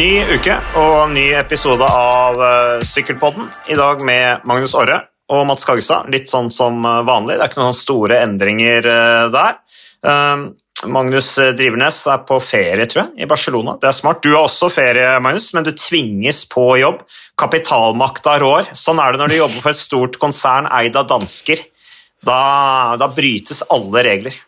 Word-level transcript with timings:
Ny 0.00 0.22
uke 0.32 0.54
og 0.80 1.10
ny 1.12 1.26
episode 1.36 1.84
av 1.84 2.38
uh, 2.40 2.84
Sykkelpodden. 2.88 3.50
I 3.68 3.74
dag 3.76 4.00
med 4.06 4.46
Magnus 4.48 4.72
Orre 4.78 4.96
og 5.28 5.42
Mats 5.44 5.66
Kagestad. 5.68 6.08
Litt 6.08 6.30
sånn 6.32 6.48
som 6.54 6.78
eh, 6.88 7.02
vanlig. 7.04 7.36
Det 7.36 7.44
er 7.44 7.52
ikke 7.52 7.60
noen 7.60 7.76
store 7.76 8.22
endringer 8.24 8.88
uh, 8.88 9.26
der. 9.34 9.58
Uh, 10.00 10.86
Magnus 10.88 11.28
Drivernes 11.58 12.00
er 12.08 12.24
på 12.24 12.40
ferie, 12.40 12.88
tror 12.88 13.02
jeg, 13.02 13.26
i 13.26 13.28
Barcelona. 13.28 13.76
Det 13.82 13.90
er 13.90 13.98
smart. 13.98 14.24
Du 14.24 14.32
har 14.32 14.46
også 14.46 14.70
ferie, 14.72 15.12
Magnus, 15.20 15.50
men 15.52 15.68
du 15.68 15.74
tvinges 15.76 16.46
på 16.48 16.64
jobb. 16.80 17.04
Kapitalmakta 17.36 18.38
rår. 18.40 18.72
Sånn 18.72 19.04
er 19.04 19.12
det 19.12 19.20
når 19.20 19.34
du 19.34 19.40
jobber 19.42 19.66
for 19.66 19.74
et 19.74 19.84
stort 19.84 20.16
konsern 20.22 20.70
eid 20.80 20.96
av 20.96 21.12
dansker. 21.12 21.60
Da, 22.24 22.40
da 22.96 23.12
brytes 23.12 23.66
alle 23.68 24.08
regler 24.08 24.40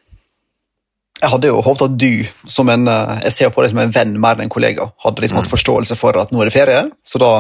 jeg 1.23 1.31
hadde 1.31 1.51
jo 1.53 1.61
håpet 1.63 1.85
at 1.87 1.95
du, 2.01 2.25
som 2.51 2.71
en, 2.73 2.89
eh, 2.91 3.21
jeg 3.29 3.37
ser 3.37 3.53
på 3.55 3.63
deg 3.63 3.71
som 3.73 3.81
en 3.85 3.95
venn 3.95 4.17
mer 4.21 4.37
enn 4.37 4.49
en 4.49 4.53
kollega, 4.53 4.89
hadde 5.05 5.23
liksom 5.23 5.39
hatt 5.39 5.47
mm. 5.47 5.53
forståelse 5.55 5.99
for 5.99 6.19
at 6.19 6.33
nå 6.35 6.43
er 6.43 6.51
det 6.51 6.57
ferie, 6.57 6.83
så 7.07 7.21
da 7.23 7.31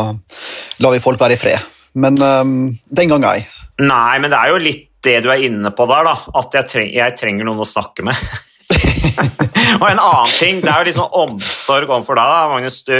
lar 0.84 0.94
vi 0.94 1.02
folk 1.02 1.20
være 1.20 1.34
i 1.34 1.40
fred. 1.40 1.74
Men 1.98 2.16
um, 2.22 2.54
den 2.88 3.10
gang 3.10 3.26
ei. 3.28 3.42
Nei, 3.82 4.16
men 4.22 4.30
det 4.32 4.38
er 4.38 4.52
jo 4.52 4.62
litt 4.62 4.88
det 5.02 5.18
du 5.24 5.28
er 5.34 5.42
inne 5.48 5.72
på 5.74 5.84
der, 5.90 6.06
da. 6.06 6.14
At 6.38 6.54
jeg, 6.54 6.68
treng, 6.70 6.90
jeg 6.94 7.16
trenger 7.18 7.48
noen 7.48 7.64
å 7.64 7.66
snakke 7.66 8.06
med. 8.06 8.16
og 9.80 9.86
en 9.88 9.98
annen 9.98 10.30
ting, 10.38 10.62
det 10.62 10.70
er 10.70 10.78
jo 10.78 10.88
liksom 10.92 11.16
omsorg 11.24 11.90
overfor 11.90 12.20
deg, 12.20 12.30
da, 12.30 12.44
Magnus. 12.52 12.78
Du, 12.86 12.96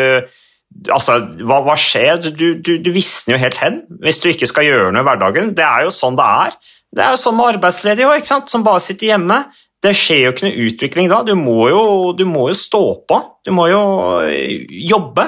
altså, 0.91 1.20
hva, 1.46 1.62
hva 1.69 1.78
skjer? 1.78 2.19
Du, 2.27 2.48
du, 2.58 2.74
du 2.83 2.91
visner 2.92 3.36
jo 3.36 3.42
helt 3.44 3.62
hen 3.62 3.83
hvis 4.02 4.19
du 4.24 4.33
ikke 4.33 4.50
skal 4.50 4.66
gjøre 4.66 4.91
noe 4.91 5.06
i 5.06 5.08
hverdagen. 5.12 5.55
Det 5.56 5.64
er 5.64 5.86
jo 5.86 5.94
sånn 5.94 6.19
det 6.19 6.27
er. 6.27 6.58
Det 6.92 7.06
er 7.06 7.14
jo 7.14 7.22
sånn 7.22 7.38
med 7.38 7.55
arbeidsledige 7.55 8.10
òg, 8.10 8.33
som 8.50 8.66
bare 8.66 8.83
sitter 8.83 9.14
hjemme 9.14 9.44
det 9.82 9.92
skjer 9.98 10.27
jo 10.27 10.32
ikke 10.32 10.46
noe 10.46 10.66
utvikling 10.68 11.09
da. 11.10 11.22
Du 11.27 11.34
må 11.38 11.66
jo, 11.70 11.84
du 12.16 12.24
må 12.28 12.48
jo 12.52 12.58
stå 12.58 12.83
på. 13.08 13.19
Du 13.44 13.50
må 13.55 13.66
jo 13.70 13.83
eh, 14.28 14.62
jobbe. 14.88 15.27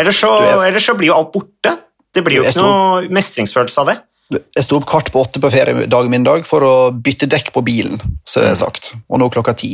Ellers 0.00 0.20
så, 0.22 0.30
ellers 0.64 0.86
så 0.88 0.96
blir 0.96 1.10
jo 1.10 1.18
alt 1.18 1.32
borte. 1.34 1.74
Det 2.10 2.24
blir 2.26 2.40
jo 2.40 2.46
ikke 2.48 2.64
noe 2.64 3.10
mestringsfølelse 3.12 3.82
av 3.82 3.92
det. 3.92 3.98
Jeg 4.30 4.62
sto 4.62 4.78
opp 4.78 4.86
kvart 4.86 5.10
på 5.10 5.20
åtte 5.20 5.42
på 5.42 5.50
feriedagen 5.50 6.10
min 6.12 6.24
dag 6.26 6.44
for 6.46 6.62
å 6.62 6.74
bytte 6.94 7.26
dekk 7.30 7.50
på 7.54 7.64
bilen, 7.66 7.98
så 8.22 8.44
det 8.44 8.52
er 8.52 8.54
mm. 8.54 8.60
sagt. 8.60 8.92
Og 9.10 9.18
nå 9.18 9.26
klokka 9.34 9.56
ti. 9.58 9.72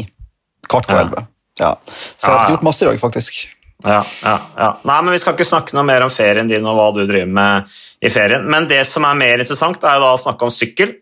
Kvart 0.67 0.89
på 0.89 0.97
elleve. 0.97 1.27
Ja. 1.61 1.75
Så 2.17 2.31
jeg 2.31 2.41
har 2.41 2.55
gjort 2.57 2.65
masse 2.67 2.85
i 2.85 2.89
dag, 2.89 2.99
faktisk. 3.01 3.45
Ja, 3.85 4.01
ja, 4.25 4.37
ja. 4.57 4.71
Nei, 4.89 4.97
men 5.05 5.13
Vi 5.13 5.21
skal 5.21 5.37
ikke 5.37 5.47
snakke 5.47 5.77
noe 5.77 5.85
mer 5.87 6.07
om 6.07 6.13
ferien 6.13 6.49
din 6.49 6.65
og 6.67 6.79
hva 6.79 6.89
du 6.97 7.03
driver 7.05 7.29
med 7.39 7.77
i 8.01 8.11
ferien. 8.13 8.49
Men 8.49 8.69
det 8.71 8.83
som 8.89 9.05
er 9.09 9.19
mer 9.19 9.45
interessant, 9.45 9.85
er 9.85 9.99
jo 9.99 10.07
da 10.07 10.15
å 10.17 10.21
snakke 10.21 10.49
om 10.49 10.53
sykkel. 10.53 10.97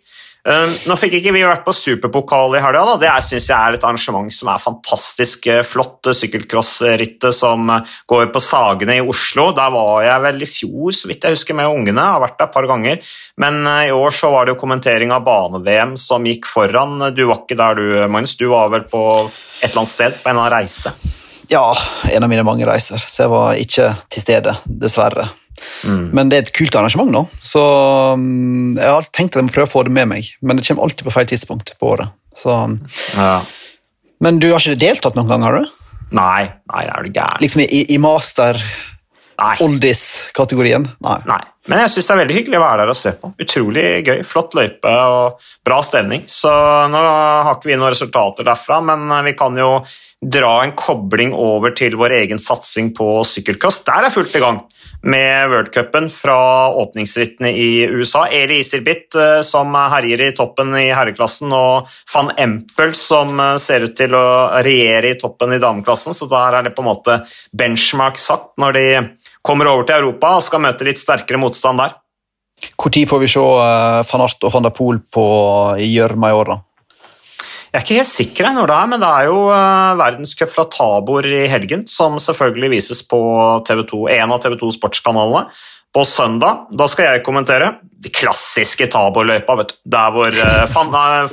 Um, 0.45 0.69
nå 0.91 0.95
fikk 1.01 1.15
ikke 1.23 1.33
vi 1.33 1.41
vært 1.41 1.63
på 1.65 1.73
superpokal 1.73 2.59
i 2.59 2.61
helga. 2.61 2.99
Det 3.01 3.13
syns 3.25 3.47
jeg 3.49 3.57
er 3.57 3.77
et 3.79 3.85
arrangement 3.87 4.29
som 4.29 4.51
er 4.53 4.61
fantastisk 4.61 5.47
eh, 5.49 5.63
flott. 5.65 6.11
Sykkelcrossrittet 6.13 7.33
som 7.33 7.71
eh, 7.73 7.95
går 8.11 8.29
på 8.35 8.43
Sagene 8.45 8.99
i 8.99 9.05
Oslo. 9.05 9.47
Der 9.57 9.73
var 9.73 10.03
jeg 10.05 10.25
vel 10.27 10.45
i 10.45 10.49
fjor, 10.51 10.93
så 10.93 11.09
vidt 11.09 11.25
jeg 11.25 11.39
husker, 11.39 11.57
med 11.57 11.73
ungene. 11.73 11.97
Jeg 11.97 12.17
har 12.19 12.25
vært 12.27 12.37
der 12.43 12.51
et 12.51 12.57
par 12.59 12.69
ganger. 12.69 13.15
Men 13.41 13.63
eh, 13.63 13.87
i 13.89 13.95
år 13.97 14.13
så 14.13 14.35
var 14.35 14.45
det 14.45 14.53
jo 14.53 14.61
kommentering 14.61 15.15
av 15.17 15.25
bane-VM 15.25 15.97
som 16.01 16.29
gikk 16.29 16.51
foran. 16.51 16.99
Du 17.17 17.25
var 17.31 17.41
ikke 17.41 17.57
der 17.63 17.81
du, 17.81 17.87
Magnus. 18.13 18.37
Du 18.37 18.51
var 18.53 18.69
vel 18.75 18.85
på 18.91 19.05
et 19.25 19.71
eller 19.71 19.87
annet 19.87 19.95
sted, 19.95 20.19
på 20.21 20.29
en 20.29 20.37
eller 20.37 20.45
annen 20.45 20.59
reise? 20.59 20.93
Ja, 21.49 21.65
en 22.13 22.29
av 22.29 22.29
mine 22.29 22.45
mange 22.45 22.69
reiser. 22.69 23.01
Så 23.01 23.25
jeg 23.25 23.33
var 23.33 23.65
ikke 23.65 23.95
til 24.13 24.29
stede, 24.29 24.59
dessverre. 24.69 25.31
Mm. 25.85 26.05
Men 26.17 26.31
det 26.31 26.39
er 26.39 26.47
et 26.47 26.55
kult 26.57 26.77
arrangement 26.79 27.13
nå, 27.13 27.25
så 27.45 27.63
um, 28.19 28.75
jeg 28.77 28.85
har 28.85 28.99
alltid 28.99 29.17
tenkt 29.17 29.37
at 29.37 29.43
jeg 29.43 29.49
må 29.49 29.55
prøve 29.55 29.71
å 29.71 29.75
få 29.75 29.85
det 29.87 29.95
med 29.95 30.11
meg. 30.15 30.33
Men 30.43 30.59
det 30.59 30.67
kommer 30.67 30.87
alltid 30.87 31.07
på 31.07 31.15
feil 31.15 31.31
tidspunkt 31.31 31.75
på 31.81 31.93
året. 31.95 32.15
Så, 32.35 32.57
ja. 33.15 33.39
Men 34.25 34.41
du 34.43 34.51
har 34.51 34.63
ikke 34.63 34.81
deltatt 34.81 35.19
noen 35.19 35.31
gang, 35.31 35.47
har 35.47 35.61
du? 35.61 35.71
Nei, 36.15 36.51
nei, 36.71 36.85
er 36.87 37.07
du 37.07 37.15
gæren. 37.15 37.41
Liksom 37.43 37.65
i, 37.65 37.85
i 37.95 37.99
master 38.03 38.59
oldis-kategorien? 39.65 40.87
Nei. 41.03 41.19
nei. 41.27 41.43
Men 41.71 41.81
jeg 41.81 41.95
syns 41.95 42.09
det 42.09 42.13
er 42.13 42.21
veldig 42.21 42.37
hyggelig 42.37 42.59
å 42.59 42.63
være 42.63 42.81
der 42.83 42.91
og 42.93 42.99
se 42.99 43.13
på. 43.19 43.31
Utrolig 43.41 43.85
gøy. 44.05 44.19
Flott 44.29 44.57
løype 44.57 44.91
og 45.09 45.47
bra 45.65 45.79
stemning. 45.87 46.27
Så 46.29 46.53
nå 46.93 47.01
har 47.01 47.55
ikke 47.55 47.71
vi 47.71 47.79
noen 47.79 47.95
resultater 47.95 48.47
derfra, 48.47 48.83
men 48.85 49.09
vi 49.25 49.33
kan 49.39 49.57
jo 49.59 49.79
dra 50.21 50.59
en 50.65 50.75
kobling 50.77 51.33
over 51.37 51.75
til 51.77 51.97
vår 52.01 52.19
egen 52.21 52.41
satsing 52.41 52.93
på 52.97 53.09
sykkelcross. 53.29 53.83
Der 53.89 54.09
er 54.09 54.13
fullt 54.13 54.37
i 54.37 54.45
gang 54.45 54.61
med 55.05 55.51
worldcupen 55.51 56.11
fra 56.11 56.69
åpningsrittene 56.69 57.51
i 57.53 57.85
USA. 57.85 58.27
Eli 58.27 58.59
Isirbit 58.63 59.15
eh, 59.15 59.41
som 59.45 59.75
herjer 59.75 60.23
i 60.29 60.33
toppen 60.37 60.73
i 60.81 60.87
herreklassen, 60.95 61.53
og 61.53 61.91
van 62.15 62.33
Empel 62.41 62.95
som 62.97 63.37
eh, 63.41 63.57
ser 63.63 63.85
ut 63.89 63.97
til 63.99 64.17
å 64.17 64.25
regjere 64.65 65.13
i 65.13 65.19
toppen 65.21 65.53
i 65.53 65.61
dameklassen. 65.63 66.17
Så 66.17 66.29
der 66.31 66.59
er 66.59 66.67
det 66.67 66.75
på 66.77 66.85
en 66.85 66.91
måte 66.93 67.19
benchmark 67.53 68.21
satt 68.21 68.55
når 68.61 68.79
de 68.79 68.87
kommer 69.45 69.69
over 69.71 69.89
til 69.89 70.01
Europa 70.01 70.37
og 70.39 70.47
skal 70.47 70.65
møte 70.65 70.89
litt 70.89 71.03
sterkere 71.03 71.41
motstand 71.41 71.85
der. 71.85 71.99
Når 72.81 73.09
får 73.09 73.21
vi 73.21 73.29
se 73.29 73.43
eh, 73.43 74.05
van 74.09 74.25
Art 74.25 74.47
og 74.47 74.55
van 74.55 74.65
der 74.65 74.75
Poel 74.75 75.03
på 75.13 75.27
gjørma 75.85 76.33
i 76.33 76.39
år, 76.39 76.55
da? 76.55 76.63
Jeg 77.75 77.81
er 77.81 77.87
ikke 77.89 77.97
helt 77.99 78.07
sikker 78.07 78.53
når 78.55 78.71
det 78.71 78.75
er, 78.79 78.89
men 78.93 79.01
det 79.03 79.07
er 79.11 79.25
jo 79.27 79.39
uh, 79.51 79.97
verdenscup 79.99 80.51
fra 80.53 80.63
Tabor 80.71 81.27
i 81.27 81.41
helgen, 81.51 81.81
som 81.91 82.21
selvfølgelig 82.23 82.69
vises 82.71 83.01
på 83.11 83.19
TV2, 83.67 84.05
en 84.15 84.35
av 84.37 84.39
TV 84.45 84.55
2 84.61 84.69
sportskanalene 84.77 85.49
på 85.91 86.05
søndag. 86.07 86.69
Da 86.71 86.87
skal 86.87 87.09
jeg 87.09 87.25
kommentere 87.27 87.73
de 87.83 88.13
klassiske 88.15 88.87
Tabor-løypa, 88.95 89.59
der 89.91 90.15
hvor 90.15 90.39
uh, 90.39 90.77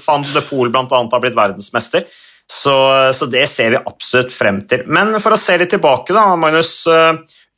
Van, 0.02 0.26
de 0.32 0.44
Poel 0.50 0.74
bl.a. 0.74 0.88
har 0.90 1.22
blitt 1.22 1.38
verdensmester. 1.38 2.10
Så, 2.50 2.74
så, 3.14 3.30
det 3.30 3.46
ser 3.46 3.76
vi 3.76 3.86
absolutt 3.94 4.34
frem 4.34 4.64
til. 4.66 4.82
Men 4.90 5.14
for 5.22 5.38
å 5.38 5.40
se 5.40 5.62
litt 5.62 5.70
tilbake, 5.78 6.10
da, 6.10 6.26
Magnus. 6.42 6.74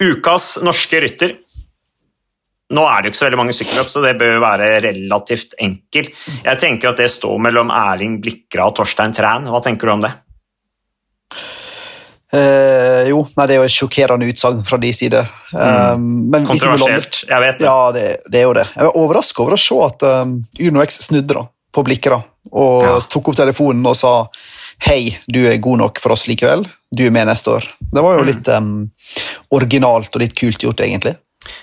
Ukas 0.03 0.57
norske 0.65 0.99
rytter 0.99 1.37
nå 2.73 2.83
er 2.89 3.01
det 3.01 3.09
jo 3.09 3.13
ikke 3.13 3.21
så 3.21 3.27
veldig 3.27 3.39
mange 3.39 3.55
sykkelløp, 3.55 3.89
så 3.91 4.03
det 4.03 4.13
bør 4.19 4.39
være 4.43 4.69
relativt 4.87 5.55
enkelt. 5.61 6.13
Jeg 6.43 6.61
tenker 6.61 6.91
at 6.91 7.01
det 7.01 7.09
står 7.13 7.41
mellom 7.47 7.73
Erling 7.73 8.19
Blikra 8.23 8.67
og 8.69 8.77
Torstein 8.79 9.15
Træn. 9.15 9.49
Hva 9.51 9.61
tenker 9.63 9.89
du 9.89 9.95
om 9.95 10.05
det? 10.05 10.13
Uh, 12.33 13.05
jo, 13.05 13.19
nei, 13.37 13.45
det 13.45 13.53
er 13.53 13.59
jo 13.61 13.65
et 13.67 13.75
sjokkerende 13.75 14.25
utsagn 14.31 14.63
fra 14.65 14.79
de 14.81 14.89
side. 14.95 15.19
Mm. 15.53 16.31
Um, 16.33 16.45
Kontroversielt, 16.49 17.19
jeg 17.29 17.45
vet 17.45 17.59
det. 17.61 17.67
Ja, 17.67 17.91
det, 17.93 18.05
det, 18.25 18.39
er 18.39 18.47
jo 18.47 18.55
det. 18.57 18.65
Jeg 18.73 18.87
var 18.87 18.97
overraska 19.03 19.43
over 19.43 19.53
å 19.53 19.61
se 19.61 19.77
at 19.85 20.05
um, 20.23 20.39
Uno 20.65 20.81
X 20.81 21.03
snudde 21.05 21.37
da, 21.37 21.43
på 21.73 21.83
Blikra 21.85 22.23
og 22.51 22.83
ja. 22.83 22.95
tok 23.09 23.29
opp 23.31 23.37
telefonen 23.37 23.85
og 23.87 23.95
sa 23.95 24.15
Hei, 24.83 25.13
du 25.31 25.45
er 25.47 25.61
god 25.63 25.79
nok 25.79 26.01
for 26.01 26.15
oss 26.15 26.25
likevel. 26.27 26.65
Du 26.91 27.05
er 27.05 27.13
med 27.13 27.29
neste 27.29 27.53
år. 27.53 27.67
Det 27.79 28.01
var 28.03 28.17
jo 28.17 28.23
mm. 28.25 28.27
litt 28.27 28.49
um, 28.51 28.73
originalt 29.55 30.17
og 30.17 30.23
litt 30.25 30.33
kult 30.35 30.65
gjort, 30.65 30.81
egentlig. 30.83 31.13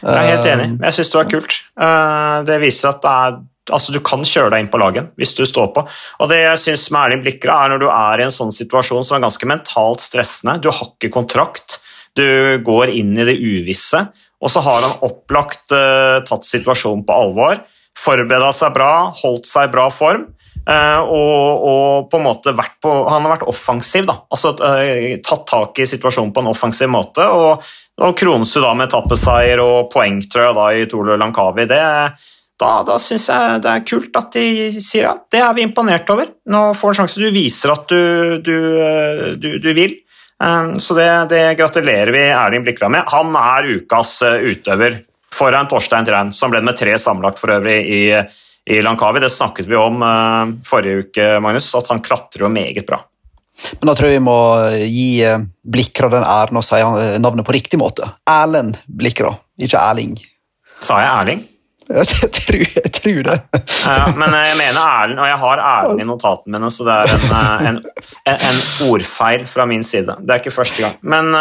Jeg 0.00 0.16
er 0.16 0.28
helt 0.34 0.48
enig. 0.48 0.68
Jeg 0.84 0.96
syns 0.96 1.12
det 1.12 1.18
var 1.20 1.30
kult. 1.30 1.56
Eh, 1.86 2.36
det 2.48 2.58
viser 2.62 2.91
at 2.91 3.02
det 3.04 3.12
er, 3.12 3.36
altså, 3.76 3.94
du 3.94 4.00
kan 4.04 4.24
kjøre 4.26 4.54
deg 4.54 4.64
inn 4.64 4.72
på 4.72 4.80
laget 4.80 5.12
hvis 5.20 5.34
du 5.38 5.44
står 5.48 5.70
på. 5.76 5.84
Og 6.20 6.32
det 6.32 6.41
jeg 6.42 6.62
syns 6.64 6.88
med 6.94 7.02
Erling 7.04 7.24
Blikra, 7.24 7.62
er 7.64 7.74
når 7.74 7.84
du 7.84 7.88
er 7.92 8.22
i 8.22 8.26
en 8.26 8.34
sånn 8.34 8.54
situasjon 8.54 9.06
som 9.06 9.19
er 9.19 9.26
ganske 9.26 9.50
mentalt 9.50 10.04
stressende, 10.04 10.58
du 10.62 10.70
har 10.72 10.92
ikke 10.92 11.12
kontrakt, 11.14 11.80
du 12.19 12.58
går 12.66 12.92
inn 12.98 13.14
i 13.19 13.28
det 13.28 13.38
uvisse, 13.38 14.08
og 14.40 14.50
så 14.52 14.62
har 14.64 14.82
han 14.86 15.02
opplagt 15.04 15.72
uh, 15.76 16.19
tatt 16.26 16.46
situasjonen 16.48 17.04
på 17.06 17.16
alvor, 17.16 17.60
forbereda 18.00 18.50
seg 18.56 18.72
bra, 18.74 18.92
holdt 19.20 19.48
seg 19.48 19.69
i 19.69 19.72
bra 19.74 19.86
form. 19.92 20.30
Uh, 20.60 21.00
og, 21.00 21.62
og, 21.64 22.08
på 22.12 22.19
en 22.19 22.26
måte 22.26 22.52
vært 22.52 22.74
på, 22.84 22.90
Han 23.08 23.24
har 23.24 23.32
vært 23.32 23.46
offensiv, 23.48 24.04
da. 24.10 24.19
altså 24.28 24.52
uh, 24.60 25.16
tatt 25.24 25.46
tak 25.48 25.80
i 25.80 25.86
situasjonen 25.88 26.34
på 26.36 26.42
en 26.42 26.50
offensiv 26.52 26.90
måte. 26.92 27.24
og 27.24 27.64
og 28.00 28.16
Kronsø 28.16 28.62
da 28.65 28.75
med 28.77 28.88
etappeseier 28.88 29.61
og 29.62 29.91
poengtrøya 29.93 30.53
da, 30.56 30.69
i 30.72 30.87
Tolo 30.88 31.16
Lankavi, 31.21 31.66
Det, 31.69 31.81
da 32.61 32.71
da 32.84 32.99
syns 33.00 33.28
jeg 33.28 33.61
det 33.65 33.72
er 33.72 33.84
kult 33.88 34.16
at 34.21 34.37
de 34.37 34.44
sier 34.81 35.06
ja, 35.06 35.15
det 35.33 35.41
er 35.41 35.56
vi 35.56 35.65
imponert 35.65 36.09
over. 36.12 36.31
Nå 36.49 36.62
får 36.77 36.88
du 36.88 36.93
en 36.93 37.00
sjanse. 37.00 37.20
Du 37.20 37.35
viser 37.35 37.73
at 37.75 37.87
du, 37.88 38.41
du, 38.44 38.56
du, 39.41 39.50
du 39.61 39.70
vil. 39.76 39.99
Um, 40.41 40.79
så 40.81 40.97
det, 40.97 41.08
det, 41.29 41.43
gratulerer 41.58 42.12
vi 42.14 42.25
Erling 42.32 42.64
Blikra 42.64 42.88
med. 42.93 43.05
Han 43.12 43.35
er 43.37 43.69
ukas 43.76 44.14
uh, 44.25 44.38
utøver 44.41 45.03
foran 45.32 45.69
Torstein 45.69 46.08
Trein, 46.08 46.32
som 46.32 46.53
ble 46.53 46.62
med 46.64 46.79
tre 46.81 46.96
sammenlagt 46.99 47.41
for 47.41 47.53
øvrig 47.53 47.76
i, 47.85 48.03
i 48.73 48.81
Lankavi. 48.85 49.20
Det 49.20 49.32
snakket 49.32 49.69
vi 49.69 49.76
om 49.76 50.00
uh, 50.00 50.56
forrige 50.64 51.05
uke, 51.05 51.29
Magnus, 51.44 51.69
at 51.76 51.93
han 51.93 52.00
klatrer 52.05 52.46
jo 52.46 52.53
meget 52.53 52.88
bra. 52.88 53.03
Men 53.80 53.90
da 53.90 53.94
tror 53.96 54.10
jeg 54.10 54.18
vi 54.18 54.24
må 54.26 54.40
gi 54.80 55.06
eh, 55.26 55.46
Blikra 55.70 56.10
den 56.12 56.26
æren 56.26 56.60
og 56.60 56.66
si 56.66 56.80
navnet 57.22 57.46
på 57.46 57.54
riktig 57.56 57.80
måte. 57.80 58.08
Erlend 58.28 58.78
Blikra, 58.86 59.32
ikke 59.60 59.80
Erling. 59.80 60.18
Sa 60.80 61.00
jeg 61.02 61.10
Erling? 61.14 61.46
Jeg 61.90 62.06
tror, 62.06 62.60
jeg 62.60 62.90
tror 62.94 63.16
det. 63.26 63.34
Ja, 63.82 64.04
men 64.14 64.30
jeg 64.30 64.52
mener 64.60 64.76
Erlend, 64.78 65.18
og 65.18 65.26
jeg 65.26 65.38
har 65.42 65.62
Erlend 65.64 66.02
i 66.04 66.04
notatene 66.06 66.54
mine, 66.54 66.68
så 66.70 66.84
det 66.86 66.94
er 66.94 67.14
en, 67.16 67.24
eh, 67.34 67.64
en, 67.66 67.80
en, 68.36 68.60
ordfeil 68.86 69.42
fra 69.50 69.66
min 69.66 69.82
side. 69.82 70.14
Det 70.22 70.36
er 70.36 70.38
ikke 70.38 70.54
første 70.54 70.84
gang. 70.84 70.94
Men 71.02 71.34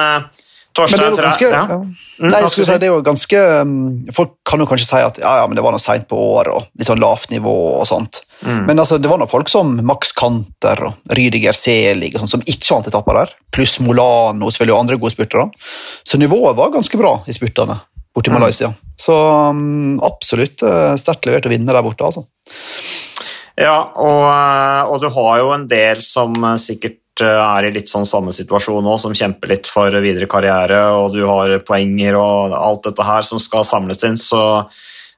Torstein 0.75 1.01
Men 1.01 1.16
det 1.16 1.19
er 1.19 1.24
jo 1.24 1.25
ganske, 1.25 1.50
ja. 1.50 1.77
Mm, 1.80 2.30
Nei, 2.30 2.39
jeg 2.44 2.51
skulle 2.54 2.68
si, 2.69 2.77
det 2.81 2.88
er 2.88 2.92
jo 2.94 3.01
ganske 3.06 3.44
um, 3.66 3.74
Folk 4.16 4.36
kan 4.48 4.62
jo 4.62 4.68
kanskje 4.69 4.88
si 4.88 5.01
at 5.01 5.19
ja, 5.21 5.31
ja, 5.42 5.48
men 5.50 5.57
det 5.57 5.63
var 5.66 5.74
noe 5.75 5.83
seint 5.83 6.06
på 6.10 6.19
året 6.38 6.54
og 6.54 6.68
litt 6.77 6.89
sånn 6.89 7.01
lavt 7.01 7.33
nivå 7.33 7.56
og 7.80 7.88
sånt. 7.89 8.21
Mm. 8.44 8.63
Men 8.69 8.83
altså, 8.83 9.00
det 9.01 9.10
var 9.12 9.19
noen 9.21 9.31
folk 9.31 9.51
som 9.51 9.74
Max 9.88 10.13
Kanter 10.18 10.86
og 10.92 11.16
Rydiger 11.18 11.57
Selig 11.57 12.13
og 12.13 12.24
sånt, 12.24 12.36
som 12.38 12.45
ikke 12.45 12.75
vant 12.75 12.89
etapper 12.92 13.21
der. 13.21 13.36
Pluss 13.56 13.80
Molano 13.83 14.51
selvfølgelig 14.51 14.77
og 14.77 14.83
andre 14.86 15.00
gode 15.01 15.16
spurtere. 15.16 15.50
Så 16.07 16.21
nivået 16.21 16.57
var 16.60 16.74
ganske 16.74 17.01
bra 17.01 17.19
i 17.27 17.36
spurtene 17.36 17.81
borti 18.16 18.31
Mm. 18.31 18.39
Malaysia. 18.39 18.74
Så 19.00 19.16
um, 19.16 20.00
absolutt 20.04 20.63
uh, 20.66 20.95
sterkt 21.00 21.27
levert 21.30 21.45
å 21.48 21.51
vinne 21.54 21.74
der 21.74 21.86
borte, 21.86 22.06
altså. 22.06 22.25
Ja, 23.60 23.92
og, 24.00 24.24
eh, 24.24 24.81
og 24.88 25.01
du 25.04 25.10
har 25.12 25.39
jo 25.42 25.50
en 25.51 25.66
del 25.68 26.00
som 26.06 26.36
eh, 26.48 26.60
sikkert 26.62 26.99
eh, 26.99 26.99
er 27.27 27.68
i 27.68 27.74
litt 27.75 27.92
sånn 27.92 28.07
samme 28.07 28.33
situasjon 28.36 28.86
nå, 28.86 28.95
som 29.01 29.16
kjemper 29.16 29.51
litt 29.51 29.68
for 29.69 29.94
videre 30.04 30.30
karriere, 30.30 30.83
og 30.95 31.16
du 31.18 31.25
har 31.27 31.57
poenger 31.68 32.19
og 32.19 32.56
alt 32.56 32.88
dette 32.88 33.07
her 33.07 33.27
som 33.27 33.42
skal 33.42 33.68
samles 33.68 34.06
inn, 34.07 34.19
så 34.19 34.45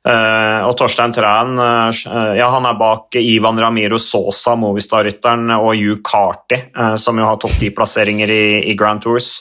Uh, 0.02 0.66
og 0.66 0.72
Torstein 0.80 1.12
Træn 1.14 1.60
uh, 1.62 1.92
ja, 2.34 2.48
han 2.50 2.66
er 2.66 2.74
bak 2.74 3.14
Ivan 3.22 3.60
Ramiro 3.62 4.00
Sosa, 4.02 4.56
Movistar-rytteren, 4.58 5.52
og 5.60 5.76
Hugh 5.76 6.00
Carty, 6.02 6.58
uh, 6.74 6.96
som 6.98 7.22
jo 7.22 7.28
har 7.28 7.38
topp 7.38 7.54
ti-plasseringer 7.62 8.34
i, 8.34 8.46
i 8.72 8.74
Grand 8.74 9.04
Tours. 9.06 9.36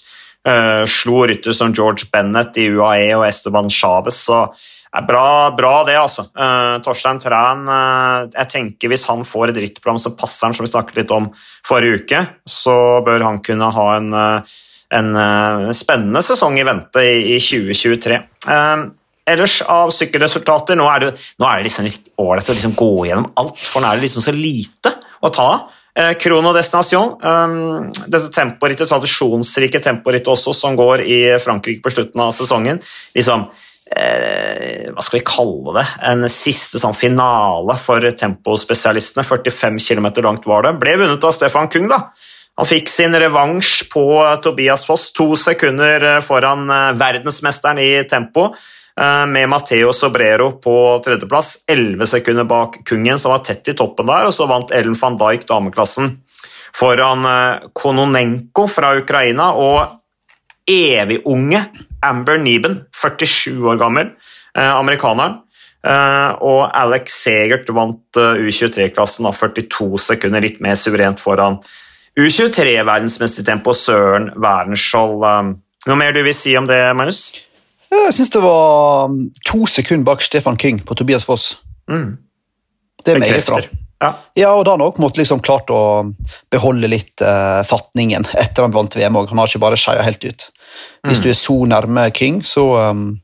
Eh, 0.48 0.86
slo 0.88 1.26
rytter 1.26 1.52
som 1.52 1.72
George 1.72 2.08
Bennett 2.12 2.56
i 2.56 2.70
UAE 2.72 3.12
og 3.18 3.26
Esteban 3.26 3.68
Chávez, 3.68 4.22
så 4.24 4.46
er 4.90 5.06
bra, 5.06 5.50
bra 5.54 5.75
det, 5.87 5.96
altså. 5.98 6.25
Uh, 6.34 6.81
Torstein 6.82 7.20
Træn 7.22 7.62
uh, 7.70 8.26
Jeg 8.34 8.50
tenker 8.50 8.90
Hvis 8.90 9.06
han 9.10 9.22
får 9.26 9.52
et 9.52 9.60
rittprogram 9.64 10.00
som 10.02 10.16
passer 10.19 10.48
han, 10.48 10.56
som 10.56 10.66
vi 10.66 10.72
snakket 10.72 11.02
litt 11.02 11.14
om 11.14 11.31
forrige 11.66 12.02
uke, 12.02 12.22
så 12.48 12.75
bør 13.06 13.26
han 13.28 13.38
kunne 13.44 13.69
ha 13.70 13.87
en, 13.98 14.08
eh, 14.16 14.56
en 14.96 15.10
spennende 15.76 16.22
sesong 16.25 16.56
i 16.58 16.64
vente 16.66 17.02
i, 17.04 17.37
i 17.37 17.38
2023. 17.38 18.16
Eh, 18.50 18.82
ellers 19.31 19.58
av 19.70 19.92
sykkelresultater 19.94 20.78
Nå 20.81 20.88
er 20.90 21.04
det, 21.04 21.10
nå 21.38 21.46
er 21.46 21.60
det 21.60 21.69
liksom 21.69 21.86
litt 21.86 22.08
ålreit 22.19 22.50
å 22.50 22.56
liksom 22.56 22.75
gå 22.78 22.90
gjennom 23.10 23.28
alt, 23.38 23.60
for 23.60 23.84
nå 23.84 23.90
er 23.90 24.00
det 24.00 24.08
liksom 24.08 24.25
så 24.25 24.34
lite 24.34 24.96
å 25.20 25.31
ta 25.31 25.50
av. 25.52 25.76
Krono 26.22 26.52
Destination, 26.54 27.16
dette 28.08 28.31
temporittet, 28.32 28.88
tradisjonsrike 28.88 29.82
temporittet 29.84 30.31
også, 30.32 30.54
som 30.56 30.78
går 30.78 31.02
i 31.02 31.19
Frankrike 31.43 31.82
på 31.84 31.93
slutten 31.93 32.22
av 32.25 32.31
sesongen. 32.32 32.78
liksom 33.12 33.50
hva 33.90 35.02
skal 35.02 35.19
vi 35.19 35.26
kalle 35.26 35.72
det, 35.75 35.84
en 36.06 36.22
siste 36.31 36.78
sånn 36.78 36.94
finale 36.94 37.75
for 37.81 38.04
tempospesialistene. 38.04 39.25
45 39.26 39.81
km 39.82 40.06
langt 40.22 40.46
var 40.46 40.62
det. 40.66 40.76
Ble 40.78 40.94
vunnet 41.00 41.26
av 41.26 41.34
Stefan 41.34 41.70
Kung, 41.72 41.88
da. 41.90 42.04
Han 42.60 42.69
fikk 42.69 42.90
sin 42.92 43.16
revansj 43.16 43.87
på 43.92 44.04
Tobias 44.44 44.84
Foss, 44.87 45.08
to 45.16 45.32
sekunder 45.38 46.04
eh, 46.04 46.20
foran 46.25 46.66
eh, 46.69 46.90
verdensmesteren 47.00 47.81
i 47.81 47.90
tempo, 48.10 48.50
eh, 49.00 49.25
med 49.26 49.48
Matteo 49.48 49.94
Sobrero 49.96 50.50
på 50.60 50.75
tredjeplass. 51.04 51.62
11 51.70 52.10
sekunder 52.14 52.44
bak 52.44 52.82
Kungen, 52.84 53.19
som 53.19 53.32
var 53.32 53.46
tett 53.46 53.72
i 53.72 53.76
toppen 53.78 54.10
der, 54.10 54.28
og 54.28 54.36
så 54.36 54.48
vant 54.50 54.75
Ellen 54.76 54.98
van 55.00 55.16
Dijk 55.20 55.48
dameklassen 55.48 56.19
foran 56.76 57.25
eh, 57.25 57.70
Kononenko 57.72 58.66
fra 58.69 58.94
Ukraina. 58.98 59.52
og 59.54 60.00
evig 60.70 61.20
unge 61.28 61.64
Amber 62.06 62.38
Neben, 62.40 62.81
47 62.96 63.61
år 63.67 63.78
gammel, 63.81 64.12
eh, 64.56 64.72
amerikaneren. 64.72 65.40
Eh, 65.81 66.32
og 66.44 66.67
Alex 66.76 67.14
Segert 67.22 67.70
vant 67.72 68.20
eh, 68.20 68.40
U23-klassen 68.44 69.28
av 69.28 69.37
42 69.38 69.96
sekunder, 70.11 70.44
litt 70.44 70.61
mer 70.61 70.76
suverent 70.76 71.20
foran 71.22 71.56
U23-verdensmestertempo 72.20 73.72
Søren 73.76 74.28
Wærenskjold. 74.37 75.25
Eh, 75.25 75.52
noe 75.88 76.00
mer 76.00 76.17
du 76.17 76.20
vil 76.26 76.37
si 76.37 76.56
om 76.61 76.69
det, 76.69 76.82
Magnus? 76.96 77.31
Jeg 77.90 78.14
syns 78.14 78.31
det 78.31 78.43
var 78.44 79.08
um, 79.11 79.22
to 79.46 79.64
sekunder 79.67 80.06
bak 80.06 80.22
Stefan 80.22 80.58
King 80.61 80.78
på 80.87 80.94
Tobias 80.94 81.25
Foss. 81.26 81.56
Mm. 81.90 82.20
Det 83.05 83.17
er 83.17 83.25
meget 83.25 83.49
bra. 83.49 83.64
Ja. 84.00 84.14
Ja, 84.38 84.50
og 84.56 84.64
da 84.64 84.73
har 84.75 84.81
han 84.81 85.02
måttet 85.02 85.19
liksom 85.20 85.43
klart 85.44 85.69
å 85.70 85.81
beholde 86.52 86.88
litt 86.88 87.20
eh, 87.20 87.61
fatningen 87.69 88.25
etter 88.41 88.64
han 88.64 88.73
vant 88.73 88.97
VM 88.97 89.19
òg. 89.20 89.29
Han 89.29 89.38
har 89.43 89.50
ikke 89.50 89.61
bare 89.61 89.76
skeia 89.81 90.05
helt 90.06 90.25
ut. 90.25 90.47
Hvis 91.06 91.19
Mm. 91.20 91.25
du 91.25 91.29
er 91.31 91.37
så 91.37 91.56
nærme 91.69 92.06
King, 92.17 92.41
så 92.47 92.64
um, 92.91 93.20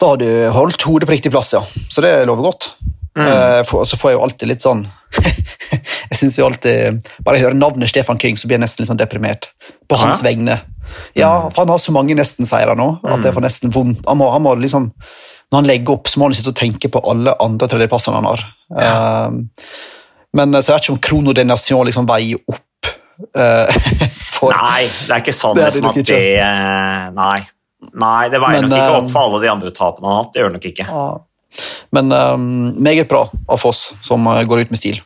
Da 0.00 0.12
har 0.12 0.16
du 0.20 0.28
holdt 0.54 0.82
hodet 0.86 1.08
på 1.08 1.12
riktig 1.16 1.32
plass, 1.34 1.52
ja. 1.52 1.60
Så 1.90 2.00
det 2.00 2.12
lover 2.26 2.42
godt. 2.48 2.70
Mm. 3.18 3.26
Eh, 3.26 3.62
for, 3.66 3.84
så 3.84 3.96
får 3.98 4.10
jeg 4.12 4.16
jo 4.18 4.22
alltid 4.24 4.48
litt 4.48 4.62
sånn 4.62 4.84
Jeg 6.10 6.16
synes 6.20 6.36
jo 6.38 6.44
alltid 6.46 7.00
Bare 7.26 7.34
jeg 7.40 7.48
hører 7.48 7.56
navnet 7.58 7.90
Stefan 7.90 8.18
King, 8.20 8.36
så 8.38 8.46
blir 8.46 8.54
jeg 8.60 8.62
nesten 8.62 8.84
litt 8.84 8.92
sånn 8.92 9.00
deprimert. 9.00 9.48
På 9.90 9.96
ja? 9.98 10.04
hans 10.06 10.22
vegne. 10.22 10.60
Ja, 11.18 11.48
for 11.50 11.64
han 11.64 11.72
har 11.74 11.80
så 11.82 11.92
mange 11.92 12.14
nesten-seiere 12.16 12.76
nå 12.78 12.86
at 13.04 13.24
jeg 13.26 13.34
får 13.34 13.44
nesten 13.44 13.72
vondt. 13.74 14.06
Han 14.08 14.16
må, 14.20 14.30
han 14.32 14.44
må 14.46 14.54
liksom 14.56 14.92
når 15.48 15.60
han 15.62 15.68
legger 15.70 15.96
opp, 15.96 16.08
så 16.10 16.20
må 16.20 16.28
han 16.28 16.36
sitte 16.36 16.52
og 16.52 16.58
tenke 16.58 16.90
på 16.92 17.02
alle 17.08 17.34
andre 17.42 17.68
tredjeplassene 17.70 18.20
han 18.20 18.28
har. 18.28 18.42
Eh, 18.84 19.76
men 20.38 20.58
så 20.58 20.72
jeg 20.72 20.74
vet 20.74 20.86
ikke 20.86 20.96
om 20.96 21.04
Krono 21.08 21.34
de 21.36 21.44
Nation 21.48 21.86
liksom 21.88 22.08
veier 22.08 22.42
opp 22.44 22.90
uh, 23.38 23.70
for 24.36 24.52
Nei, 24.52 24.84
det 24.84 25.14
er 25.14 25.22
ikke 25.22 25.34
sånn 25.34 25.56
Det 25.56 25.64
er 25.64 25.72
det 25.72 25.78
liksom 25.78 25.88
at 25.88 26.10
det 26.10 26.18
eh, 26.44 27.06
Nei. 27.16 27.38
Nei, 27.98 28.28
det 28.28 28.40
veier 28.42 28.60
Men, 28.60 28.68
nok 28.68 28.76
ikke 28.76 28.92
eh, 28.92 29.00
opp 29.00 29.10
for 29.14 29.24
alle 29.24 29.40
de 29.42 29.50
andre 29.52 29.72
tapene 29.74 30.08
han 30.08 30.16
har 30.16 30.24
hatt. 30.24 30.32
Det 30.34 30.42
gjør 30.42 30.52
det 30.52 30.58
nok 30.58 30.68
ikke. 30.72 30.86
Uh, 30.92 31.64
Men 31.96 32.12
um, 32.12 32.48
meget 32.76 33.08
bra 33.08 33.24
av 33.48 33.62
Foss, 33.62 33.92
som 34.04 34.26
eh, 34.28 34.42
går 34.44 34.66
ut 34.66 34.74
med 34.74 34.80
stil. 34.80 35.00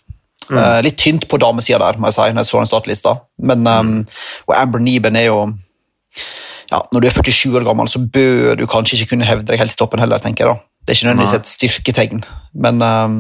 Eh, 0.51 0.79
litt 0.85 0.99
tynt 1.01 1.29
på 1.31 1.39
damesida 1.41 1.79
der, 1.81 2.01
må 2.01 2.11
jeg 2.11 2.17
si, 2.17 2.25
når 2.33 2.43
jeg 2.43 2.51
så 2.51 2.61
den 2.61 2.71
startlista. 2.71 3.13
Men, 3.39 3.67
um, 3.67 3.93
Og 4.49 4.57
Amber 4.59 4.83
Neben 4.83 5.17
er 5.17 5.29
jo 5.29 5.39
ja, 6.73 6.81
Når 6.93 7.05
du 7.05 7.07
er 7.07 7.15
47 7.15 7.59
år 7.61 7.67
gammel, 7.69 7.89
så 7.91 8.01
bør 8.01 8.57
du 8.59 8.65
kanskje 8.71 8.99
ikke 8.99 9.15
kunne 9.15 9.29
hevde 9.29 9.51
deg 9.51 9.61
helt 9.61 9.75
i 9.75 9.79
toppen 9.79 10.01
heller, 10.03 10.23
tenker 10.23 10.47
jeg. 10.47 10.55
da. 10.55 10.69
Det 10.83 10.95
er 10.95 10.99
ikke 10.99 11.09
nødvendigvis 11.11 11.37
et 11.39 11.51
styrketegn, 11.51 12.25
men, 12.65 12.81
um, 12.83 13.19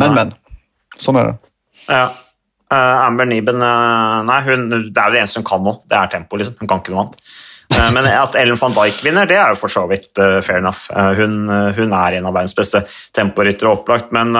men, 0.00 0.14
men. 0.16 0.32
Sånn 0.96 1.18
er 1.20 1.32
det. 1.32 1.50
Ja. 1.90 2.06
Uh, 2.66 3.04
Amber 3.04 3.28
Niben 3.30 3.60
uh, 3.62 4.24
Nei, 4.26 4.40
hun, 4.42 4.64
det 4.72 4.98
er 4.98 5.10
jo 5.10 5.14
det 5.14 5.20
eneste 5.20 5.38
hun 5.38 5.46
kan 5.46 5.62
nå. 5.62 5.76
Det 5.86 5.98
er 5.98 6.08
tempo, 6.14 6.38
liksom. 6.40 6.56
Hun 6.62 6.70
kan 6.70 6.80
ikke 6.80 6.94
noe 6.94 7.04
annet. 7.04 7.20
Eh, 7.74 7.92
men 7.92 8.06
at 8.08 8.36
Ellen 8.38 8.58
van 8.60 8.74
Dijk 8.76 9.00
vinner, 9.04 9.28
det 9.28 9.38
er 9.38 9.52
jo 9.52 9.58
for 9.60 9.72
så 9.72 9.84
vidt 9.90 10.18
eh, 10.22 10.38
fair 10.44 10.60
enough. 10.60 10.86
Eh, 10.92 11.12
hun, 11.18 11.48
hun 11.76 11.94
er 11.96 12.18
en 12.18 12.28
av 12.28 12.36
verdens 12.36 12.54
beste 12.56 12.82
temporyttere, 13.16 13.72
opplagt. 13.74 14.12
Men 14.14 14.34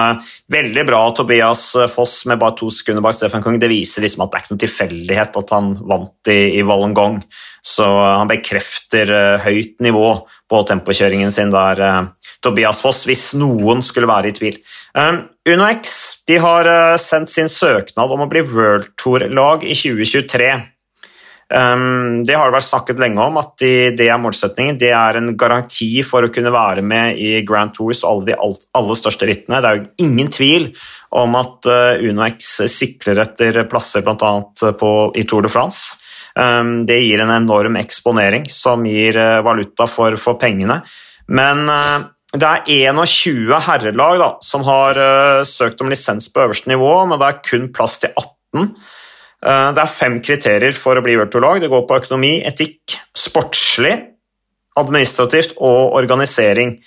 veldig 0.51 0.85
bra 0.87 1.01
Tobias 1.15 1.69
Foss 1.93 2.21
med 2.29 2.39
bare 2.41 2.57
to 2.57 2.69
sekunder 2.73 3.03
bak 3.03 3.17
Stefan 3.17 3.43
Kung. 3.43 3.59
Det 3.59 3.71
viser 3.71 4.05
liksom 4.05 4.25
at 4.25 4.31
det 4.31 4.39
er 4.39 4.45
ikke 4.45 4.55
noen 4.55 4.63
tilfeldighet 4.63 5.41
at 5.41 5.53
han 5.55 5.73
vant 5.81 6.31
i, 6.31 6.39
i 6.59 6.63
Wollongong. 6.65 7.19
Så 7.67 7.85
han 7.85 8.29
bekrefter 8.29 9.11
høyt 9.43 9.75
nivå 9.83 10.07
på 10.47 10.61
tempokjøringen 10.69 11.33
sin 11.35 11.51
der. 11.51 11.81
Tobias 12.43 12.79
Foss, 12.83 13.03
hvis 13.09 13.33
noen 13.35 13.83
skulle 13.83 14.07
være 14.07 14.31
i 14.31 14.37
tvil. 14.37 14.61
UnoX 15.47 15.97
de 16.29 16.39
har 16.39 16.69
sendt 17.01 17.33
sin 17.33 17.51
søknad 17.51 18.13
om 18.13 18.23
å 18.23 18.29
bli 18.31 18.45
World 18.47 18.93
Tour-lag 19.01 19.67
i 19.67 19.75
2023. 19.75 20.53
Um, 21.47 22.25
det 22.27 22.35
har 22.35 22.51
vært 22.51 22.67
snakket 22.67 22.99
lenge 22.99 23.23
om, 23.23 23.37
at 23.39 23.53
det 23.95 24.03
er 24.03 24.19
målsettingen. 24.19 24.75
Det 24.79 24.89
er 24.91 25.19
en 25.19 25.31
garanti 25.39 25.87
for 26.03 26.27
å 26.27 26.31
kunne 26.33 26.51
være 26.51 26.83
med 26.83 27.19
i 27.23 27.39
Grand 27.47 27.71
Tours 27.75 28.03
og 28.03 28.09
alle 28.09 28.27
de 28.27 28.35
aller 28.75 28.99
største 28.99 29.29
rittene. 29.29 29.61
Det 29.63 29.69
er 29.69 29.79
jo 29.79 30.07
ingen 30.07 30.31
tvil 30.33 30.67
om 31.15 31.37
at 31.39 31.69
uh, 31.71 32.03
UnoX 32.03 32.49
sikler 32.71 33.23
etter 33.23 33.61
plasser 33.71 34.03
bl.a. 34.03 34.33
i 35.15 35.23
Tour 35.23 35.47
de 35.47 35.53
France. 35.53 36.03
Um, 36.35 36.83
det 36.89 36.99
gir 37.05 37.23
en 37.23 37.33
enorm 37.33 37.79
eksponering 37.79 38.49
som 38.51 38.83
gir 38.85 39.15
uh, 39.15 39.39
valuta 39.47 39.87
for, 39.89 40.19
for 40.19 40.39
pengene. 40.41 40.81
Men 41.31 41.65
det 42.31 42.47
er 42.47 42.93
21 43.03 43.49
herrelag 43.65 44.19
da, 44.21 44.27
som 44.43 44.61
har 44.63 44.95
søkt 45.43 45.81
om 45.83 45.89
lisens 45.91 46.29
på 46.31 46.45
øverste 46.45 46.71
nivå, 46.71 46.91
men 47.09 47.19
det 47.19 47.27
er 47.27 47.41
kun 47.43 47.65
plass 47.75 47.97
til 47.99 48.13
18. 48.15 48.69
Uh, 49.45 49.69
det 49.75 49.83
er 49.83 49.91
fem 49.91 50.19
kriterier 50.23 50.75
for 50.75 50.97
å 50.97 51.05
bli 51.05 51.17
Virtual-lag. 51.19 51.61
Det 51.61 51.71
går 51.71 51.85
på 51.89 51.99
økonomi, 52.01 52.37
etikk, 52.47 52.97
sportslig, 53.17 53.95
administrativt 54.77 55.57
og 55.57 55.97
organisering. 55.99 56.77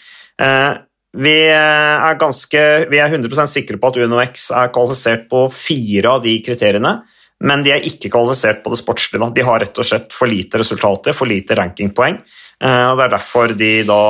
Uh, 0.40 0.78
vi 1.10 1.34
er, 1.50 2.18
ganske, 2.18 2.60
vi 2.90 3.00
er 3.02 3.10
100% 3.10 3.50
sikre 3.50 3.78
på 3.80 3.88
at 3.90 3.96
UnoX 3.98 4.50
er 4.54 4.70
kvalifisert 4.70 5.24
på 5.30 5.48
fire 5.50 6.12
av 6.12 6.22
de 6.22 6.36
kriteriene, 6.46 7.00
men 7.42 7.64
de 7.66 7.72
er 7.74 7.86
ikke 7.88 8.12
kvalifisert 8.12 8.60
på 8.62 8.70
det 8.70 8.78
sportslige. 8.78 9.30
De 9.34 9.46
har 9.46 9.58
rett 9.62 9.80
og 9.80 9.88
slett 9.88 10.14
for 10.14 10.30
lite 10.30 10.60
resultater, 10.60 11.16
for 11.16 11.26
lite 11.26 11.56
rankingpoeng. 11.58 12.20
Eh, 12.62 12.84
og 12.92 12.98
Det 13.00 13.06
er 13.06 13.14
derfor 13.16 13.54
de 13.58 13.72
da 13.88 14.04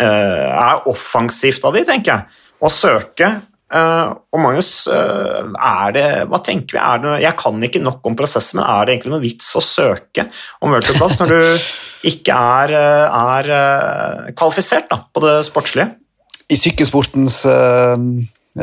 eh, 0.00 0.46
er 0.50 0.88
offensivt 0.90 1.68
av 1.68 1.76
de, 1.76 1.84
tenker 1.86 2.14
jeg, 2.14 2.42
å 2.58 2.72
søke. 2.72 3.30
Eh, 3.66 4.08
og 4.30 4.38
Magnus, 4.38 4.86
eh, 4.86 5.42
er 5.42 5.94
det, 5.94 6.06
hva 6.30 6.38
tenker 6.44 6.76
vi? 6.76 6.80
Er 6.82 7.00
det, 7.02 7.14
jeg 7.24 7.38
kan 7.40 7.64
ikke 7.66 7.82
nok 7.82 8.04
om 8.06 8.14
prosessen, 8.18 8.60
men 8.60 8.68
er 8.70 8.86
det 8.86 8.94
egentlig 8.94 9.14
noe 9.16 9.24
vits 9.24 9.48
å 9.58 9.62
søke 9.64 10.28
om 10.62 10.74
Virtual-plass 10.74 11.18
når 11.22 11.32
du 11.34 11.66
ikke 12.12 12.36
er, 12.60 12.74
er 13.10 13.50
eh, 13.58 14.28
kvalifisert 14.38 14.86
da, 14.92 15.00
på 15.10 15.24
det 15.24 15.34
sportslige? 15.48 15.88
I 16.46 16.58
sykkelsportens 16.60 17.40
eh, 17.50 18.04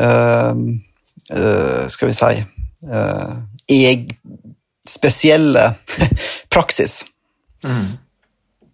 eh, 0.00 0.62
Skal 1.92 2.08
vi 2.08 2.16
si 2.16 2.30
eh, 2.40 3.34
eg, 3.74 4.08
spesielle 4.88 5.66
praksis, 6.54 7.02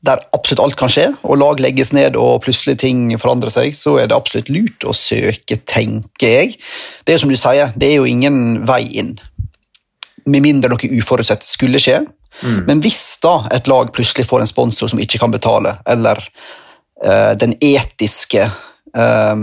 der 0.06 0.22
absolutt 0.32 0.62
alt 0.64 0.78
kan 0.80 0.92
skje, 0.92 1.06
og 1.28 1.40
lag 1.42 1.60
legges 1.60 1.92
ned 1.92 2.16
og 2.16 2.40
plutselig 2.44 2.78
ting 2.80 3.02
forandrer 3.20 3.52
seg, 3.52 3.74
så 3.76 3.98
er 4.00 4.08
det 4.08 4.16
absolutt 4.16 4.48
lurt 4.52 4.86
å 4.88 4.94
søke, 4.96 5.58
tenker 5.68 6.36
jeg. 6.36 6.54
Det 7.04 7.14
er 7.14 7.20
som 7.20 7.32
du 7.32 7.36
sier, 7.36 7.74
det 7.76 7.90
er 7.90 8.00
jo 8.00 8.08
ingen 8.08 8.62
vei 8.68 8.82
inn. 9.02 9.12
Med 10.24 10.44
mindre 10.44 10.72
noe 10.72 10.92
uforutsett 11.00 11.44
skulle 11.44 11.80
skje. 11.82 12.00
Mm. 12.40 12.62
Men 12.68 12.80
hvis 12.84 13.02
da 13.20 13.42
et 13.52 13.68
lag 13.68 13.92
plutselig 13.92 14.24
får 14.28 14.44
en 14.44 14.50
sponsor 14.50 14.92
som 14.92 15.02
ikke 15.02 15.20
kan 15.20 15.34
betale, 15.34 15.76
eller 15.88 16.22
uh, 17.04 17.36
den 17.36 17.58
etiske 17.60 18.46
uh, 18.48 19.36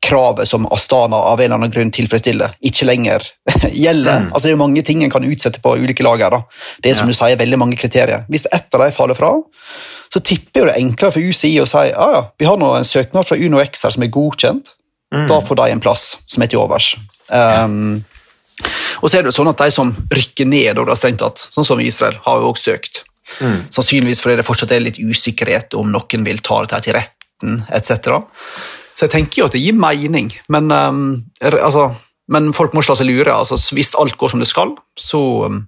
kravet 0.00 0.48
som 0.48 0.66
Astana 0.72 1.16
av 1.16 1.40
en 1.40 1.44
eller 1.44 1.58
annen 1.58 1.72
grunn 1.72 1.90
tilfredsstiller, 1.92 2.54
ikke 2.64 2.86
lenger 2.88 3.26
gjelder. 3.84 4.26
Mm. 4.26 4.28
Altså, 4.32 4.46
det 4.46 4.52
er 4.52 4.56
jo 4.56 4.62
mange 4.62 4.84
ting 4.86 5.04
en 5.04 5.12
kan 5.12 5.26
utsette 5.26 5.60
på 5.62 5.74
ulike 5.76 6.04
lag. 6.06 6.22
Da. 6.32 6.42
Det 6.80 6.92
er 6.92 6.98
som 6.98 7.10
ja. 7.10 7.14
du 7.14 7.18
sier, 7.20 7.40
veldig 7.40 7.60
mange 7.60 7.78
kriterier. 7.80 8.24
Hvis 8.32 8.48
ett 8.50 8.72
av 8.74 8.84
dem 8.84 8.94
faller 8.96 9.18
fra, 9.18 9.34
så 10.10 10.22
tipper 10.24 10.64
jo 10.64 10.70
det 10.70 10.78
enklere 10.80 11.14
for 11.14 11.32
UCI 11.32 11.52
å 11.62 11.68
si 11.68 11.82
ah, 11.92 12.14
ja, 12.16 12.22
vi 12.40 12.48
har 12.48 12.58
nå 12.58 12.72
en 12.74 12.86
søknad 12.86 13.28
fra 13.28 13.38
UnoX 13.38 13.84
her 13.86 13.94
som 13.94 14.06
er 14.06 14.14
godkjent. 14.14 14.72
Mm. 15.14 15.26
Da 15.30 15.40
får 15.42 15.58
de 15.60 15.68
en 15.74 15.82
plass 15.82 16.06
som 16.26 16.42
er 16.42 16.50
til 16.50 16.62
overs. 16.62 16.94
Um, 17.30 18.00
og 19.00 19.08
så 19.08 19.20
er 19.20 19.26
det 19.26 19.32
sånn 19.34 19.48
at 19.50 19.60
De 19.62 19.70
som 19.72 19.92
rykker 20.10 20.48
ned, 20.48 20.78
og 20.80 20.90
da 20.90 20.96
strengt 20.98 21.22
tatt, 21.22 21.48
sånn 21.54 21.66
som 21.66 21.80
Israel, 21.82 22.18
har 22.24 22.42
jo 22.42 22.50
også 22.50 22.72
søkt. 22.72 23.04
Mm. 23.38 23.70
Sannsynligvis 23.70 24.22
fordi 24.24 24.40
det 24.40 24.46
fortsatt 24.46 24.74
er 24.74 24.82
litt 24.82 24.98
usikkerhet 24.98 25.76
om 25.78 25.92
noen 25.92 26.26
vil 26.26 26.42
ta 26.44 26.62
det 26.66 26.82
til 26.86 26.96
retten 26.98 27.60
etc. 27.70 28.16
Så 29.00 29.06
jeg 29.06 29.14
tenker 29.14 29.40
jo 29.40 29.46
at 29.48 29.54
det 29.56 29.62
gir 29.62 29.76
mening, 29.80 30.26
men, 30.52 30.66
um, 30.68 31.04
altså, 31.40 31.86
men 32.28 32.50
folk 32.52 32.74
må 32.76 32.82
slå 32.84 32.98
seg 33.00 33.08
lure. 33.08 33.32
Altså, 33.32 33.56
hvis 33.72 33.94
alt 33.96 34.18
går 34.20 34.34
som 34.34 34.42
det 34.42 34.48
skal, 34.50 34.74
så 34.92 35.20
um, 35.48 35.62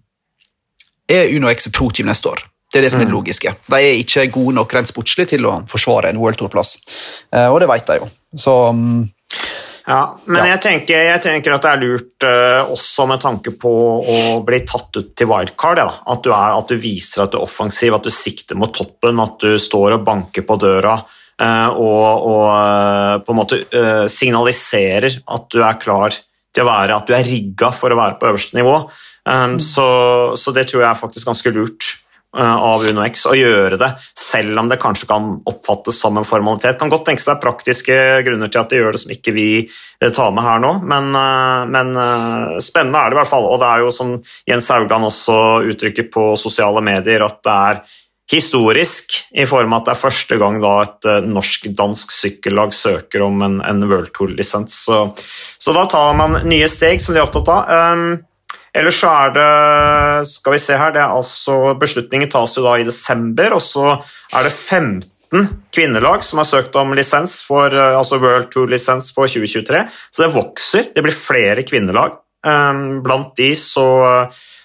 er 1.08 1.32
Uno 1.32 1.48
X 1.48 1.70
pro-team 1.72 2.10
neste 2.10 2.28
år. 2.28 2.42
Det 2.68 2.82
er 2.82 2.84
det 2.84 2.90
som 2.92 3.00
er 3.00 3.06
det 3.06 3.14
mm. 3.14 3.16
logiske. 3.16 3.54
De 3.72 3.78
er 3.78 4.02
ikke 4.02 4.26
gode 4.34 4.52
nok 4.58 4.76
rent 4.76 4.90
sportslig 4.90 5.30
til 5.32 5.48
å 5.48 5.54
forsvare 5.70 6.10
en 6.12 6.20
World 6.20 6.42
Tour-plass, 6.42 6.74
uh, 7.32 7.48
og 7.48 7.62
det 7.64 7.70
vet 7.72 7.88
de 7.88 7.96
jo. 8.02 8.10
Så 8.44 8.58
um, 8.68 9.00
ja, 9.88 10.02
men 10.28 10.42
ja. 10.42 10.50
Jeg, 10.52 10.60
tenker, 10.66 11.06
jeg, 11.08 11.22
tenker, 11.24 11.56
at 11.56 11.64
det 11.64 11.72
er 11.72 11.80
lurt 11.86 12.28
uh, 12.28 12.74
også 12.76 13.08
med 13.08 13.24
tanke 13.24 13.56
på 13.64 13.72
å 14.12 14.20
bli 14.44 14.60
tatt 14.68 15.00
ut 15.00 15.10
til 15.16 15.32
wildcard. 15.32 15.80
Ja. 15.80 15.88
At, 16.04 16.20
du 16.20 16.36
er, 16.36 16.52
at, 16.60 16.68
du 16.68 16.84
viser 16.84 17.24
at 17.24 17.32
du 17.32 17.40
er 17.40 17.48
offensiv, 17.48 17.96
at 17.96 18.04
du 18.04 18.12
sikter 18.12 18.60
mot 18.60 18.76
toppen, 18.76 19.24
at 19.24 19.40
du 19.40 19.56
står 19.56 19.96
og 19.96 20.06
banker 20.06 20.44
på 20.44 20.60
døra. 20.60 21.00
Eh, 21.42 21.70
og, 21.74 22.26
og, 22.28 22.44
eh, 22.50 23.16
på 23.24 23.34
en 23.34 23.38
måte 23.38 23.62
eh, 23.64 24.04
signaliserer 24.10 25.18
at 25.34 25.48
du 25.50 25.62
er 25.62 25.80
klar 25.82 26.14
til 26.52 26.66
å 26.66 26.68
være 26.68 26.98
At 26.98 27.08
du 27.08 27.14
er 27.16 27.24
rigga 27.24 27.70
for 27.72 27.94
å 27.94 27.96
være 27.96 28.18
på 28.20 28.28
øverste 28.28 28.58
nivå. 28.58 28.76
Mm. 29.24 29.54
Så, 29.62 29.84
så, 30.36 30.52
det 30.52 30.66
tror 30.68 30.82
jeg 30.82 30.88
er 30.90 30.98
faktisk 30.98 31.30
ganske 31.30 31.52
lurt 31.54 31.86
av 32.32 32.84
UnoX 32.88 33.26
å 33.28 33.34
gjøre 33.36 33.76
det, 33.80 33.88
selv 34.16 34.56
om 34.60 34.68
det 34.68 34.78
kanskje 34.80 35.06
kan 35.08 35.26
oppfattes 35.48 35.98
som 36.00 36.16
en 36.16 36.26
formalitet. 36.26 36.78
Kan 36.80 36.92
godt 36.92 37.04
tenkes 37.06 37.26
det 37.28 37.32
er 37.34 37.40
praktiske 37.42 37.96
grunner 38.26 38.52
til 38.52 38.60
at 38.62 38.72
de 38.72 38.80
gjør 38.80 38.96
det 38.96 39.02
som 39.02 39.12
ikke 39.12 39.34
vi 39.36 39.46
tar 40.16 40.32
med 40.32 40.44
her 40.44 40.60
nå, 40.64 40.72
men, 40.88 41.12
men 41.12 41.92
spennende 42.64 43.00
er 43.04 43.12
det 43.12 43.18
i 43.18 43.20
hvert 43.20 43.32
fall. 43.32 43.48
Og 43.52 43.60
det 43.60 43.68
er 43.68 43.84
jo 43.84 43.92
som 43.94 44.14
Jens 44.48 44.70
Haugland 44.72 45.08
også 45.08 45.38
uttrykker 45.72 46.08
på 46.12 46.30
sosiale 46.40 46.84
medier, 46.84 47.24
at 47.28 47.40
det 47.44 47.58
er 47.72 47.84
historisk, 48.30 49.18
i 49.34 49.46
form 49.48 49.72
av 49.72 49.82
at 49.82 49.88
det 49.88 49.94
er 49.94 50.02
første 50.02 50.38
gang 50.40 50.58
et 50.62 51.08
uh, 51.08 51.20
norsk-dansk 51.26 52.12
sykkellag 52.14 52.74
søker 52.76 53.24
om 53.26 53.42
en, 53.44 53.60
en 53.66 53.86
World 53.88 54.12
Tour-lisens. 54.16 54.76
Så, 54.86 55.04
så, 55.58 55.74
da 55.74 55.86
tar 55.90 56.14
man 56.18 56.40
nye 56.48 56.68
steg, 56.70 57.02
som 57.02 57.14
de 57.14 57.20
er 57.20 57.26
opptatt 57.26 57.50
av. 57.52 57.72
Um, 57.96 58.54
ellers 58.72 59.00
så 59.02 59.10
er 59.12 59.34
det 59.36 59.48
Skal 60.30 60.54
vi 60.54 60.60
se 60.64 60.78
her, 60.80 60.94
det 60.94 61.02
er 61.02 61.12
altså 61.12 61.74
Beslutningen 61.76 62.30
tas 62.32 62.56
jo 62.56 62.64
da 62.64 62.78
i 62.80 62.86
desember, 62.88 63.58
og 63.58 63.64
så 63.64 63.98
er 64.32 64.48
det 64.48 64.54
15 64.54 65.50
kvinnelag 65.72 66.24
som 66.24 66.40
har 66.40 66.48
søkt 66.48 66.76
om 66.76 66.92
lisens 66.96 67.38
for 67.44 67.72
uh, 67.74 67.98
altså 67.98 68.20
World 68.22 68.52
Tour-lisens 68.54 69.12
for 69.16 69.28
2023, 69.28 69.84
så 70.08 70.24
det 70.24 70.34
vokser. 70.38 70.92
Det 70.94 71.04
blir 71.04 71.16
flere 71.16 71.66
kvinnelag. 71.68 72.20
Um, 72.42 73.02
blant 73.04 73.36
de 73.38 73.52
så 73.54 73.86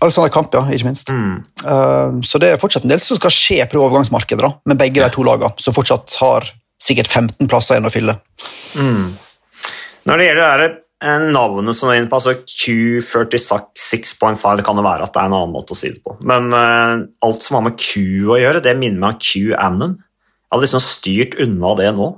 Alexander 0.00 0.30
Kamp, 0.32 0.54
ja, 0.54 0.64
ikke 0.72 0.88
minst. 0.88 1.08
Mm. 1.08 1.44
Uh, 1.64 2.20
så 2.24 2.40
det 2.40 2.54
er 2.54 2.60
fortsatt 2.60 2.86
en 2.86 2.92
del 2.92 3.02
som 3.02 3.20
skal 3.20 3.32
skje 3.34 3.60
på 3.68 3.80
overgangsmarkedet, 3.80 4.42
da, 4.44 4.54
med 4.70 4.80
begge 4.80 5.02
de 5.02 5.10
to 5.12 5.24
lagene, 5.26 5.52
som 5.60 5.76
fortsatt 5.76 6.16
har 6.22 6.48
sikkert 6.84 7.08
15 7.08 7.48
plasser 7.48 7.76
igjen 7.76 7.88
å 7.88 7.92
fylle. 7.92 8.16
Mm. 8.76 9.14
Når 10.04 10.20
det 10.20 10.26
gjelder 10.28 10.60
det 10.60 10.68
eh, 11.04 11.20
navnet 11.34 11.76
som 11.78 11.88
er 11.90 11.96
inne 12.00 12.10
på, 12.10 12.18
altså 12.20 12.34
Q46.5, 12.44 14.56
det 14.58 14.66
kan 14.66 14.78
jo 14.80 14.84
være 14.84 15.04
at 15.06 15.12
det 15.14 15.20
er 15.22 15.28
en 15.30 15.38
annen 15.40 15.54
måte 15.54 15.72
å 15.74 15.76
si 15.78 15.88
det 15.94 16.02
på. 16.04 16.10
Men 16.28 16.42
uh, 16.52 16.92
alt 17.24 17.42
som 17.44 17.54
har 17.58 17.64
med 17.68 17.78
Q 17.80 17.92
å 18.34 18.40
gjøre, 18.40 18.64
det 18.64 18.80
minner 18.80 19.00
meg 19.00 19.10
om 19.16 19.20
QAnon. 19.22 19.94
Jeg 19.96 20.50
hadde 20.54 20.66
liksom 20.66 20.84
styrt 20.84 21.32
unna 21.42 21.70
det 21.80 21.90
nå. 21.96 22.08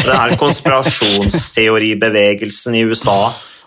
Det 0.00 0.14
er 0.14 0.38
konspirasjonsteoribevegelsen 0.40 2.72
i 2.78 2.86
USA 2.88 3.20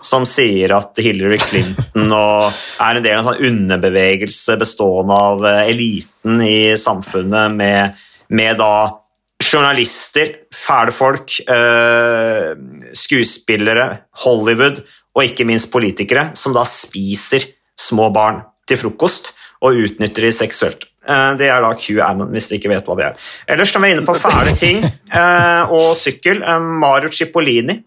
som 0.03 0.25
sier 0.27 0.73
at 0.75 0.99
Hillary 0.99 1.37
Clinton 1.39 2.11
er 2.11 2.97
en 2.97 3.03
del 3.03 3.15
av 3.15 3.19
en 3.21 3.27
sånn 3.29 3.45
underbevegelse 3.49 4.57
bestående 4.59 5.13
av 5.29 5.45
eh, 5.47 5.69
eliten 5.71 6.41
i 6.43 6.75
samfunnet 6.79 7.51
med, 7.55 7.93
med 8.33 8.57
da 8.59 9.02
journalister, 9.43 10.31
fæle 10.53 10.93
folk, 10.95 11.35
eh, 11.49 12.53
skuespillere, 12.93 13.99
Hollywood 14.23 14.81
og 15.15 15.23
ikke 15.23 15.45
minst 15.45 15.71
politikere 15.71 16.31
som 16.37 16.55
da 16.55 16.63
spiser 16.67 17.45
små 17.79 18.09
barn 18.13 18.41
til 18.67 18.79
frokost 18.81 19.33
og 19.63 19.79
utnytter 19.85 20.27
de 20.27 20.31
seksuelt. 20.31 20.85
Eh, 21.07 21.33
det 21.39 21.49
er 21.51 21.61
da 21.61 21.73
QAnon, 21.75 22.31
hvis 22.31 22.49
dere 22.49 22.61
ikke 22.61 22.71
vet 22.71 22.85
hva 22.87 22.97
det 22.99 23.07
er. 23.09 23.17
Ellers 23.55 23.73
når 23.73 23.83
vi 23.83 23.89
er 23.89 23.97
inne 23.97 24.07
på 24.07 24.15
fæle 24.17 24.55
ting 24.59 24.83
eh, 24.83 25.63
og 25.71 25.95
sykkel, 25.99 26.43
Mario 26.79 27.11
Cipollini 27.11 27.81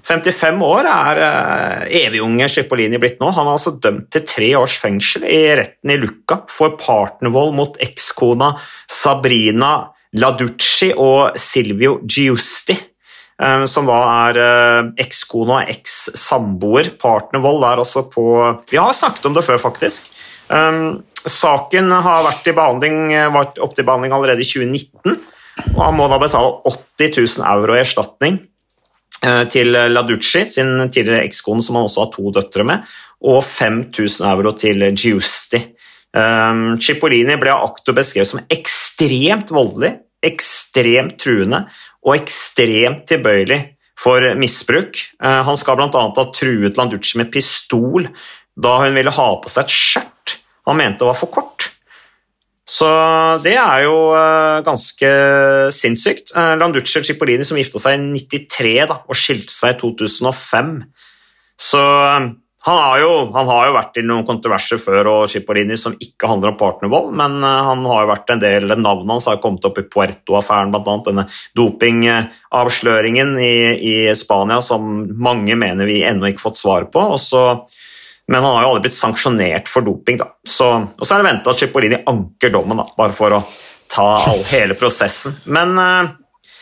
55 0.00 0.62
år 0.64 0.86
er 0.88 1.18
evigunge 2.00 2.48
Cipollini 2.48 2.96
blitt 2.96 3.18
nå. 3.20 3.28
Han 3.36 3.46
er 3.46 3.58
altså 3.58 3.74
dømt 3.76 4.08
til 4.14 4.24
tre 4.24 4.48
års 4.56 4.78
fengsel 4.80 5.26
i 5.28 5.42
retten 5.60 5.92
i 5.92 5.98
Lucca 6.00 6.40
for 6.48 6.78
partnervold 6.80 7.52
mot 7.58 7.76
ekskona 7.84 8.54
Sabrina 8.88 9.74
Laducci 10.18 10.90
og 10.96 11.38
Silvio 11.38 12.00
Giusti. 12.02 12.76
som 13.66 13.86
da 13.88 13.98
er 14.28 14.38
ekskone 15.00 15.54
og 15.54 15.70
eks-samboer. 15.72 16.90
Partnervold 17.00 17.62
er 17.64 17.80
også 17.80 18.02
på 18.12 18.24
Vi 18.68 18.76
har 18.76 18.92
snakket 18.92 19.30
om 19.30 19.34
det 19.34 19.44
før, 19.46 19.56
faktisk. 19.56 20.10
Saken 21.24 21.88
har 21.90 22.26
vært, 22.26 22.50
vært 23.32 23.62
opp 23.64 23.74
til 23.74 23.86
behandling 23.86 24.12
allerede 24.12 24.44
i 24.44 24.50
2019, 24.50 25.16
og 25.72 25.80
han 25.80 25.96
må 25.96 26.08
da 26.10 26.18
betale 26.20 26.52
80 26.68 27.16
000 27.38 27.48
euro 27.54 27.78
i 27.78 27.80
erstatning 27.80 28.38
til 29.52 29.72
Laducci, 29.72 30.44
sin 30.44 30.76
tidligere 30.92 31.24
ekskone, 31.24 31.62
som 31.62 31.78
han 31.78 31.88
også 31.88 32.04
har 32.04 32.12
to 32.12 32.34
døtre 32.34 32.66
med, 32.66 32.84
og 33.24 33.44
5000 33.44 34.28
euro 34.34 34.52
til 34.52 34.84
Giusti. 34.92 35.60
Um, 36.10 36.74
Cipollini 36.82 37.36
ble 37.38 37.52
av 37.54 37.68
aktor 37.68 37.94
beskrevet 37.94 38.26
som 38.26 38.40
ekstremt 38.50 38.79
voldelig, 39.50 39.94
ekstremt 40.20 41.16
truende 41.20 41.64
og 42.04 42.16
ekstremt 42.18 43.06
tilbøyelig 43.08 43.60
for 44.00 44.24
misbruk. 44.36 44.98
Uh, 45.22 45.40
han 45.46 45.56
skal 45.56 45.76
bl.a. 45.78 45.88
ha 45.92 46.26
truet 46.34 46.76
Landucci 46.76 47.18
med 47.20 47.32
pistol 47.32 48.08
da 48.60 48.76
hun 48.82 48.96
ville 48.96 49.12
ha 49.14 49.28
på 49.40 49.48
seg 49.48 49.64
et 49.64 49.72
skjørt 49.72 50.36
han 50.68 50.78
mente 50.78 51.06
var 51.06 51.18
for 51.18 51.32
kort. 51.32 51.70
Så 52.70 52.86
det 53.42 53.56
er 53.58 53.86
jo 53.88 54.12
uh, 54.14 54.60
ganske 54.62 55.08
sinnssykt. 55.74 56.30
Uh, 56.36 56.54
Landucci 56.60 57.00
og 57.00 57.08
Cipollini 57.08 57.46
som 57.46 57.58
gifta 57.58 57.82
seg 57.82 57.98
i 57.98 58.20
93 58.30 58.76
da, 58.92 59.00
og 59.08 59.18
skilte 59.18 59.50
seg 59.50 59.74
i 59.74 59.80
2005. 59.80 60.76
Så 61.60 61.82
han 62.62 62.76
har, 62.76 62.98
jo, 63.00 63.12
han 63.32 63.46
har, 63.48 63.66
jo, 63.66 63.72
vært 63.72 63.96
i 63.96 64.02
noen 64.04 64.26
kontroverser 64.28 64.80
før 64.82 65.08
og 65.08 65.30
Chipolini 65.32 65.78
som 65.80 65.94
ikke 65.96 66.28
handler 66.28 66.52
om 66.52 66.58
partnervold, 66.60 67.06
men 67.16 67.38
eh, 67.40 67.60
han 67.70 67.86
har 67.88 68.02
jo 68.02 68.08
vært 68.10 68.32
en 68.34 68.42
del, 68.42 68.66
navnet 68.74 69.12
hans 69.14 69.28
har 69.30 69.38
kommet 69.40 69.64
opp 69.64 69.78
i 69.80 69.84
Puerto-affæren, 69.88 70.72
bl.a. 70.74 70.96
denne 71.06 71.24
dopingavsløringen 71.56 73.32
i, 73.40 73.54
i, 73.80 73.94
Spania 74.18 74.58
som 74.64 74.90
mange 75.16 75.56
mener 75.56 75.88
vi 75.88 76.02
ennå 76.04 76.28
ikke 76.28 76.42
fått 76.42 76.60
svar 76.60 76.84
på. 76.92 77.00
Også, 77.16 77.46
men 78.28 78.44
han 78.44 78.58
har 78.58 78.66
jo 78.66 78.72
aldri 78.74 78.82
blitt 78.90 78.98
sanksjonert 78.98 79.70
for 79.72 79.86
doping. 79.86 80.18
Da. 80.20 80.28
Så, 80.44 80.68
og 80.84 81.00
så 81.00 81.16
er 81.16 81.22
det 81.22 81.30
venta 81.30 81.54
at 81.54 81.62
Chipolini 81.62 82.02
anker 82.12 82.52
dommen, 82.52 82.82
da, 82.82 82.84
bare 82.98 83.16
for 83.16 83.38
å 83.38 83.44
ta 83.90 84.10
all, 84.18 84.44
hele 84.50 84.76
prosessen. 84.76 85.38
Men 85.48 85.72
uh, 85.80 86.12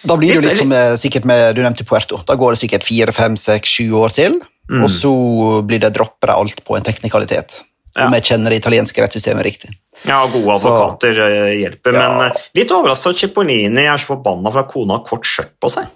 Da 0.06 0.14
blir 0.14 0.36
det 0.36 0.38
jo 0.38 0.46
litt 0.46 0.60
som 0.60 0.76
sikkert 1.02 1.26
med, 1.26 1.58
du 1.58 1.64
nevnte 1.66 1.82
Puerto. 1.88 2.22
Da 2.22 2.38
går 2.38 2.54
det 2.54 2.62
sikkert 2.62 2.86
fire, 2.86 3.16
fem, 3.18 3.34
seks, 3.34 3.74
sju 3.80 3.98
år 3.98 4.14
til. 4.14 4.38
Mm. 4.70 4.84
Og 4.84 4.90
så 4.92 5.12
blir 5.64 5.80
det 5.80 5.94
dropper 5.96 6.34
alt 6.34 6.64
på 6.64 6.76
en 6.76 6.84
teknikalitet. 6.84 7.62
Ja. 7.96 8.06
Om 8.06 8.16
jeg 8.18 8.26
kjenner 8.30 8.52
det 8.52 8.60
italienske 8.60 9.02
rettssystemet 9.02 9.46
riktig. 9.46 9.70
Ja, 10.06 10.20
gode 10.30 10.54
advokater 10.54 11.14
så, 11.16 11.28
eh, 11.28 11.54
hjelper, 11.58 11.96
ja. 11.96 12.10
men 12.12 12.26
eh, 12.28 12.42
litt 12.60 12.70
overraska 12.70 13.10
at 13.10 13.22
Cipollini 13.22 13.82
er 13.82 13.98
så 13.98 14.12
forbanna 14.12 14.52
for 14.52 14.62
at 14.62 14.70
kona 14.70 14.98
har 15.00 15.06
kort 15.08 15.26
skjørt 15.26 15.56
på 15.58 15.72
seg. 15.72 15.88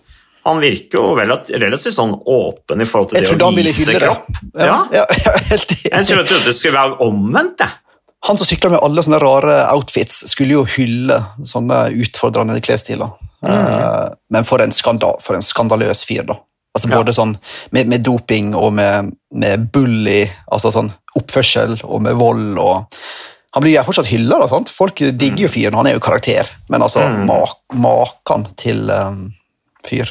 Han 0.42 0.58
virker 0.58 0.98
jo 0.98 1.12
relativt 1.14 1.94
sånn 1.94 2.16
åpen 2.18 2.82
i 2.82 2.86
forhold 2.88 3.12
til 3.12 3.20
jeg 3.20 3.38
det 3.38 3.46
å 3.46 3.52
vise 3.54 3.94
kropp. 3.94 4.40
Ja, 4.58 4.80
ja. 4.90 5.04
ja 5.06 5.36
Jeg 5.54 6.08
trodde 6.08 6.40
det 6.48 6.54
skulle 6.58 6.80
være 6.80 6.98
omvendt. 7.06 7.62
jeg. 7.62 7.78
Han 8.26 8.38
som 8.38 8.46
sykla 8.46 8.72
med 8.72 8.82
alle 8.82 9.02
sånne 9.02 9.18
rare 9.22 9.60
outfits, 9.70 10.24
skulle 10.30 10.56
jo 10.58 10.64
hylle 10.76 11.20
sånne 11.46 11.84
utfordrende 12.02 12.58
klesstiler. 12.62 13.14
Mm. 13.42 13.54
Uh, 13.54 14.10
men 14.34 14.46
for 14.46 14.62
en, 14.62 14.74
skandal, 14.74 15.18
for 15.22 15.38
en 15.38 15.46
skandaløs 15.46 16.04
fyr, 16.06 16.26
da. 16.26 16.38
Altså 16.72 16.88
ja. 16.88 16.96
Både 16.96 17.12
sånn 17.12 17.34
med, 17.76 17.88
med, 17.90 18.00
doping 18.04 18.54
og 18.56 18.72
med, 18.78 19.12
med 19.36 19.68
bully, 19.74 20.24
altså 20.48 20.72
sånn 20.72 20.88
oppførsel 21.18 21.76
og 21.84 22.00
med 22.06 22.16
vold 22.16 22.56
og 22.62 23.02
Han 23.52 23.60
blir 23.60 23.74
jo 23.74 23.82
fortsatt 23.84 24.08
hylla, 24.08 24.38
folk 24.72 25.02
digger 25.12 25.44
jo 25.44 25.48
mm. 25.50 25.52
fyren, 25.52 25.74
han 25.76 25.88
er 25.90 25.98
jo 25.98 26.00
karakter, 26.00 26.48
men 26.72 26.80
altså 26.80 27.02
mm. 27.04 27.28
maken 27.84 28.46
til 28.56 28.88
um, 28.88 29.26
fyr. 29.84 30.08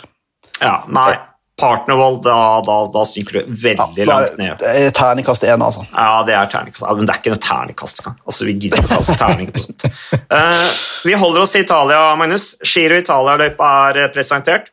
Ja, 0.62 0.84
nei. 0.86 1.15
Partnervold, 1.58 2.20
da, 2.22 2.36
da, 2.62 2.75
da 2.94 3.06
synker 3.10 3.39
du 3.39 3.50
veldig 3.63 4.06
ja, 4.06 4.06
langt 4.12 4.38
ned. 4.38 4.62
Det 4.62 4.70
er 4.84 4.94
terningkast 4.94 5.48
én, 5.50 5.62
altså. 5.65 5.88
Ja, 5.89 6.22
det 6.27 6.36
er 6.38 6.51
terningkast, 6.53 6.86
men 6.86 7.10
det 7.10 7.15
er 7.15 7.24
ikke 7.24 7.34
noe 7.34 7.41
terningkast. 7.48 8.03
Altså, 8.12 8.46
Vi 8.46 8.56
gidder 8.60 8.82
ikke 8.82 9.00
kaste 9.00 9.18
terning 9.18 9.50
på 9.50 9.65
sånt. 9.65 9.88
Uh, 10.30 10.70
vi 11.10 11.18
holder 11.18 11.48
oss 11.48 11.58
i 11.58 11.63
Italia, 11.65 12.03
Magnus. 12.22 12.48
Giro 12.62 13.01
Italia-løypa 13.01 13.72
er 13.89 14.13
presentert. 14.13 14.70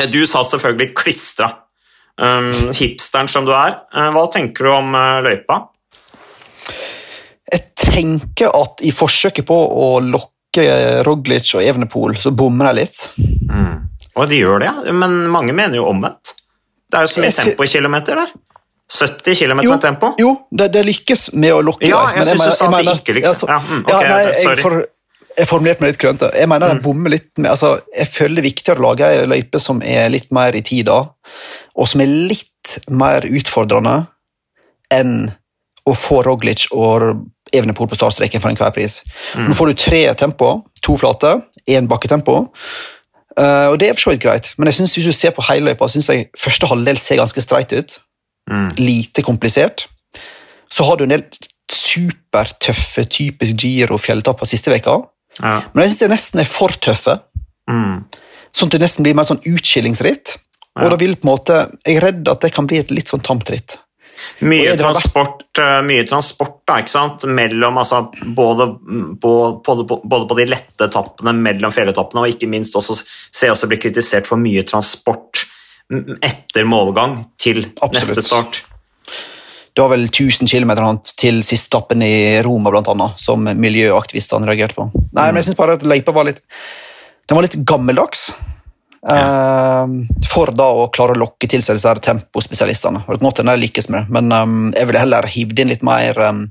Eh, 0.00 0.08
du 0.10 0.26
sa 0.26 0.44
selvfølgelig 0.44 0.94
'klistra'. 0.96 1.50
Um, 2.22 2.52
hipsteren 2.76 3.28
som 3.28 3.46
du 3.48 3.52
er. 3.56 3.78
Uh, 3.96 4.10
hva 4.12 4.26
tenker 4.32 4.68
du 4.68 4.70
om 4.70 4.92
uh, 4.94 5.22
løypa? 5.24 5.58
Jeg 7.52 7.62
tenker 7.76 8.52
at 8.52 8.84
i 8.84 8.92
forsøket 8.94 9.48
på 9.48 9.56
å 9.56 9.88
lokke 10.04 10.66
Roglic 11.06 11.54
og 11.56 11.64
Evenepool, 11.64 12.16
så 12.20 12.30
bommer 12.36 12.68
de 12.68 12.82
litt. 12.82 13.00
Mm. 13.48 13.88
Og 14.20 14.28
de 14.28 14.42
gjør 14.42 14.60
det, 14.60 14.72
men 14.92 15.22
mange 15.32 15.56
mener 15.56 15.80
jo 15.80 15.88
omvendt. 15.88 16.34
Det 16.92 17.00
er 17.00 17.06
jo 17.06 17.12
så 17.14 17.24
mye 17.24 17.32
tempo 17.32 17.64
i 17.64 17.70
kilometer 17.72 18.20
der. 18.20 18.32
70 18.92 19.38
km 19.38 19.60
med 19.64 19.80
tempo. 19.80 20.12
Jo, 20.20 20.34
det, 20.50 20.68
det, 20.74 20.82
lykkes 20.84 21.30
med 21.32 21.54
å 21.56 21.62
lokke. 21.64 21.88
Ja, 21.88 22.10
jeg 22.12 22.28
syns 22.28 22.42
du 22.44 22.56
sa 22.58 22.68
at 22.68 22.74
det 22.76 22.96
ikke 22.98 23.14
lykkes. 23.16 23.44
Ja, 23.48 23.56
mm, 23.56 23.84
okay, 23.86 24.04
ja, 24.04 24.10
nei, 24.12 24.34
sorry. 24.42 24.64
For, 24.66 24.82
jeg 25.36 25.48
formulerte 25.48 25.84
meg 25.84 25.92
litt 25.92 26.00
klønete. 26.02 26.30
Jeg 26.36 26.48
mener 26.50 26.72
jeg 26.72 26.78
mm. 26.80 26.84
bommer 26.84 27.14
litt 27.14 27.30
med, 27.38 27.50
altså, 27.52 27.74
jeg 27.96 28.10
føler 28.12 28.38
det 28.38 28.42
er 28.42 28.48
viktigere 28.48 28.82
å 28.82 28.86
lage 28.86 29.08
ei 29.08 29.28
løype 29.30 29.60
som 29.62 29.82
er 29.84 30.10
litt 30.12 30.32
mer 30.34 30.56
i 30.56 30.64
tida, 30.66 30.98
og 31.72 31.88
som 31.88 32.02
er 32.04 32.10
litt 32.32 32.76
mer 32.92 33.26
utfordrende 33.28 33.96
enn 34.92 35.14
å 35.88 35.94
få 35.98 36.20
Roglic 36.22 36.68
og 36.70 37.24
Evenepool 37.52 37.88
på 37.90 37.98
startstreken 37.98 38.42
for 38.42 38.52
enhver 38.52 38.74
pris. 38.74 39.00
Mm. 39.34 39.48
Nå 39.48 39.56
får 39.58 39.70
du 39.70 39.80
tre 39.82 40.02
tempo, 40.18 40.52
to 40.84 40.96
flate, 41.00 41.34
én 41.70 41.88
bakketempo. 41.90 42.44
Uh, 43.32 43.72
og 43.72 43.78
Det 43.80 43.88
er 43.88 43.96
for 43.96 44.06
så 44.06 44.12
vidt 44.12 44.22
greit, 44.22 44.52
men 44.58 44.68
jeg 44.68 44.80
synes 44.80 44.94
hvis 44.96 45.08
du 45.08 45.16
ser 45.16 45.32
på 45.34 45.44
hele 45.48 45.70
løypa, 45.72 45.88
synes 45.88 46.10
jeg 46.12 46.28
første 46.38 46.68
halvdel 46.70 47.00
ser 47.00 47.18
ganske 47.22 47.42
streit 47.42 47.72
ut. 47.72 47.96
Mm. 48.50 48.68
Lite 48.78 49.24
komplisert. 49.24 49.88
Så 50.70 50.84
har 50.84 50.96
du 50.96 51.04
en 51.04 51.14
del 51.16 51.24
supertøffe, 51.72 53.04
typisk 53.08 53.64
Giro-fjelltapper 53.64 54.48
siste 54.48 54.72
veka. 54.72 54.98
Ja. 55.40 55.60
Men 55.72 55.84
jeg 55.84 55.94
syns 55.94 56.02
de 56.04 56.10
nesten 56.12 56.42
er 56.42 56.50
for 56.50 56.74
tøffe. 56.84 57.18
Mm. 57.70 58.02
Sånn 58.52 58.68
at 58.68 58.76
det 58.76 58.82
nesten 58.84 59.06
blir 59.06 59.16
mer 59.16 59.28
sånn 59.28 59.42
utskillingsritt. 59.48 60.36
Ja. 60.72 60.84
Og 60.84 60.92
da 60.94 60.98
vil 61.00 61.16
på 61.20 61.26
en 61.26 61.32
måte, 61.34 61.62
Jeg 61.84 62.00
er 62.00 62.06
redd 62.08 62.28
at 62.28 62.44
det 62.44 62.52
kan 62.52 62.66
bli 62.68 62.80
et 62.80 62.92
litt 62.92 63.08
sånn 63.12 63.24
tamt 63.24 63.50
ritt. 63.52 63.78
Mye 64.46 64.76
transport, 64.78 65.44
eh, 65.58 65.80
mye 65.82 66.04
transport 66.06 66.60
da, 66.68 66.78
ikke 66.82 66.92
sant? 66.92 67.24
Mellom, 67.26 67.78
altså, 67.78 68.04
både, 68.36 68.68
på, 69.20 69.32
både, 69.66 69.86
både, 70.04 70.28
på 70.30 70.36
de 70.38 70.46
lette 70.46 70.86
etappene 70.86 71.34
mellom 71.34 71.74
fjelletappene, 71.74 72.22
og 72.22 72.34
ikke 72.34 72.50
minst 72.50 72.76
også 72.78 72.98
se 73.02 73.50
også 73.50 73.68
bli 73.70 73.80
kritisert 73.82 74.28
for 74.28 74.40
mye 74.40 74.62
transport 74.68 75.46
etter 76.22 76.64
målgang 76.68 77.18
til 77.40 77.64
Absolutt. 77.82 77.98
neste 77.98 78.24
start. 78.24 78.62
Det 79.72 79.80
var 79.80 79.92
vel 79.94 80.04
1000 80.04 80.48
km 80.50 80.72
til 81.16 81.40
siste 81.46 81.70
etappen 81.72 82.04
i 82.04 82.42
Roma, 82.44 82.70
blant 82.74 82.90
annet, 82.92 83.20
som 83.20 83.44
miljøaktivistene 83.46 84.48
reagerte 84.48 84.76
på. 84.76 84.90
Nei, 85.16 85.30
men 85.30 85.40
jeg 85.40 85.50
synes 85.50 85.60
bare 85.60 85.78
at 85.78 85.86
løypa 85.86 86.12
var 86.12 86.28
litt 86.28 86.42
den 87.28 87.36
var 87.38 87.46
litt 87.46 87.54
gammeldags. 87.64 88.32
Ja. 89.08 89.22
Uh, 89.82 90.18
for 90.30 90.52
da 90.54 90.68
å 90.78 90.84
klare 90.94 91.16
å 91.16 91.18
lokke 91.18 91.48
til 91.50 91.62
seg 91.64 91.78
disse 91.78 91.94
tempospesialistene. 92.06 93.02
Det 93.06 93.16
kan 93.18 93.28
godt 93.30 93.40
de 93.42 93.56
lykkes 93.58 93.88
med 93.90 94.02
det, 94.02 94.14
men 94.14 94.28
um, 94.36 94.68
jeg 94.76 94.90
ville 94.90 95.02
heller 95.02 95.28
hivd 95.32 95.62
inn 95.62 95.72
litt 95.72 95.86
mer 95.86 96.20
um, 96.22 96.44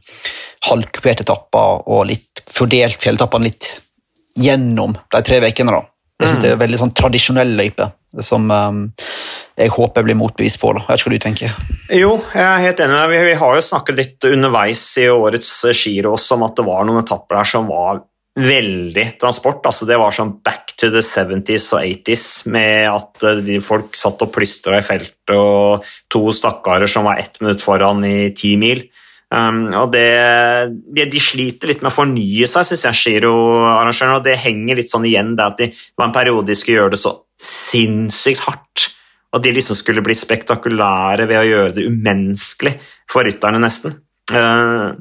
halvkuperte 0.67 1.23
etapper 1.27 1.85
og 1.85 2.09
litt 2.09 2.43
fordelt 2.51 2.99
fjelletappene 3.03 3.47
litt 3.47 3.69
gjennom 4.41 4.97
de 5.13 5.23
tre 5.27 5.39
ukene. 5.43 5.79
Jeg 6.21 6.27
synes 6.27 6.39
mm. 6.39 6.43
det 6.43 6.51
er 6.51 6.59
veldig 6.65 6.81
sånn 6.81 6.95
tradisjonell 6.97 7.55
løype 7.59 7.87
som 8.25 8.51
um, 8.51 8.83
jeg 9.59 9.73
håper 9.73 10.01
jeg 10.01 10.09
blir 10.09 10.19
motbevist 10.19 10.61
på. 10.61 10.71
Da. 10.77 10.85
Jeg 10.85 10.91
vet 10.91 11.01
ikke 11.01 11.09
hva 11.09 11.17
du 11.17 11.25
tenker. 11.25 11.57
Jo, 11.91 12.13
jeg 12.35 12.45
er 12.45 12.63
helt 12.65 12.85
enig. 12.85 12.95
med 12.95 13.11
deg. 13.11 13.25
vi 13.27 13.41
har 13.41 13.57
jo 13.57 13.65
snakket 13.67 13.99
litt 13.99 14.29
underveis 14.31 14.85
i 15.01 15.09
årets 15.11 15.51
Giro 15.81 16.15
også 16.15 16.37
om 16.37 16.47
at 16.47 16.55
det 16.57 16.67
var 16.67 16.87
noen 16.87 17.03
etapper 17.03 17.41
der 17.41 17.51
som 17.51 17.67
var 17.71 18.01
veldig 18.39 19.19
transport. 19.19 19.65
altså 19.65 19.85
Det 19.85 19.97
var 19.99 20.15
sånn 20.15 20.37
back 20.43 20.73
to 20.79 20.89
the 20.89 21.03
70s 21.03 21.67
og 21.75 21.83
80s, 21.83 22.25
med 22.47 22.87
at 22.87 23.27
eh, 23.27 23.59
folk 23.63 23.95
satt 23.97 24.23
og 24.23 24.31
plystra 24.31 24.79
i 24.79 24.85
feltet, 24.85 25.35
og 25.35 25.83
to 26.11 26.31
stakkarer 26.31 26.87
som 26.87 27.07
var 27.09 27.19
ett 27.19 27.41
minutt 27.41 27.63
foran 27.63 28.03
i 28.07 28.31
ti 28.35 28.55
mil. 28.59 28.85
Um, 29.31 29.69
og 29.79 29.93
det, 29.93 30.07
de, 30.91 31.05
de, 31.07 31.19
sliter 31.23 31.69
litt 31.71 31.79
med 31.79 31.87
å 31.87 31.95
fornye 31.95 32.47
seg, 32.51 32.65
syns 32.67 32.83
jeg, 32.89 33.19
giroarrangørene. 33.21 34.17
Og 34.19 34.25
det 34.25 34.39
henger 34.43 34.79
litt 34.79 34.91
sånn 34.91 35.07
igjen, 35.07 35.37
det 35.39 35.45
at 35.45 35.61
de, 35.61 35.69
det 35.71 35.99
var 35.99 36.09
en 36.09 36.15
periode 36.15 36.51
de 36.51 36.57
skulle 36.59 36.81
gjøre 36.81 36.95
det 36.95 36.99
så 37.03 37.13
sinnssykt 37.39 38.43
hardt. 38.43 38.90
At 39.31 39.43
de 39.45 39.53
liksom 39.55 39.77
skulle 39.79 40.03
bli 40.03 40.15
spektakulære 40.17 41.27
ved 41.29 41.39
å 41.39 41.47
gjøre 41.47 41.75
det 41.77 41.87
umenneskelig 41.87 42.75
for 43.09 43.27
rytterne, 43.27 43.61
nesten. 43.63 43.95
Uh, 44.31 44.97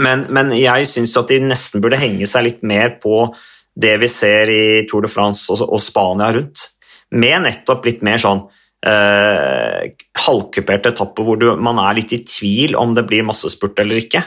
men, 0.00 0.26
men, 0.32 0.52
jeg 0.56 0.88
syns 0.90 1.14
at 1.20 1.30
de 1.30 1.40
nesten 1.44 1.82
burde 1.84 2.00
henge 2.00 2.28
seg 2.28 2.48
litt 2.48 2.62
mer 2.66 2.96
på 3.00 3.28
det 3.74 3.96
vi 4.02 4.08
ser 4.10 4.50
i 4.52 4.64
Tour 4.88 5.06
de 5.06 5.10
France 5.10 5.54
og 5.64 5.80
Spania 5.82 6.30
rundt, 6.34 6.68
med 7.14 7.44
nettopp 7.44 7.86
litt 7.86 8.04
mer 8.06 8.20
sånn 8.22 8.44
eh, 8.86 9.92
halvkuperte 10.26 10.92
etapper 10.94 11.26
hvor 11.26 11.38
du, 11.40 11.48
man 11.58 11.80
er 11.82 11.98
litt 11.98 12.14
i 12.14 12.22
tvil 12.26 12.76
om 12.78 12.94
det 12.96 13.06
blir 13.08 13.26
massespurt 13.26 13.78
eller 13.82 14.02
ikke. 14.02 14.22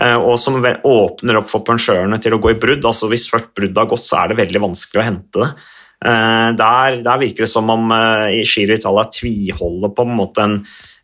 Eh, 0.00 0.16
og 0.16 0.36
som 0.40 0.58
åpner 0.60 1.40
opp 1.40 1.48
for 1.50 1.64
pensjørene 1.66 2.20
til 2.22 2.36
å 2.36 2.40
gå 2.42 2.52
i 2.52 2.60
brudd. 2.60 2.84
altså 2.84 3.08
Hvis 3.12 3.28
først 3.32 3.52
bruddet 3.56 3.80
har 3.80 3.90
gått, 3.90 4.04
så 4.04 4.22
er 4.22 4.32
det 4.32 4.40
veldig 4.42 4.64
vanskelig 4.68 5.02
å 5.02 5.08
hente 5.08 5.44
det. 5.44 5.50
Der, 5.96 6.98
der, 7.00 7.18
virker 7.18 7.46
det 7.46 7.48
som 7.48 7.70
om 7.72 7.88
i 8.28 8.42
Giro 8.44 8.76
Italia 8.76 9.06
tviholder 9.08 9.94
på 9.96 10.04
en 10.04 10.12
måte 10.18 10.42
en, 10.44 10.56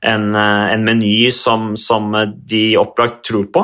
en, 0.04 0.26
en 0.36 0.84
meny 0.84 1.30
som, 1.32 1.70
som, 1.80 2.12
de 2.36 2.76
opplagt 2.76 3.22
tror 3.24 3.46
på, 3.54 3.62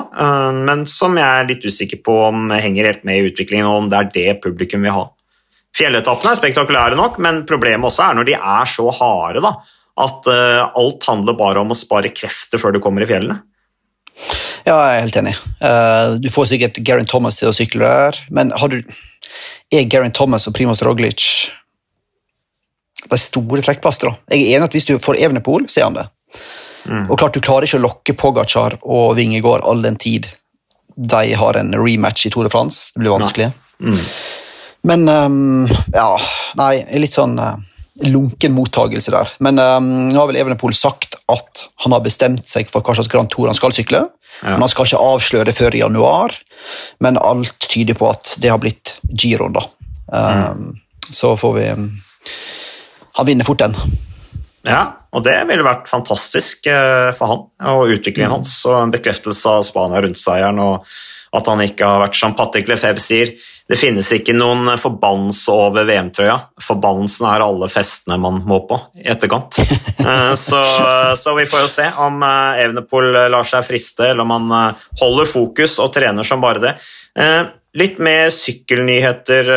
men 0.57 0.87
som 0.89 1.19
jeg 1.21 1.29
er 1.29 1.51
litt 1.51 1.67
usikker 1.69 2.01
på 2.01 2.17
om 2.31 2.49
henger 2.57 2.89
helt 2.89 3.05
med 3.05 3.21
i 3.21 3.29
utviklingen, 3.29 3.69
og 3.69 3.83
om 3.83 3.91
det 3.93 4.01
er 4.01 4.11
det 4.15 4.39
publikum 4.47 4.89
vil 4.89 4.97
ha. 4.97 5.05
Fjelletappene 5.77 6.33
er 6.33 6.41
spektakulære 6.41 6.99
nok, 6.99 7.21
men 7.23 7.45
problemet 7.47 7.91
også 7.91 8.09
er 8.09 8.19
når 8.19 8.31
de 8.31 8.39
er 8.39 8.73
så 8.73 8.89
harde 9.03 9.45
da, 9.45 9.53
at 10.09 10.33
alt 10.33 11.11
handler 11.13 11.39
bare 11.39 11.61
om 11.61 11.77
å 11.77 11.79
spare 11.79 12.15
krefter 12.15 12.63
før 12.63 12.79
du 12.79 12.81
kommer 12.83 13.05
i 13.05 13.11
fjellene. 13.13 13.43
Ja, 14.69 14.77
jeg 14.85 14.97
er 14.97 15.05
helt 15.07 15.19
enig. 15.23 15.37
Uh, 15.63 16.17
du 16.21 16.29
får 16.33 16.51
sikkert 16.51 16.81
Geraint 16.85 17.09
Thomas 17.09 17.39
til 17.41 17.49
å 17.49 17.57
sykle 17.57 17.89
der, 17.89 18.19
men 18.35 18.53
har 18.53 18.73
du, 18.73 18.83
er 19.73 19.87
Geraint 19.89 20.17
Thomas 20.17 20.45
og 20.49 20.57
Primoz 20.59 20.83
Roglic 20.85 21.25
de 23.09 23.19
store 23.21 23.63
trekkplasterne? 23.65 24.19
Jeg 24.29 24.45
er 24.45 24.59
enig 24.59 24.69
at 24.69 24.77
hvis 24.77 24.89
du 24.91 24.99
får 25.01 25.21
Evenepool, 25.23 25.65
så 25.73 25.81
er 25.81 25.89
han 25.89 25.97
det. 25.97 26.09
Mm. 26.89 27.07
Og 27.09 27.17
klart 27.21 27.37
Du 27.37 27.41
klarer 27.45 27.67
ikke 27.67 27.81
å 27.81 27.85
lokke 27.85 28.17
Pogacar 28.17 28.77
og 28.83 29.17
Vingegård 29.19 29.65
all 29.69 29.81
den 29.85 29.97
tid 30.01 30.29
de 30.99 31.35
har 31.39 31.57
en 31.57 31.73
rematch 31.79 32.27
i 32.27 32.31
Tour 32.35 32.49
de 32.49 32.51
France. 32.51 32.91
Det 32.95 33.05
blir 33.05 33.15
vanskelig. 33.15 33.53
Mm. 33.79 33.99
Men 34.89 35.09
um, 35.09 35.69
ja, 35.95 36.09
nei, 36.59 36.73
litt 36.99 37.15
sånn 37.15 37.37
uh, 37.39 37.55
lunken 38.03 38.55
mottagelse 38.57 39.15
der. 39.15 39.31
Men 39.45 39.63
um, 39.63 39.93
nå 40.11 40.19
har 40.19 40.31
vel 40.31 40.41
Evenepool 40.43 40.75
sagt 40.75 41.08
at 41.29 41.65
han 41.85 41.95
har 41.95 42.05
bestemt 42.05 42.49
seg 42.49 42.71
for 42.73 42.85
hva 42.85 42.97
slags 42.97 43.11
Grand 43.13 43.31
Tour 43.33 43.51
han 43.51 43.57
skal 43.57 43.75
sykle. 43.77 44.07
Ja. 44.41 44.55
Men 44.55 44.65
Han 44.65 44.73
skal 44.73 44.89
ikke 44.89 45.03
avsløre 45.03 45.49
det 45.51 45.57
før 45.59 45.75
i 45.75 45.83
januar, 45.83 46.35
men 47.05 47.21
alt 47.21 47.69
tyder 47.69 47.97
på 47.99 48.11
at 48.11 48.37
det 48.43 48.53
har 48.53 48.61
blitt 48.63 48.99
giroen. 49.09 49.57
da. 49.57 49.65
Um, 50.09 50.63
mm. 50.63 51.11
Så 51.13 51.35
får 51.37 51.53
vi 51.57 51.65
um, 51.69 51.89
Han 53.19 53.27
vinner 53.27 53.45
fort 53.45 53.61
den. 53.61 53.77
Ja, 54.69 54.99
og 55.13 55.25
det 55.25 55.37
ville 55.49 55.65
vært 55.65 55.89
fantastisk 55.89 56.67
uh, 56.69 57.11
for 57.17 57.31
han 57.31 57.73
og 57.73 57.93
utviklingen 57.95 58.31
mm. 58.31 58.37
hans. 58.39 58.57
Og 58.69 58.79
en 58.83 58.95
bekreftelse 58.95 59.59
av 59.59 59.67
Spania 59.67 60.03
rundt 60.05 60.21
seieren, 60.21 60.61
og 60.63 60.87
at 61.37 61.49
han 61.51 61.61
ikke 61.65 61.89
har 61.89 62.03
vært 62.07 62.17
som 62.17 62.37
Patrick 62.37 62.71
Lefebvre 62.71 63.05
sier 63.05 63.35
det 63.69 63.77
finnes 63.77 64.09
ikke 64.17 64.33
noen 64.33 64.71
forbannelse 64.81 65.53
over 65.53 65.85
VM-trøya. 65.89 66.39
Forbannelsen 66.65 67.27
er 67.29 67.45
alle 67.45 67.69
festene 67.69 68.17
man 68.21 68.41
må 68.49 68.63
på 68.69 68.81
i 69.01 69.09
etterkant. 69.13 69.61
Eh, 70.09 70.35
så, 70.39 70.61
så, 71.19 71.33
vi 71.37 71.45
får 71.51 71.65
jo 71.65 71.69
se 71.69 71.85
om 72.01 72.23
eh, 72.23 72.61
Evenepool 72.63 73.11
lar 73.29 73.45
seg 73.45 73.65
friste, 73.67 74.07
eller 74.07 74.23
om 74.23 74.31
han 74.31 74.53
eh, 74.55 74.85
holder 75.03 75.27
fokus 75.29 75.75
og 75.83 75.91
trener 75.93 76.25
som 76.25 76.41
bare 76.41 76.63
det. 76.63 76.71
Litt 77.77 77.99
mer 78.01 78.31
sykkelnyheter. 78.33 79.51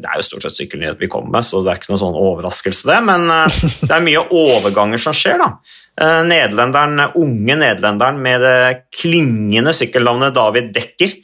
Det 0.00 0.08
er 0.08 0.18
jo 0.18 0.24
stort 0.26 0.46
sett 0.46 0.56
sykkelnyheter 0.56 1.04
vi 1.04 1.10
kommer 1.12 1.36
med, 1.36 1.46
så 1.46 1.60
det 1.62 1.70
er 1.70 1.78
ikke 1.78 1.92
noen 1.92 2.02
sånn 2.02 2.18
overraskelse, 2.18 2.88
det. 2.88 2.98
Men 3.06 3.28
det 3.28 3.92
er 3.92 4.06
mye 4.08 4.24
overganger 4.40 5.04
som 5.06 5.14
skjer, 5.14 5.44
da. 5.44 5.52
Nederlenderen, 6.26 7.04
unge 7.20 7.60
nederlenderen 7.60 8.18
med 8.26 8.42
det 8.42 8.58
klingende 8.96 9.76
sykkelnavnet 9.76 10.34
David 10.40 10.72
Dekker 10.74 11.14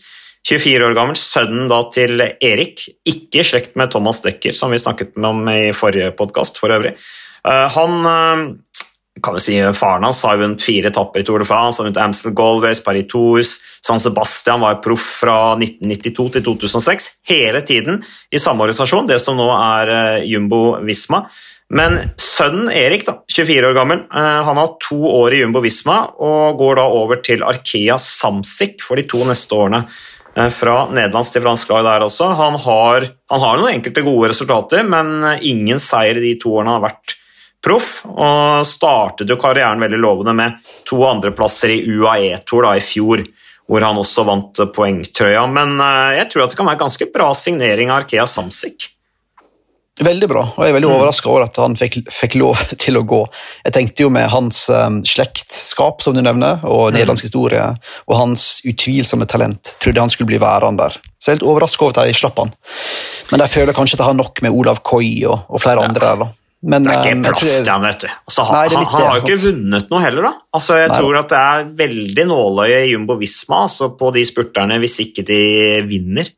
24 0.49 0.87
år 0.89 0.97
gammel, 0.99 1.19
sønnen 1.19 1.69
da 1.71 1.79
til 1.95 2.19
Erik, 2.23 2.83
ikke 3.07 3.43
i 3.43 3.47
slekt 3.47 3.77
med 3.79 3.93
Thomas 3.95 4.23
Dekker, 4.25 4.55
som 4.57 4.75
vi 4.75 4.81
snakket 4.83 5.15
om 5.15 5.45
i 5.51 5.71
forrige 5.77 6.11
podkast 6.19 6.59
for 6.59 6.75
øvrig. 6.75 6.97
Eh, 7.47 7.67
han 7.77 8.09
eh, 8.11 8.43
kan 9.23 9.37
vi 9.37 9.45
si, 9.45 9.55
Faren 9.77 10.09
hans 10.09 10.25
har 10.27 10.41
vunnet 10.41 10.65
fire 10.65 10.91
etapper 10.91 11.23
i 11.23 11.27
Tour 11.29 11.45
de 11.45 11.47
France, 11.47 11.79
han 11.79 11.87
har 11.87 11.93
vunnet 11.93 12.03
Amstel 12.03 12.35
Gold 12.35 12.67
Paris 12.85 13.07
Tours, 13.13 13.55
San 13.87 14.03
Sebastian 14.03 14.65
var 14.65 14.83
proff 14.83 15.07
fra 15.23 15.55
1992 15.55 16.29
til 16.35 16.47
2006, 16.51 17.09
hele 17.31 17.63
tiden 17.63 18.03
i 18.33 18.43
samme 18.43 18.67
organisasjon, 18.67 19.07
det 19.07 19.23
som 19.23 19.39
nå 19.39 19.47
er 19.55 19.95
eh, 19.95 20.31
Jumbo 20.33 20.81
Visma. 20.83 21.29
Men 21.73 22.01
sønnen 22.21 22.67
Erik, 22.75 23.07
da, 23.07 23.21
24 23.31 23.71
år 23.71 23.77
gammel, 23.79 24.01
han 24.13 24.59
har 24.59 24.75
to 24.83 24.99
år 25.09 25.33
i 25.33 25.39
Jumbo 25.41 25.63
Visma 25.65 26.03
og 26.21 26.59
går 26.61 26.77
da 26.77 26.83
over 26.99 27.23
til 27.25 27.41
Arkea 27.49 27.97
Samsic 27.97 28.83
for 28.85 29.01
de 29.01 29.07
to 29.09 29.23
neste 29.25 29.57
årene. 29.57 29.81
Eh, 30.35 30.49
fra 30.49 30.77
nederlandsk 30.89 31.37
til 31.37 31.45
fransk 31.45 31.73
lag 31.73 31.85
der 31.87 32.07
også. 32.07 32.31
Han 32.39 32.57
har, 32.65 33.09
han 33.31 33.43
har, 33.43 33.59
noen 33.59 33.77
enkelte 33.77 34.05
gode 34.07 34.31
resultater, 34.33 34.87
men 34.89 35.21
ingen 35.45 35.83
seier 35.83 36.21
i 36.21 36.25
de 36.31 36.37
to 36.41 36.55
årene 36.57 36.73
han 36.73 36.81
har 36.81 36.89
vært 36.89 37.17
proff. 37.63 37.91
Og 38.09 38.65
startet 38.69 39.31
jo 39.31 39.39
karrieren 39.41 39.83
veldig 39.83 40.01
lovende 40.01 40.37
med 40.39 40.73
to 40.89 41.03
andreplasser 41.09 41.75
i 41.77 41.83
UAE-tour 41.85 42.71
i 42.73 42.83
fjor, 42.85 43.25
hvor 43.69 43.85
han 43.87 44.01
også 44.01 44.25
vant 44.29 44.65
poengtrøya. 44.75 45.45
Men 45.53 45.77
eh, 45.81 46.19
jeg 46.23 46.33
tror 46.33 46.47
at 46.47 46.55
det 46.55 46.61
kan 46.63 46.73
være 46.73 46.85
ganske 46.87 47.13
bra 47.13 47.31
signering 47.37 47.93
av 47.93 48.03
Arkea 48.03 48.27
Samsic. 48.31 48.89
Veldig 50.03 50.29
bra, 50.31 50.43
og 50.51 50.65
jeg 50.65 50.73
er 50.73 50.77
veldig 50.77 50.89
mm. 50.91 50.97
overraska 50.97 51.31
over 51.31 51.45
at 51.47 51.59
han 51.63 51.77
fikk, 51.79 52.01
fikk, 52.11 52.37
lov 52.41 52.61
til 52.83 52.99
å 52.99 53.05
gå. 53.07 53.21
Jeg 53.67 53.77
tenkte 53.77 54.07
jo 54.07 54.11
med 54.15 54.29
hans 54.33 54.65
um, 54.73 55.01
slektskap, 55.07 56.03
som 56.03 56.17
du 56.17 56.23
nevner, 56.25 56.63
og 56.67 56.89
mm. 56.89 56.97
nederlandsk 56.97 57.29
historie, 57.29 57.65
og 58.09 58.19
hans 58.19 58.47
utvilsomme 58.69 59.29
talent, 59.31 59.75
trodde 59.83 60.03
han 60.03 60.13
skulle 60.13 60.33
bli 60.33 60.43
værende 60.43 60.89
der. 60.89 61.01
Så 61.23 61.31
jeg 61.31 61.37
er 61.37 61.39
helt 61.39 61.51
overraska 61.53 61.87
over 61.87 61.95
at 62.03 62.11
de 62.11 62.19
slapp 62.19 62.41
han. 62.43 62.55
Men 63.31 63.45
jeg 63.45 63.55
føler 63.55 63.77
kanskje 63.77 63.99
at 63.99 64.03
jeg 64.03 64.11
har 64.11 64.19
nok 64.19 64.43
med 64.45 64.55
Olav 64.59 64.83
Koi 64.87 65.11
og, 65.31 65.45
og 65.47 65.63
flere 65.63 65.85
ja. 65.85 65.91
andre 65.91 66.09
der. 66.09 66.25
da. 66.25 66.33
Men, 66.63 66.85
det 66.87 66.95
er 66.95 67.01
ikke 67.03 67.19
um, 67.19 67.23
plass 67.27 67.43
til 67.51 67.71
han, 67.73 67.85
vet 67.87 68.05
du. 68.05 68.09
Altså, 68.31 68.45
han, 68.47 68.57
nei, 68.59 68.83
han, 68.87 68.91
har 68.93 69.17
jo 69.19 69.23
ikke 69.25 69.41
vunnet 69.49 69.89
noe 69.91 70.03
heller, 70.03 70.29
da. 70.29 70.33
Altså, 70.55 70.79
jeg 70.79 70.91
nei, 70.93 70.99
tror 71.01 71.19
at 71.19 71.33
det 71.33 71.41
er 71.43 71.71
veldig 71.83 72.27
nåløye 72.31 72.81
i 72.87 72.93
Jumbo 72.93 73.17
Visma 73.19 73.65
altså, 73.67 73.91
på 73.99 74.13
de 74.15 74.23
spurterne 74.27 74.79
hvis 74.83 74.99
ikke 75.03 75.27
de 75.27 75.41
vinner. 75.91 76.31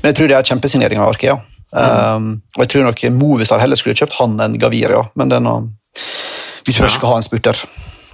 Men 0.00 0.10
jeg 0.10 0.18
tror 0.18 0.32
det 0.32 0.36
er 0.36 0.50
kjempesignering 0.50 1.00
av 1.00 1.14
Arkea. 1.14 1.38
Um, 1.74 2.28
og 2.54 2.62
jeg 2.62 2.70
tror 2.72 2.86
nok 2.86 3.02
Movistar 3.16 3.60
heller 3.62 3.78
skulle 3.78 3.96
kjøpt 3.98 4.18
han 4.20 4.36
enn 4.42 4.58
Gaviria, 4.60 5.02
men 5.18 5.32
noe, 5.42 5.64
hvis 5.96 6.76
vi 6.76 6.78
først 6.78 7.00
skal 7.00 7.14
ha 7.14 7.20
en 7.20 7.26
spurter. 7.26 7.62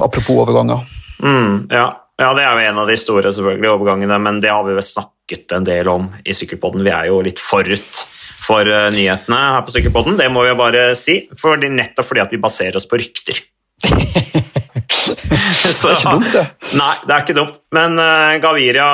Apropos 0.02 0.40
overganger. 0.42 0.86
Mm, 1.22 1.68
ja. 1.70 1.86
ja. 2.18 2.30
det 2.34 2.46
er 2.46 2.56
jo 2.56 2.70
en 2.70 2.80
av 2.82 2.88
de 2.90 2.96
store 2.98 3.32
selvfølgelig 3.34 3.74
overgangene, 3.74 4.18
men 4.24 4.40
det 4.42 4.50
har 4.50 4.64
vi 4.66 4.74
vel 4.78 4.86
snakket 4.86 5.54
en 5.58 5.68
del 5.68 5.90
om 5.92 6.08
i 6.24 6.34
Sykkelpodden. 6.34 6.84
Vi 6.86 6.94
er 6.94 7.10
jo 7.12 7.20
litt 7.24 7.42
forut 7.42 8.02
for 8.42 8.66
uh, 8.66 8.88
nyhetene 8.94 9.38
her 9.54 9.62
på 9.66 9.76
Sykkelpodden, 9.76 10.18
det 10.18 10.30
må 10.32 10.46
vi 10.46 10.56
bare 10.58 10.90
si. 10.98 11.20
For 11.38 11.60
nettopp 11.60 12.08
fordi 12.08 12.24
at 12.24 12.34
vi 12.34 12.42
baserer 12.42 12.80
oss 12.80 12.88
på 12.90 12.98
rykter. 13.00 13.38
Så, 15.72 15.88
det 15.88 15.92
er 15.92 15.98
ikke 15.98 16.14
dumt, 16.14 16.32
det. 16.32 16.42
Nei, 16.78 16.94
det 17.06 17.14
er 17.14 17.22
ikke 17.24 17.36
dumt. 17.36 17.60
Men 17.74 17.98
uh, 17.98 18.38
Gaviria 18.42 18.88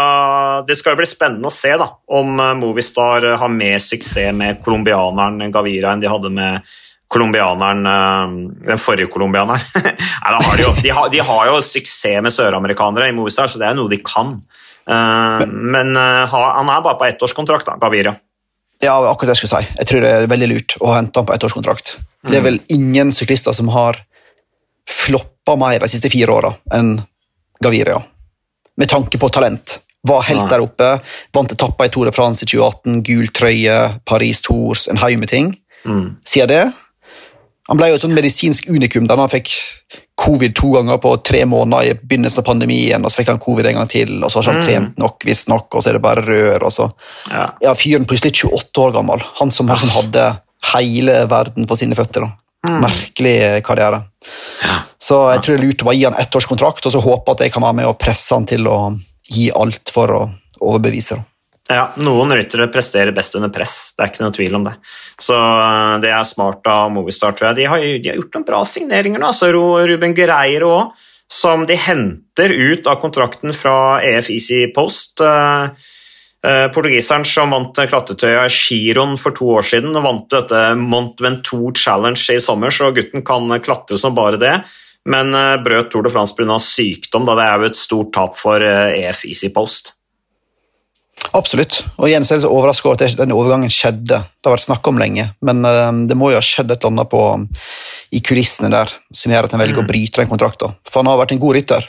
Det 0.66 0.76
skal 0.78 0.94
jo 0.94 1.00
bli 1.00 1.08
spennende 1.08 1.50
å 1.50 1.54
se 1.54 1.72
da, 1.80 1.88
om 2.18 2.38
uh, 2.40 2.52
Movistar 2.58 3.26
uh, 3.26 3.36
har 3.40 3.52
mer 3.52 3.78
suksess 3.82 4.36
med 4.36 4.62
colombianeren 4.64 5.52
Gaviria 5.54 5.92
enn 5.92 6.04
de 6.04 6.10
hadde 6.10 6.30
med 6.34 6.68
colombianeren 7.08 8.38
Den 8.66 8.80
forrige 8.80 9.10
colombianeren. 9.12 9.60
De, 10.58 10.64
de, 10.82 10.90
har, 10.92 11.08
de, 11.08 11.20
har, 11.24 11.44
jo 11.48 11.60
suksess 11.64 12.22
med 12.24 12.34
søramerikanere 12.34 13.08
i 13.08 13.14
Movistar, 13.16 13.48
så 13.48 13.60
det 13.60 13.68
er 13.68 13.76
noe 13.78 13.88
de 13.88 14.00
kan. 14.04 14.34
men 14.88 15.96
han 15.96 16.70
er 16.72 16.82
bare 16.84 16.98
på 16.98 17.06
ettårskontrakt, 17.06 17.68
da, 17.68 17.76
Gaviria. 17.80 18.12
Ja, 18.82 18.98
akkurat 18.98 19.30
det 19.30 19.36
jeg 19.36 19.40
skulle 19.42 19.62
si. 19.62 19.78
Jeg 19.78 19.88
tror 19.90 20.04
det 20.04 20.10
er 20.12 20.28
veldig 20.30 20.48
lurt 20.50 20.76
å 20.82 20.92
hente 20.92 21.22
han 21.22 21.28
på 21.30 21.34
ettårskontrakt. 21.34 21.94
Det 22.26 22.36
er 22.36 22.42
mm. 22.42 22.48
vel 22.48 22.60
ingen 22.74 23.14
syklister 23.14 23.56
som 23.56 23.70
har 23.72 24.02
floppa 24.88 25.56
mer 25.56 25.80
de 25.84 25.90
siste 25.90 26.10
fire 26.12 26.32
åra 26.32 26.54
enn 26.74 26.96
Gaviria. 27.60 28.00
Med 28.78 28.88
tanke 28.88 29.18
på 29.18 29.28
talent. 29.28 29.78
Var 30.08 30.22
helt 30.22 30.46
ja. 30.46 30.48
der 30.52 30.62
oppe, 30.62 30.90
vant 31.34 31.52
etappa 31.52 31.88
i 31.88 31.90
Tour 31.92 32.06
de 32.06 32.12
France 32.14 32.44
i 32.44 32.48
2018, 32.48 33.00
gul 33.04 33.32
trøye, 33.34 33.78
Paris 34.06 34.40
Tours, 34.46 34.86
en 34.88 35.00
haug 35.02 35.18
med 35.18 35.30
ting. 35.32 35.50
Mm. 35.84 36.18
Siden 36.26 36.48
det 36.48 36.62
Han 37.68 37.76
ble 37.76 37.90
jo 37.90 37.98
et 37.98 38.02
sånn 38.02 38.14
medisinsk 38.16 38.70
unikum 38.72 39.04
da 39.04 39.18
han 39.18 39.28
fikk 39.28 39.50
covid 40.18 40.54
to 40.56 40.70
ganger 40.72 40.96
på 41.02 41.10
tre 41.20 41.42
måneder 41.44 41.90
i 41.90 41.96
begynnelsen 42.00 42.40
av 42.40 42.46
pandemien, 42.46 43.04
og 43.04 43.12
så 43.12 43.20
fikk 43.20 43.34
han 43.34 43.42
covid 43.42 43.68
en 43.68 43.76
gang 43.82 43.90
til, 43.92 44.14
og 44.22 44.32
så 44.32 44.40
har 44.40 44.48
han 44.48 44.62
mm. 44.62 44.64
trent 44.64 45.02
nok, 45.02 45.26
visstnok, 45.28 45.68
og 45.68 45.84
så 45.84 45.90
er 45.90 45.98
det 45.98 46.04
bare 46.06 46.24
rør. 46.24 46.64
og 46.64 46.72
så... 46.72 46.88
Ja. 47.28 47.44
ja 47.62 47.74
fyren 47.76 48.08
plutselig 48.08 48.40
28 48.40 48.86
år 48.86 48.96
gammel, 48.96 49.22
han 49.42 49.52
som, 49.54 49.68
han 49.68 49.82
som 49.84 49.92
hadde 49.98 50.24
hele 50.72 51.20
verden 51.30 51.68
på 51.68 51.76
sine 51.78 51.98
føtter. 51.98 52.24
da. 52.24 52.47
Mm. 52.66 52.80
Merkelig 52.82 53.62
karriere. 53.66 54.02
Ja. 54.64 54.80
Så 54.98 55.20
jeg 55.30 55.44
tror 55.44 55.54
det 55.54 55.60
er 55.60 55.66
lurt 55.68 55.82
å 55.84 55.88
bare 55.88 55.98
gi 55.98 56.06
han 56.08 56.18
ettårskontrakt 56.18 56.88
og 56.88 56.94
så 56.94 57.02
håpe 57.04 57.34
at 57.36 57.44
jeg 57.44 57.54
kan 57.54 57.62
være 57.62 57.78
med 57.80 57.90
og 57.90 57.98
presse 58.02 58.34
han 58.34 58.48
til 58.50 58.66
å 58.66 58.78
gi 59.30 59.48
alt 59.54 59.92
for 59.94 60.14
å 60.14 60.22
overbevise. 60.58 61.20
Ja, 61.68 61.90
Noen 62.00 62.32
ryttere 62.32 62.70
presterer 62.72 63.12
best 63.12 63.36
under 63.36 63.50
press, 63.52 63.92
det 63.92 64.02
er 64.02 64.10
ikke 64.10 64.24
noe 64.24 64.32
tvil 64.32 64.56
om 64.56 64.64
det. 64.64 64.72
Så 65.20 65.36
eh, 65.36 65.98
det 66.00 66.10
er 66.16 66.24
smart 66.24 66.64
av 66.72 66.88
Movistar, 66.94 67.36
tror 67.36 67.50
jeg. 67.50 67.58
De 67.58 67.66
har, 67.68 67.84
de 67.84 68.08
har 68.08 68.16
gjort 68.16 68.38
noen 68.38 68.46
bra 68.48 68.62
signeringer 68.64 69.20
nå. 69.20 69.28
Altså 69.28 69.50
Ruben 69.52 70.16
Greier 70.16 70.64
òg, 70.64 70.96
som 71.28 71.66
de 71.68 71.76
henter 71.76 72.54
ut 72.56 72.88
av 72.88 72.96
kontrakten 73.02 73.52
fra 73.52 74.00
EF 74.00 74.32
Easy 74.32 74.62
Post. 74.72 75.20
Uh, 75.20 75.68
portugiseren 76.44 77.24
som 77.26 77.50
vant 77.50 77.80
klatretøya 77.90 78.44
Giron 78.52 79.16
for 79.18 79.34
to 79.34 79.48
år 79.58 79.66
siden 79.66 79.96
og 79.98 80.04
vant 80.04 80.28
dette 80.30 80.60
Mont 80.78 81.18
Ventour 81.18 81.74
Challenge 81.74 82.20
i 82.30 82.38
sommer, 82.42 82.70
så 82.70 82.92
gutten 82.94 83.24
kan 83.26 83.50
klatre 83.64 83.98
som 83.98 84.14
bare 84.14 84.38
det. 84.38 84.52
Men 85.08 85.32
eh, 85.34 85.56
brøt 85.64 85.92
Tour 85.92 86.06
de 86.06 86.12
France 86.12 86.36
pga. 86.36 86.58
sykdom, 86.62 87.28
da 87.28 87.36
det 87.38 87.46
er 87.46 87.62
jo 87.62 87.70
et 87.70 87.78
stort 87.80 88.12
tap 88.14 88.36
for 88.38 88.62
EF 88.64 89.24
eh, 89.24 89.28
e 89.28 89.32
Easy 89.32 89.52
Post. 89.54 89.94
Absolutt. 91.34 91.80
Og 91.98 92.06
igjen 92.06 92.24
så 92.24 92.36
er 92.36 92.44
jeg 92.44 92.50
overraska 92.50 92.88
over 92.88 93.02
at 93.02 93.18
den 93.18 93.34
overgangen 93.34 93.72
skjedde. 93.72 94.20
Det 94.22 94.46
har 94.46 94.54
vært 94.54 94.68
snakk 94.68 94.86
om 94.86 95.00
lenge, 95.00 95.24
men 95.44 95.66
det 96.06 96.14
må 96.16 96.30
jo 96.30 96.38
ha 96.38 96.44
skjedd 96.46 96.70
et 96.70 96.78
eller 96.78 96.94
annet 96.94 97.10
på, 97.10 97.22
i 98.14 98.20
kulissene 98.22 98.70
der 98.70 98.92
som 99.10 99.34
gjør 99.34 99.48
at 99.48 99.56
han 99.56 99.64
velger 99.64 99.80
mm. 99.80 99.82
å 99.82 99.90
bryte 99.90 100.22
den 100.22 100.30
kontrakten. 100.30 100.76
For 100.86 101.02
han 101.02 101.10
har 101.10 101.18
vært 101.18 101.34
en 101.34 101.42
god 101.42 101.58
rytter. 101.58 101.88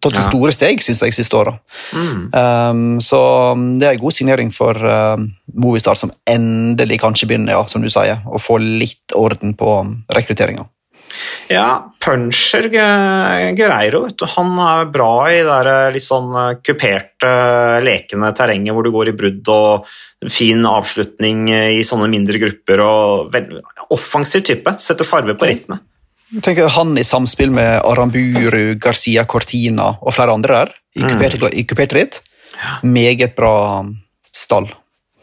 Tatt 0.00 0.16
ja. 0.16 0.24
store 0.24 0.52
steg, 0.56 0.80
syns 0.80 1.02
jeg, 1.04 1.12
siste 1.12 1.36
åra. 1.36 1.52
Mm. 1.92 2.20
Um, 2.32 2.84
så 3.04 3.20
um, 3.52 3.66
det 3.80 3.88
er 3.88 3.98
en 3.98 4.02
god 4.02 4.16
signering 4.16 4.52
for 4.54 4.76
uh, 4.80 5.20
Movistar, 5.60 5.98
som 5.98 6.12
endelig 6.28 7.02
kanskje 7.02 7.28
begynner, 7.28 7.58
ja, 7.58 7.64
som 7.68 7.84
du 7.84 7.90
sier, 7.92 8.22
å 8.24 8.40
få 8.40 8.56
litt 8.62 9.16
orden 9.18 9.52
på 9.58 9.74
rekrutteringa. 10.16 10.64
Ja, 11.50 11.92
puncher 12.04 12.68
Gureiro, 12.70 14.04
Han 14.36 14.52
er 14.62 14.90
bra 14.94 15.12
i 15.30 15.40
det 15.42 15.56
eh, 15.72 15.88
litt 15.96 16.06
sånn 16.06 16.30
eh, 16.38 16.52
kuperte, 16.62 17.32
lekende 17.82 18.30
terrenget 18.38 18.76
hvor 18.76 18.86
du 18.86 18.92
går 18.94 19.10
i 19.10 19.16
brudd 19.18 19.50
og 19.50 19.90
fin 20.30 20.62
avslutning 20.70 21.48
i 21.50 21.82
sånne 21.86 22.06
mindre 22.12 22.38
grupper. 22.38 22.84
og 22.84 23.38
Offensiv 23.90 24.46
type. 24.46 24.76
Setter 24.78 25.08
farve 25.08 25.34
på 25.34 25.50
rittene. 25.50 25.80
Tenker 26.30 26.68
Han 26.76 26.98
i 26.98 27.04
samspill 27.04 27.50
med 27.50 27.80
Aramburu, 27.84 28.74
Garcia 28.78 29.24
Cortina 29.26 29.96
og 30.00 30.14
flere 30.14 30.34
andre 30.36 30.60
der, 30.60 30.74
i 30.94 31.02
kupert, 31.64 31.92
mm. 31.92 31.96
ritt. 31.98 32.20
Meget 32.82 33.34
bra 33.36 33.84
stall. 34.32 34.68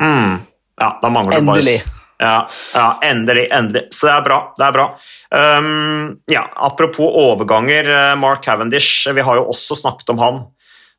Mm. 0.02 0.41
Ja, 0.82 0.89
da 1.02 1.10
mangler 1.10 1.39
det 1.39 1.48
bare 1.48 1.78
ja, 2.20 2.50
ja, 2.74 3.00
endelig, 3.04 3.48
endelig. 3.52 3.88
Så 3.91 4.08
det 4.08 4.13
er 4.13 4.22
bra. 4.26 4.38
det 4.58 4.65
er 4.65 4.74
bra. 4.74 4.86
Um, 5.30 6.15
ja, 6.32 6.48
apropos 6.56 7.13
overganger, 7.13 7.89
eh, 7.93 8.15
Mark 8.17 8.43
Cavendish, 8.46 9.10
vi 9.13 9.22
har 9.22 9.38
jo 9.38 9.46
også 9.52 9.78
snakket 9.78 10.10
om 10.10 10.22
han. 10.24 10.39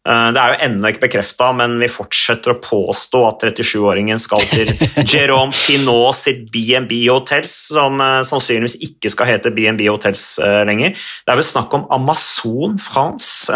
Uh, 0.09 0.31
det 0.33 0.41
er 0.41 0.55
jo 0.55 0.61
ennå 0.65 0.91
ikke 0.91 1.05
bekrefta, 1.05 1.51
men 1.53 1.77
vi 1.83 1.91
fortsetter 1.93 2.55
å 2.55 2.61
påstå 2.65 3.23
at 3.29 3.45
37-åringen 3.51 4.21
skal 4.23 4.41
til 4.49 4.71
Jérôme 5.13 5.53
Pinot 5.53 6.17
sitt 6.17 6.47
BNB 6.53 6.95
Hotels, 7.11 7.53
som 7.75 8.01
uh, 8.01 8.23
sannsynligvis 8.25 8.79
ikke 8.89 9.13
skal 9.13 9.35
hete 9.35 9.53
BNB 9.53 9.85
Hotels 9.91 10.25
uh, 10.41 10.63
lenger. 10.69 10.97
Det 10.97 11.35
er 11.35 11.41
vel 11.43 11.49
snakk 11.49 11.77
om 11.77 11.85
Amazon 11.93 12.79
France, 12.81 13.53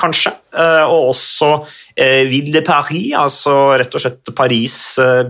kanskje, 0.00 0.30
og 0.88 1.10
også 1.10 1.48
Ville 2.30 2.52
de 2.54 2.62
Paris, 2.64 3.12
altså 3.18 3.54
rett 3.76 3.94
og 3.96 4.02
slett 4.02 4.30
Paris 4.36 4.76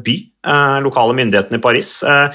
by 0.05 0.15
eh, 0.47 0.81
lokale 0.83 1.15
myndighetene 1.15 1.59
i 1.59 1.63
Paris, 1.63 2.03
eh, 2.03 2.29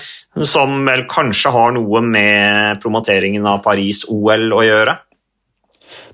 som 0.43 0.85
vel 0.85 1.05
kanskje 1.09 1.53
har 1.53 1.73
noe 1.75 2.03
med 2.05 2.81
promoteringen 2.83 3.47
av 3.47 3.63
Paris-OL 3.65 4.51
å 4.55 4.65
gjøre. 4.65 4.97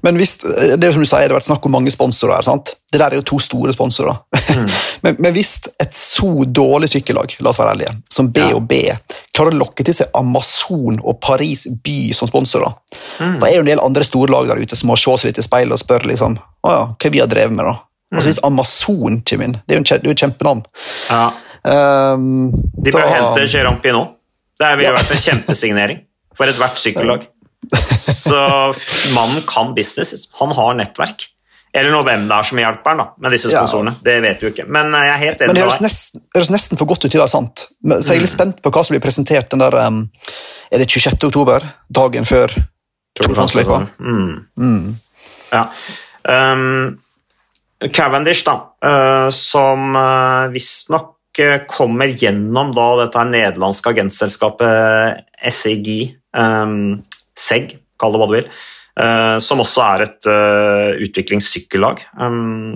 Men 0.05 0.17
hvis, 0.19 0.37
det 0.77 0.91
som 0.93 1.01
du 1.01 1.07
sier, 1.07 1.25
det 1.25 1.33
har 1.33 1.39
vært 1.39 1.47
snakk 1.47 1.65
om 1.67 1.73
mange 1.77 1.91
sponsorer 1.93 2.45
sant? 2.45 2.73
Det 2.91 2.99
der 3.01 3.11
er 3.13 3.19
jo 3.19 3.25
to 3.27 3.39
store 3.41 3.73
sponsorer. 3.75 4.19
Mm. 4.37 4.67
men, 5.05 5.17
men, 5.19 5.31
hvis 5.35 5.53
et 5.83 5.95
så 5.97 6.29
dårlig 6.45 6.91
sykkellag 6.93 7.35
la 7.41 7.51
oss 7.51 7.59
være 7.61 7.73
ærlige, 7.75 7.95
som 8.13 8.29
BHB, 8.33 8.75
ja. 8.87 8.97
klarer 9.35 9.55
å 9.55 9.61
lokke 9.63 9.85
til 9.87 9.97
seg 9.97 10.13
Amazon 10.17 11.01
og 11.01 11.19
Paris 11.23 11.67
by 11.83 11.97
som 12.15 12.29
sponsorer, 12.29 12.77
mm. 13.19 13.39
da 13.41 13.49
er 13.49 13.57
det 13.57 13.65
en 13.65 13.71
del 13.73 13.83
andre 13.83 14.07
store 14.07 14.33
lag 14.33 14.49
der 14.51 14.61
ute 14.61 14.79
som 14.79 14.91
må 14.91 14.99
se 14.99 15.17
seg 15.17 15.31
litt 15.31 15.41
i 15.41 15.45
speilet 15.45 15.75
og 15.75 15.83
spørre 15.83 16.09
liksom, 16.13 16.37
å 16.37 16.77
ja, 16.77 16.85
hva 16.93 17.13
vi 17.13 17.23
har 17.23 17.31
drevet 17.31 17.57
med. 17.57 17.65
da? 17.67 17.75
Mm. 18.07 18.19
Altså 18.19 18.29
Hvis 18.29 18.43
Amazon 18.47 19.21
kommer 19.27 19.49
inn, 19.49 19.57
det 19.67 19.75
er 19.75 20.05
jo 20.05 20.15
et 20.15 20.23
kjempenavn. 20.23 20.63
Ja. 21.09 21.25
Um, 21.67 22.53
de 22.53 22.93
bør 22.93 23.03
da... 23.03 23.09
hente 23.11 23.47
Jérôme 23.51 23.81
Pinot. 23.83 24.13
Det 24.57 24.69
ville 24.79 24.89
ja. 24.89 24.95
vært 24.95 25.11
en 25.13 25.21
kjempesignering 25.21 25.99
for 26.37 26.49
ethvert 26.49 26.79
sykkellag. 26.83 27.27
Så 27.99 28.37
mannen 29.15 29.41
kan 29.47 29.73
business. 29.75 30.27
Han 30.39 30.53
har 30.55 30.77
nettverk. 30.77 31.27
Eller 31.77 31.91
noe 31.93 32.05
hvem 32.07 32.25
det 32.29 32.35
er 32.37 32.47
som 32.47 32.59
hjelper 32.61 32.95
han 32.95 33.09
med 33.21 33.33
disse 33.35 33.51
sponsorene. 33.51 33.93
Ja. 33.97 34.03
Det 34.07 34.15
vet 34.23 34.41
du 34.41 34.47
ikke. 34.49 34.65
Men 34.71 34.93
eh, 34.95 35.07
jeg 35.09 35.13
er 35.13 35.23
helt 35.23 35.41
enig 35.41 35.51
Men 35.51 35.59
Det 35.59 35.65
høres 35.65 35.81
nesten, 35.83 36.23
høres 36.35 36.53
nesten 36.53 36.79
for 36.79 36.89
godt 36.89 37.05
ut 37.05 37.11
til 37.11 37.19
å 37.19 37.25
være 37.25 37.33
sant. 37.33 37.65
Så 37.67 38.13
jeg 38.13 38.21
er 38.21 38.23
litt 38.23 38.31
mm. 38.31 38.37
spent 38.37 38.61
på 38.63 38.71
hva 38.73 38.85
som 38.85 38.95
blir 38.95 39.03
presentert 39.03 39.51
den 39.53 39.61
der 39.61 39.77
um, 39.83 40.05
Er 40.71 40.81
det 40.81 40.87
26. 40.89 41.19
oktober? 41.27 41.67
Dagen 41.93 42.25
før 42.29 42.55
Torfannsløypa? 43.17 43.81
Mm. 43.99 44.31
Mm. 44.61 44.95
Ja. 45.51 45.65
Um, 46.27 46.97
Cavendish, 47.93 48.41
da, 48.47 48.55
uh, 48.83 49.27
som 49.33 49.93
uh, 49.95 50.49
visstnok 50.53 51.13
kommer 51.69 52.09
gjennom 52.17 52.71
da 52.73 52.85
dette 53.03 53.23
nederlandske 53.29 53.91
agentselskapet 53.93 55.19
SEG, 55.53 55.89
um, 56.33 56.95
SEG, 57.37 57.77
kall 57.99 58.15
det 58.15 58.21
hva 58.21 58.27
du 58.29 58.35
vil, 58.39 58.49
uh, 58.99 59.37
som 59.43 59.61
også 59.63 59.85
er 59.85 60.05
et 60.07 60.29
uh, 60.31 60.91
utviklingssykkellag. 61.07 62.03
Um, 62.19 62.75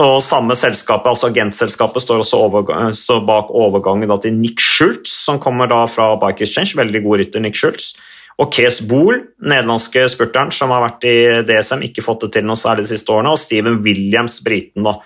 og 0.00 0.22
samme 0.24 0.56
selskapet, 0.56 1.10
altså 1.10 1.28
Agentselskapet 1.28 2.02
står 2.02 2.22
også 2.22 3.18
bak 3.26 3.50
overgangen 3.52 4.14
til 4.22 4.32
Nick 4.38 4.62
Schultz, 4.62 5.12
som 5.26 5.40
kommer 5.42 5.68
da 5.68 5.84
fra 5.90 6.14
Bike 6.20 6.46
Exchange. 6.46 6.78
Veldig 6.78 7.02
god 7.04 7.20
rytter, 7.20 7.44
Nick 7.44 7.58
Schultz. 7.60 7.92
Og 8.40 8.48
Kees 8.54 8.80
Bohl, 8.88 9.20
nederlandske 9.44 10.06
spurteren 10.10 10.50
som 10.54 10.72
har 10.74 10.82
vært 10.82 11.04
i 11.06 11.18
DSM, 11.46 11.84
ikke 11.86 12.02
fått 12.02 12.24
det 12.24 12.32
til 12.38 12.48
noe 12.48 12.58
særlig 12.58 12.86
de 12.86 12.94
siste 12.94 13.12
årene. 13.14 13.34
Og 13.34 13.38
Steven 13.38 13.76
Williams, 13.84 14.40
briten, 14.46 14.86
da, 14.86 14.96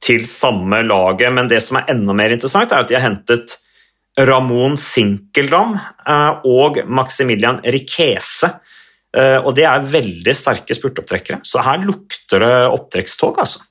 til 0.00 0.24
samme 0.28 0.80
laget. 0.86 1.28
Men 1.34 1.50
det 1.50 1.60
som 1.64 1.80
er 1.80 1.90
enda 1.92 2.16
mer 2.16 2.32
interessant, 2.32 2.72
er 2.72 2.86
at 2.86 2.88
de 2.88 2.96
har 2.96 3.04
hentet 3.04 3.58
Ramón 4.28 4.76
Sinkeldam 4.80 5.76
eh, 5.76 6.46
og 6.48 6.82
Maximilian 6.90 7.60
Riquese. 7.64 8.52
Eh, 9.16 9.38
og 9.40 9.54
det 9.58 9.66
er 9.66 9.88
veldig 9.90 10.34
sterke 10.36 10.76
spurtopptrekkere, 10.76 11.40
så 11.46 11.64
her 11.66 11.82
lukter 11.82 12.44
det 12.44 12.54
opptrekkstog, 12.70 13.40
altså. 13.42 13.64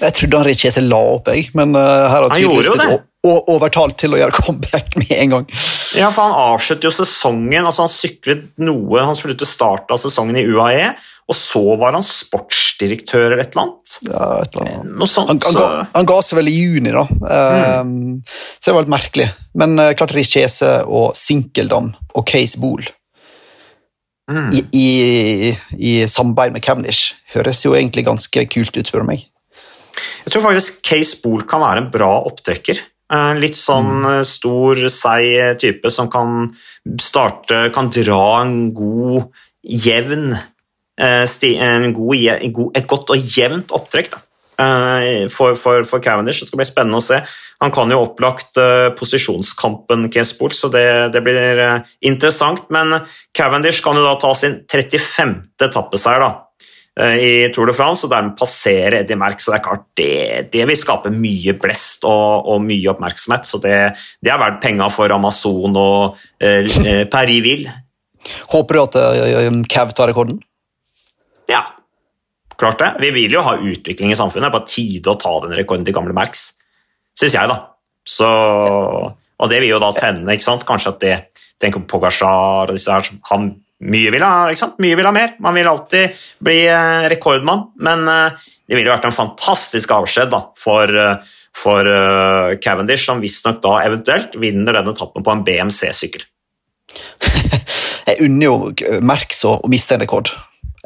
Jeg 0.00 0.16
trodde 0.16 0.38
han 0.40 0.48
Riquese 0.48 0.82
la 0.84 1.00
opp, 1.18 1.28
jeg, 1.28 1.50
men 1.58 1.74
uh, 1.76 2.08
her 2.08 2.24
har 2.24 2.32
tydeligvis 2.32 2.70
blitt 2.72 3.06
overtalt 3.20 3.98
til 4.00 4.16
å 4.16 4.20
gjøre 4.22 4.32
comeback 4.32 4.94
med 5.02 5.12
en 5.18 5.34
gang. 5.34 5.46
Ja, 5.98 6.08
for 6.08 6.24
han 6.24 6.54
avsluttet 6.54 6.88
jo 6.88 6.94
sesongen, 6.94 7.66
altså 7.66 7.84
han 7.84 7.92
syklet 7.92 8.46
noe 8.62 9.02
Han 9.04 9.18
spilte 9.18 9.48
starten 9.48 9.92
av 9.92 10.00
sesongen 10.00 10.38
i 10.40 10.46
UAE, 10.48 10.92
og 11.30 11.36
så 11.38 11.62
var 11.78 11.94
han 11.94 12.04
sportsdirektør 12.04 13.28
eller 13.28 13.44
et 13.44 13.52
eller 13.54 13.68
annet. 13.68 13.96
Ja, 14.08 14.24
et 14.42 14.56
eller 14.56 14.70
annet. 14.72 14.94
Noe 14.98 15.10
sånt, 15.10 15.30
han, 15.30 15.38
han, 15.46 15.58
ga, 15.60 15.68
han, 15.94 16.08
ga, 16.10 16.16
seg 16.26 16.40
vel 16.40 16.50
i 16.50 16.54
juni, 16.56 16.94
da. 16.96 17.04
Mm. 17.06 17.86
Um, 17.86 18.48
så 18.58 18.64
det 18.64 18.74
var 18.74 18.86
litt 18.86 18.94
merkelig. 18.96 19.28
Men 19.62 19.76
uh, 19.78 19.92
klart 19.98 20.16
Richese 20.16 20.72
og 20.90 21.14
Sinkeldam 21.18 21.92
og 22.18 22.26
Case 22.26 22.58
Bool 22.58 22.82
mm. 24.26 24.50
i, 24.50 24.64
i, 24.74 25.54
i, 25.78 25.94
samarbeid 26.10 26.58
med 26.58 26.66
Cavendish 26.66 27.14
høres 27.36 27.62
jo 27.62 27.78
egentlig 27.78 28.08
ganske 28.10 28.46
kult 28.50 28.74
ut, 28.74 28.90
spør 28.90 29.06
du 29.06 29.12
meg. 29.12 29.26
Jeg 30.26 30.34
tror 30.34 30.48
faktisk 30.50 30.82
Case 30.82 31.22
Bool 31.22 31.46
kan 31.46 31.62
være 31.62 31.84
en 31.84 31.92
bra 31.94 32.16
opptrekker. 32.26 32.82
Uh, 33.10 33.36
litt 33.38 33.58
sånn 33.58 34.00
mm. 34.02 34.10
Eh, 34.16 34.22
stor, 34.26 34.86
seig 34.90 35.58
type 35.62 35.90
som 35.90 36.06
kan 36.10 36.44
starte 37.02 37.64
Kan 37.74 37.88
dra 37.90 38.20
en 38.44 38.68
god, 38.70 39.32
jevn 39.66 40.28
Eh, 40.30 40.49
god, 42.52 42.74
et 42.76 42.88
godt 42.88 43.14
og 43.14 43.36
jevnt 43.36 43.72
opptrekk 43.72 44.10
da, 44.12 44.20
eh, 44.60 45.28
for, 45.32 45.56
for, 45.56 45.84
for, 45.88 46.02
Cavendish. 46.04 46.42
Det 46.42 46.50
skal 46.50 46.60
bli 46.60 46.68
spennende 46.68 47.00
å 47.00 47.04
se. 47.04 47.22
Han 47.60 47.72
kan 47.72 47.92
jo 47.92 48.02
opplagt 48.06 48.56
uh, 48.56 48.88
posisjonskampen, 48.96 50.06
Kespol, 50.12 50.54
så 50.56 50.70
det, 50.72 51.12
det 51.12 51.20
blir 51.24 51.58
interessant. 52.08 52.62
Men 52.72 53.02
Cavendish 53.36 53.82
kan 53.84 53.98
jo 54.00 54.04
da 54.06 54.14
ta 54.20 54.32
sin 54.36 54.62
35. 54.64 55.34
etappeseier 55.66 56.24
da, 56.24 56.30
i 57.20 57.48
Tour 57.52 57.68
de 57.68 57.74
France 57.76 58.04
og 58.04 58.10
dermed 58.12 58.32
passere 58.36 59.02
Eddie 59.02 59.20
Merck. 59.20 59.44
Så 59.44 59.52
det 59.52 59.60
er 59.60 59.66
klart 59.68 59.84
det, 60.00 60.16
det 60.56 60.64
vil 60.72 60.80
skape 60.80 61.12
mye 61.12 61.54
blest 61.60 62.08
og, 62.08 62.48
og 62.48 62.64
mye 62.64 62.92
oppmerksomhet. 62.94 63.48
Så 63.48 63.60
det, 63.60 63.76
det 64.24 64.32
er 64.32 64.40
verdt 64.40 64.60
penga 64.64 64.88
for 64.92 65.12
Amazon 65.12 65.76
og 65.80 66.20
Paris 67.12 67.44
Ville. 67.44 67.76
Håper 68.52 68.76
du 68.76 68.82
at 68.86 69.68
Cav 69.68 69.92
tar 69.96 70.12
rekorden? 70.12 70.40
Ja, 71.50 71.64
klart 72.60 72.78
det. 72.82 72.92
Vi 73.02 73.10
vil 73.14 73.34
jo 73.34 73.42
ha 73.44 73.56
utvikling 73.58 74.12
i 74.12 74.18
samfunnet. 74.18 74.52
Bare 74.54 74.68
tide 74.70 75.12
å 75.12 75.18
ta 75.20 75.32
den 75.44 75.56
rekorden 75.58 75.86
til 75.86 75.96
gamle 75.96 76.14
Merks, 76.16 76.52
syns 77.18 77.34
jeg, 77.36 77.50
da. 77.50 77.58
Så, 78.06 78.28
og 78.28 79.50
det 79.50 79.60
vil 79.62 79.74
jo 79.74 79.82
da 79.82 79.90
tenne, 79.96 80.36
ikke 80.36 80.46
sant. 80.46 80.68
Kanskje 80.68 80.94
at 80.94 81.02
det 81.04 81.18
Tenk 81.60 81.74
på 81.76 81.98
Pogasjar 81.98 82.70
og 82.70 82.78
disse 82.78 82.88
her 82.88 83.04
han 83.28 83.50
mye 83.84 84.12
vil 84.14 84.22
ha, 84.24 84.46
ikke 84.48 84.62
sant? 84.62 84.78
Mye 84.80 84.96
vil 84.96 85.04
ha 85.04 85.12
mer. 85.12 85.34
Man 85.44 85.58
vil 85.58 85.68
alltid 85.68 86.22
bli 86.40 86.62
eh, 86.64 87.04
rekordmann, 87.12 87.66
men 87.84 88.08
eh, 88.08 88.48
det 88.64 88.78
ville 88.78 88.92
vært 88.92 89.04
en 89.08 89.12
fantastisk 89.12 89.92
avskjed 89.92 90.32
da, 90.32 90.40
for, 90.56 90.92
for 91.58 91.84
uh, 91.84 92.52
Cavendish, 92.62 93.02
som 93.08 93.20
visstnok 93.20 93.58
da 93.64 93.72
eventuelt 93.82 94.36
vinner 94.38 94.78
denne 94.78 94.94
etappen 94.94 95.26
på 95.26 95.32
en 95.34 95.42
BMC-sykkel. 95.44 96.22
jeg 98.08 98.28
unner 98.28 98.46
jo 98.46 99.00
Merks 99.02 99.42
å 99.48 99.56
miste 99.68 99.98
en 99.98 100.04
rekord. 100.04 100.30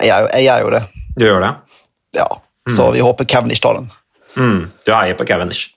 Jeg, 0.03 0.29
jeg 0.33 0.47
gjør 0.49 0.65
jo 0.65 0.73
det. 0.75 0.83
Du 1.15 1.25
gjør 1.27 1.45
det? 1.45 1.53
Ja, 2.17 2.27
så 2.71 2.89
mm. 2.89 2.95
vi 2.97 3.05
håper 3.05 3.29
Cavendish 3.31 3.63
tar 3.63 3.79
den. 3.79 3.91
Mm. 4.35 4.61
Du 4.87 4.93
heier 4.95 5.19
på 5.19 5.27
Cavendish? 5.29 5.71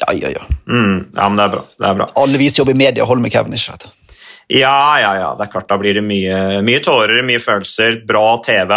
Ja, 0.00 0.12
ja, 0.16 0.30
ja. 0.32 0.46
Mm. 0.66 1.12
ja 1.14 1.28
men 1.28 1.38
det 1.38 1.44
er 1.44 1.52
bra. 1.56 1.64
Det 1.78 1.90
er 1.90 1.98
bra. 2.00 2.08
Alle 2.22 2.40
vi 2.40 2.48
som 2.50 2.62
jobber 2.62 2.74
i 2.74 2.80
media, 2.82 3.04
holder 3.04 3.26
med 3.26 3.34
Cavendish. 3.34 3.70
vet 3.70 3.84
du. 3.84 4.16
Ja, 4.52 5.00
ja, 5.00 5.12
ja. 5.16 5.28
Det 5.38 5.46
er 5.46 5.52
klart, 5.52 5.68
da 5.70 5.78
blir 5.80 5.96
det 5.96 6.04
mye, 6.04 6.62
mye 6.66 6.82
tårer, 6.84 7.22
mye 7.26 7.40
følelser, 7.42 8.02
bra 8.08 8.26
TV. 8.44 8.74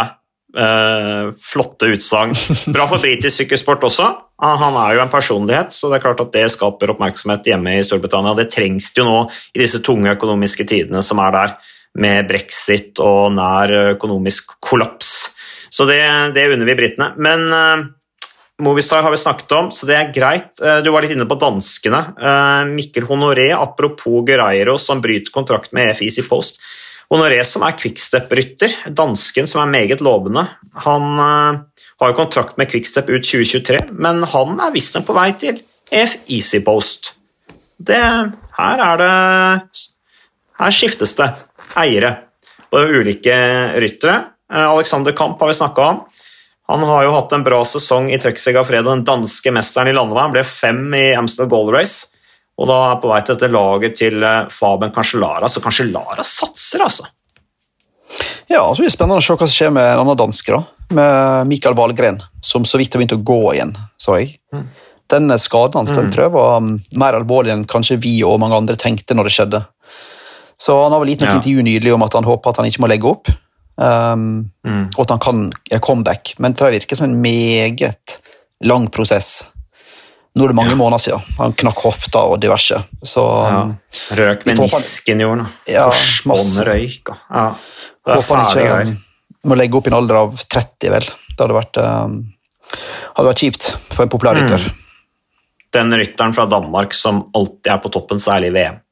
Eh, 0.55 1.31
flotte 1.51 1.89
utsagn. 1.91 2.35
Bra 2.75 2.85
for 2.87 3.01
britisk 3.01 3.41
sykkelsport 3.41 3.83
også. 3.83 4.11
Han 4.39 4.77
er 4.79 4.97
jo 4.97 5.03
en 5.03 5.11
personlighet, 5.11 5.71
så 5.75 5.89
det 5.89 5.97
er 5.97 6.03
klart 6.03 6.21
at 6.23 6.33
det 6.35 6.45
skaper 6.51 6.91
oppmerksomhet 6.91 7.47
hjemme 7.47 7.77
i 7.77 7.83
Storbritannia. 7.83 8.35
Det 8.37 8.49
trengs 8.51 8.91
det 8.95 9.03
jo 9.03 9.07
nå 9.07 9.19
i 9.55 9.61
disse 9.63 9.79
tunge 9.83 10.11
økonomiske 10.15 10.67
tidene 10.67 11.03
som 11.03 11.21
er 11.23 11.35
der, 11.35 11.55
med 12.01 12.27
brexit 12.29 12.99
og 13.03 13.33
nær 13.35 13.73
økonomisk 13.95 14.57
kollaps. 14.63 15.13
Så 15.71 15.87
det, 15.89 16.01
det 16.35 16.47
unner 16.53 16.67
vi 16.67 16.77
britene. 16.79 17.11
Men 17.19 17.45
uh, 17.51 17.85
Movistar 18.63 19.03
har 19.03 19.11
vi 19.11 19.19
snakket 19.19 19.51
om, 19.57 19.69
så 19.75 19.87
det 19.89 19.97
er 19.99 20.13
greit. 20.15 20.53
Du 20.55 20.87
var 20.93 21.03
litt 21.03 21.11
inne 21.11 21.25
på 21.27 21.35
danskene. 21.35 21.99
Mikkel 22.69 23.03
Honoré, 23.09 23.49
apropos 23.51 24.23
Guerreiro, 24.23 24.77
som 24.79 25.01
bryter 25.03 25.33
kontrakt 25.35 25.73
med 25.75 25.91
EF 25.91 26.29
Post 26.29 26.61
Honoré, 27.11 27.41
som 27.45 27.65
er 27.67 27.75
quickstep-rytter, 27.77 28.77
dansken 28.95 29.49
som 29.49 29.61
er 29.61 29.73
meget 29.73 30.01
lovende, 30.01 30.45
han 30.85 31.09
uh, 31.19 31.59
har 32.01 32.11
jo 32.11 32.17
kontrakt 32.17 32.57
med 32.57 32.69
Quickstep 32.71 33.09
ut 33.11 33.23
2023, 33.23 33.85
men 33.93 34.23
han 34.33 34.59
er 34.59 34.73
visstnok 34.73 35.05
på 35.07 35.15
vei 35.15 35.29
til 35.39 35.61
EF 35.93 36.17
Easy 36.25 36.59
Post. 36.65 37.13
Det, 37.77 38.01
her 38.57 38.85
er 38.89 39.01
det 39.01 39.13
Her 40.55 40.71
skiftes 40.71 41.11
det 41.17 41.27
eiere 41.81 42.15
på 42.71 42.81
ulike 42.81 43.35
ryttere. 43.81 44.17
Uh, 44.53 44.67
Alexander 44.69 45.15
Kamp 45.15 45.39
har 45.41 45.51
vi 45.51 45.57
snakka 45.57 45.87
om. 45.93 46.03
Han 46.67 46.83
har 46.83 47.05
jo 47.05 47.13
hatt 47.13 47.33
en 47.35 47.43
bra 47.45 47.59
sesong 47.65 48.09
i 48.13 48.17
Trøkseg 48.21 48.57
av 48.57 48.65
fredag, 48.65 48.89
den 48.89 49.05
danske 49.05 49.53
mesteren 49.53 49.91
i 49.91 49.93
landeveien. 49.93 50.33
Ble 50.33 50.43
fem 50.47 50.87
i 50.97 51.07
Amsterdam 51.17 51.51
Gold 51.51 51.75
Race. 51.75 52.15
Og 52.55 52.69
da 52.69 52.77
er 52.89 53.01
på 53.03 53.11
vei 53.11 53.19
til 53.21 53.35
dette 53.35 53.51
laget 53.51 53.97
til 53.99 54.23
eh, 54.23 54.47
Faben 54.53 54.93
Cancellara, 54.95 55.49
så 55.51 55.61
kanskje 55.63 55.89
Lara 55.89 56.23
satser, 56.25 56.85
altså. 56.85 57.09
Ja, 58.47 58.61
så 58.61 58.79
blir 58.79 58.87
det 58.87 58.95
spennende 58.95 59.19
å 59.19 59.25
se 59.25 59.35
hva 59.35 59.47
som 59.47 59.53
skjer 59.57 59.73
med 59.75 59.89
en 59.89 60.05
annen 60.05 60.19
danske, 60.19 60.55
da. 60.55 60.63
Med 60.95 61.51
Mikael 61.51 61.75
Wahlgren, 61.77 62.21
som 62.45 62.65
så 62.65 62.79
vidt 62.79 62.95
har 62.95 63.01
begynt 63.01 63.17
å 63.17 63.23
gå 63.27 63.41
igjen, 63.57 63.75
så 63.99 64.19
jeg. 64.21 64.37
Mm. 64.55 64.65
Den 65.11 65.35
skaden 65.37 65.81
hans 65.81 65.91
den 65.93 66.07
mm. 66.07 66.13
tror 66.13 66.25
jeg 66.25 66.33
var 66.33 66.55
um, 66.63 66.69
mer 66.97 67.17
alvorlig 67.17 67.51
enn 67.53 67.67
kanskje 67.69 67.99
vi 68.01 68.15
og 68.25 68.39
mange 68.41 68.57
andre 68.57 68.77
tenkte 68.79 69.17
når 69.17 69.29
det 69.29 69.35
skjedde. 69.35 69.61
Så 70.57 70.75
han 70.83 70.93
har 70.93 71.01
vel 71.03 71.11
gitt 71.13 71.25
noe 71.25 71.33
ja. 71.33 71.39
intervju 71.39 71.65
nylig 71.67 71.93
om 71.95 72.05
at 72.05 72.15
han 72.15 72.27
håper 72.27 72.51
at 72.53 72.61
han 72.61 72.69
ikke 72.69 72.83
må 72.83 72.91
legge 72.91 73.09
opp, 73.09 73.31
um, 73.81 74.45
mm. 74.67 74.85
og 74.95 75.01
at 75.03 75.15
han 75.15 75.23
kan 75.25 75.41
comeback, 75.83 76.35
men 76.39 76.55
det 76.55 76.71
virker 76.77 76.99
som 76.99 77.09
en 77.09 77.19
meget 77.23 78.19
lang 78.63 78.87
prosess. 78.93 79.41
Nå 80.35 80.43
er 80.43 80.51
det 80.51 80.57
mange 80.57 80.73
ja. 80.73 80.79
måneder 80.79 80.99
siden. 80.99 81.35
Han 81.37 81.53
knakk 81.55 81.79
hofta 81.85 82.25
og 82.27 82.41
diverse. 82.43 82.81
Så, 83.07 83.23
ja. 83.23 83.59
Um, 83.63 83.75
røk 84.19 84.43
menisken, 84.49 85.21
gjorde 85.23 85.45
han. 85.45 85.53
Ja, 85.71 85.85
masse. 86.27 86.65
røyk. 86.67 87.11
Ja. 87.29 87.45
Håper 88.09 88.41
han 88.41 88.49
ikke 88.49 88.65
greier. 88.65 88.95
må 89.47 89.57
legge 89.59 89.79
opp 89.79 89.87
i 89.87 89.93
en 89.93 89.97
alder 90.01 90.19
av 90.25 90.41
30, 90.41 90.91
vel. 90.91 91.07
Det 91.29 91.39
hadde 91.39 91.55
vært, 91.55 91.79
um, 91.79 92.17
hadde 93.15 93.29
vært 93.29 93.45
kjipt 93.45 93.69
for 93.93 94.03
en 94.03 94.11
populær 94.11 94.35
rytter. 94.39 94.67
Mm. 94.67 94.83
Den 95.75 95.97
rytteren 96.01 96.35
fra 96.35 96.45
Danmark 96.51 96.95
som 96.95 97.25
alltid 97.35 97.71
er 97.71 97.79
på 97.83 97.91
toppen, 97.95 98.19
særlig 98.23 98.51
i 98.51 98.55
VM. 98.57 98.83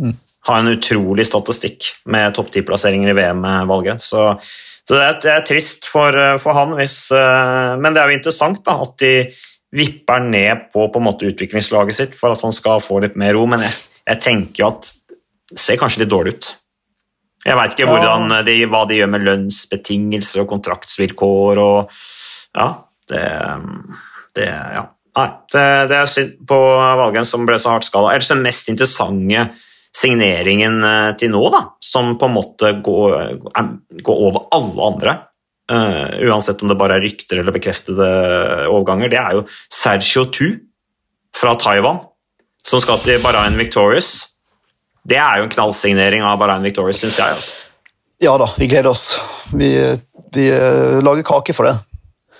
Mm. 0.00 0.16
Har 0.48 0.62
en 0.62 0.72
utrolig 0.72 1.26
statistikk 1.28 1.90
med 2.08 2.32
topp 2.36 2.48
ti-plasseringer 2.54 3.12
i 3.12 3.16
VM-valget. 3.18 4.00
Så, 4.00 4.24
så 4.86 4.94
det, 4.96 5.02
er, 5.04 5.18
det, 5.20 5.34
er, 5.34 5.46
trist 5.48 5.88
for, 5.90 6.16
for 6.40 6.56
han, 6.56 6.72
hvis, 6.78 6.96
uh, 7.12 7.76
men 7.80 7.92
det 7.92 8.02
er 8.02 8.12
jo 8.12 8.20
interessant 8.20 8.62
da, 8.64 8.78
at 8.86 8.96
de 9.02 9.12
vipper 9.76 10.24
ned 10.24 10.70
på, 10.72 10.86
på 10.90 11.02
måte 11.04 11.28
utviklingslaget 11.28 11.96
sitt 11.96 12.16
for 12.18 12.34
at 12.34 12.42
han 12.42 12.54
skal 12.56 12.82
få 12.82 13.02
litt 13.04 13.18
mer 13.20 13.36
ro, 13.36 13.44
men 13.50 13.62
jeg, 13.66 13.76
jeg 14.08 14.22
tenker 14.24 14.64
jo 14.64 14.70
at 14.72 14.90
det 15.50 15.58
ser 15.60 15.78
kanskje 15.78 16.04
litt 16.04 16.12
dårlig 16.12 16.34
ut. 16.38 16.48
Jeg 17.40 17.56
veit 17.56 17.74
ikke 17.74 17.88
hvordan, 17.88 18.34
de, 18.44 18.56
hva 18.68 18.82
de 18.88 18.98
gjør 18.98 19.12
med 19.14 19.24
lønnsbetingelser 19.24 20.42
og 20.42 20.50
kontraktsvilkår 20.50 21.60
og 21.62 22.00
Ja, 22.56 22.70
det, 23.10 23.26
det 24.36 24.48
Ja. 24.48 24.88
Nei, 25.18 25.26
det, 25.50 25.62
det 25.90 25.96
er 25.98 26.06
synd 26.06 26.36
på 26.46 26.56
Valgren 27.00 27.26
som 27.26 27.42
ble 27.42 27.56
så 27.58 27.72
hardt 27.72 27.88
skada. 27.88 28.12
Ellers 28.12 28.28
den 28.30 28.44
mest 28.44 28.68
interessante 28.70 29.48
signeringen 29.96 30.78
eh, 30.86 31.10
til 31.18 31.32
nå, 31.34 31.42
da, 31.52 31.64
som 31.82 32.14
på 32.18 32.28
en 32.28 32.36
måte 32.36 32.72
går, 32.84 33.42
går 34.06 34.22
over 34.28 34.46
alle 34.56 34.86
andre, 34.92 35.18
Uh, 35.70 36.26
uansett 36.26 36.64
om 36.64 36.70
det 36.70 36.74
bare 36.74 36.96
er 36.98 37.04
rykter 37.04 37.38
eller 37.38 37.54
bekreftede 37.54 38.06
overganger, 38.66 39.10
det 39.12 39.18
er 39.20 39.36
jo 39.36 39.44
Sergio 39.70 40.24
Tu 40.34 40.56
fra 41.36 41.52
Taiwan, 41.62 42.00
som 42.66 42.82
skal 42.82 42.98
til 43.04 43.22
Bahrain 43.22 43.54
Victorious. 43.54 44.32
Det 45.06 45.20
er 45.20 45.38
jo 45.38 45.46
en 45.46 45.52
knallsignering 45.52 46.26
av 46.26 46.40
Bahrain 46.42 46.66
Victorious, 46.66 46.98
syns 46.98 47.20
jeg. 47.22 47.38
Altså. 47.38 47.54
Ja 48.18 48.34
da, 48.42 48.50
vi 48.58 48.66
gleder 48.66 48.90
oss. 48.90 49.20
Vi, 49.54 49.70
vi 50.34 50.50
lager 51.06 51.22
kake 51.30 51.54
for 51.54 51.70
det. 51.70 51.76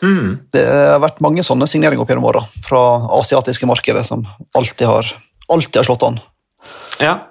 Mm. 0.03 0.51
Det 0.51 0.67
har 0.67 0.99
vært 1.07 1.23
mange 1.23 1.47
sånne 1.47 1.71
signeringer 1.71 2.03
opp 2.03 2.11
gjennom 2.11 2.27
åra 2.33 2.43
fra 2.67 2.83
asiatiske 3.21 3.71
markeder 3.71 4.03
som 4.11 4.27
alltid 4.59 4.91
har, 4.91 5.15
alltid 5.55 5.85
har 5.85 5.87
slått 5.87 6.09
an. 6.11 6.19
Ja, 6.99 7.15
Eh, 7.15 7.30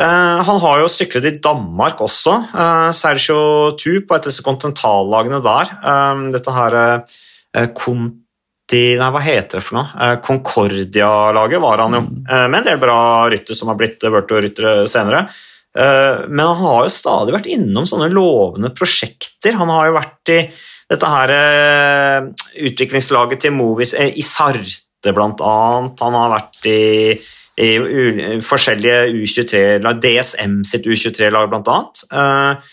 han 0.00 0.60
har 0.62 0.80
jo 0.80 0.88
syklet 0.88 1.26
i 1.28 1.38
Danmark 1.42 2.00
også, 2.00 2.38
uh, 2.54 2.90
Sergio 2.96 3.74
Tu, 3.76 4.00
på 4.00 4.16
et 4.16 4.24
av 4.24 4.30
disse 4.30 4.44
kontinentallagene 4.44 5.42
der. 5.44 5.72
Um, 5.84 6.30
dette 6.32 6.54
her 6.56 6.76
Conti 7.76 8.20
Nei, 8.96 9.08
hva 9.12 9.20
heter 9.20 9.58
det 9.58 9.64
for 9.66 9.76
noe? 9.76 10.12
Concordia-laget 10.24 11.60
var 11.60 11.82
han 11.84 11.96
jo, 11.98 12.00
mm. 12.06 12.22
med 12.48 12.58
en 12.62 12.68
del 12.70 12.78
bra 12.80 13.00
rytter 13.28 13.58
som 13.58 13.68
har 13.68 13.76
blitt 13.76 14.00
Virtua-ryttere 14.00 14.86
senere. 14.88 15.26
Men 15.76 16.40
han 16.40 16.62
har 16.62 16.86
jo 16.86 16.94
stadig 16.94 17.34
vært 17.34 17.50
innom 17.52 17.84
sånne 17.88 18.08
lovende 18.08 18.70
prosjekter. 18.72 19.58
Han 19.60 19.68
har 19.68 19.90
jo 19.90 19.98
vært 19.98 20.32
i 20.32 20.38
dette 20.88 21.10
her 21.12 21.34
utviklingslaget 22.70 23.44
til 23.44 23.52
Movies 23.58 23.92
i 23.92 24.24
Sarte, 24.24 25.12
blant 25.12 25.44
annet. 25.44 26.00
Han 26.06 26.16
har 26.16 26.32
vært 26.38 26.72
i 26.72 26.80
forskjellige 28.44 28.98
U23-lag, 29.22 30.00
DSM 30.02 30.62
sitt 30.68 30.86
U23-lag 30.86 31.50
bl.a. 31.52 31.78
Eh, 32.12 32.70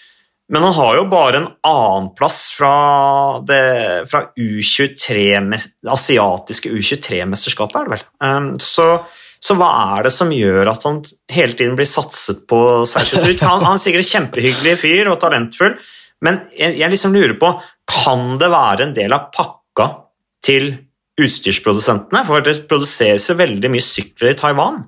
men 0.50 0.66
han 0.66 0.74
har 0.74 0.98
jo 0.98 1.06
bare 1.12 1.38
en 1.38 1.48
annenplass 1.68 2.40
fra, 2.58 2.74
det, 3.46 4.08
fra 4.10 4.24
U23, 4.34 5.20
asiatiske 5.94 6.74
U23-mesterskapet, 6.74 7.78
er 7.78 7.86
det 7.86 7.96
vel. 7.96 8.06
Eh, 8.26 8.50
så, 8.66 8.88
så, 9.38 9.58
hva 9.60 9.70
er 10.00 10.10
det 10.10 10.14
som 10.16 10.34
gjør 10.34 10.74
at 10.74 10.90
han 10.90 11.04
hele 11.32 11.54
tiden 11.54 11.78
blir 11.78 11.90
satset 11.90 12.48
på 12.50 12.60
særskilt? 12.90 13.46
Han, 13.46 13.66
han 13.68 13.78
er 13.78 13.86
sikkert 13.86 14.10
kjempehyggelig 14.10 14.78
fyr 14.82 15.14
og 15.14 15.20
talentfull, 15.22 15.78
men 16.26 16.44
jeg, 16.58 16.80
jeg 16.82 16.92
liksom 16.92 17.14
lurer 17.16 17.38
på 17.40 17.54
Kan 17.88 18.34
det 18.42 18.50
være 18.52 18.90
en 18.90 18.96
del 18.98 19.14
av 19.16 19.30
pakka 19.32 19.86
til 20.44 20.74
utstyrsprodusentene? 21.26 22.24
For 22.28 22.46
det 22.46 22.58
produseres 22.70 23.30
jo 23.30 23.38
veldig 23.40 23.72
mye 23.72 23.86
sykler 23.86 24.34
i 24.34 24.40
Taiwan. 24.40 24.84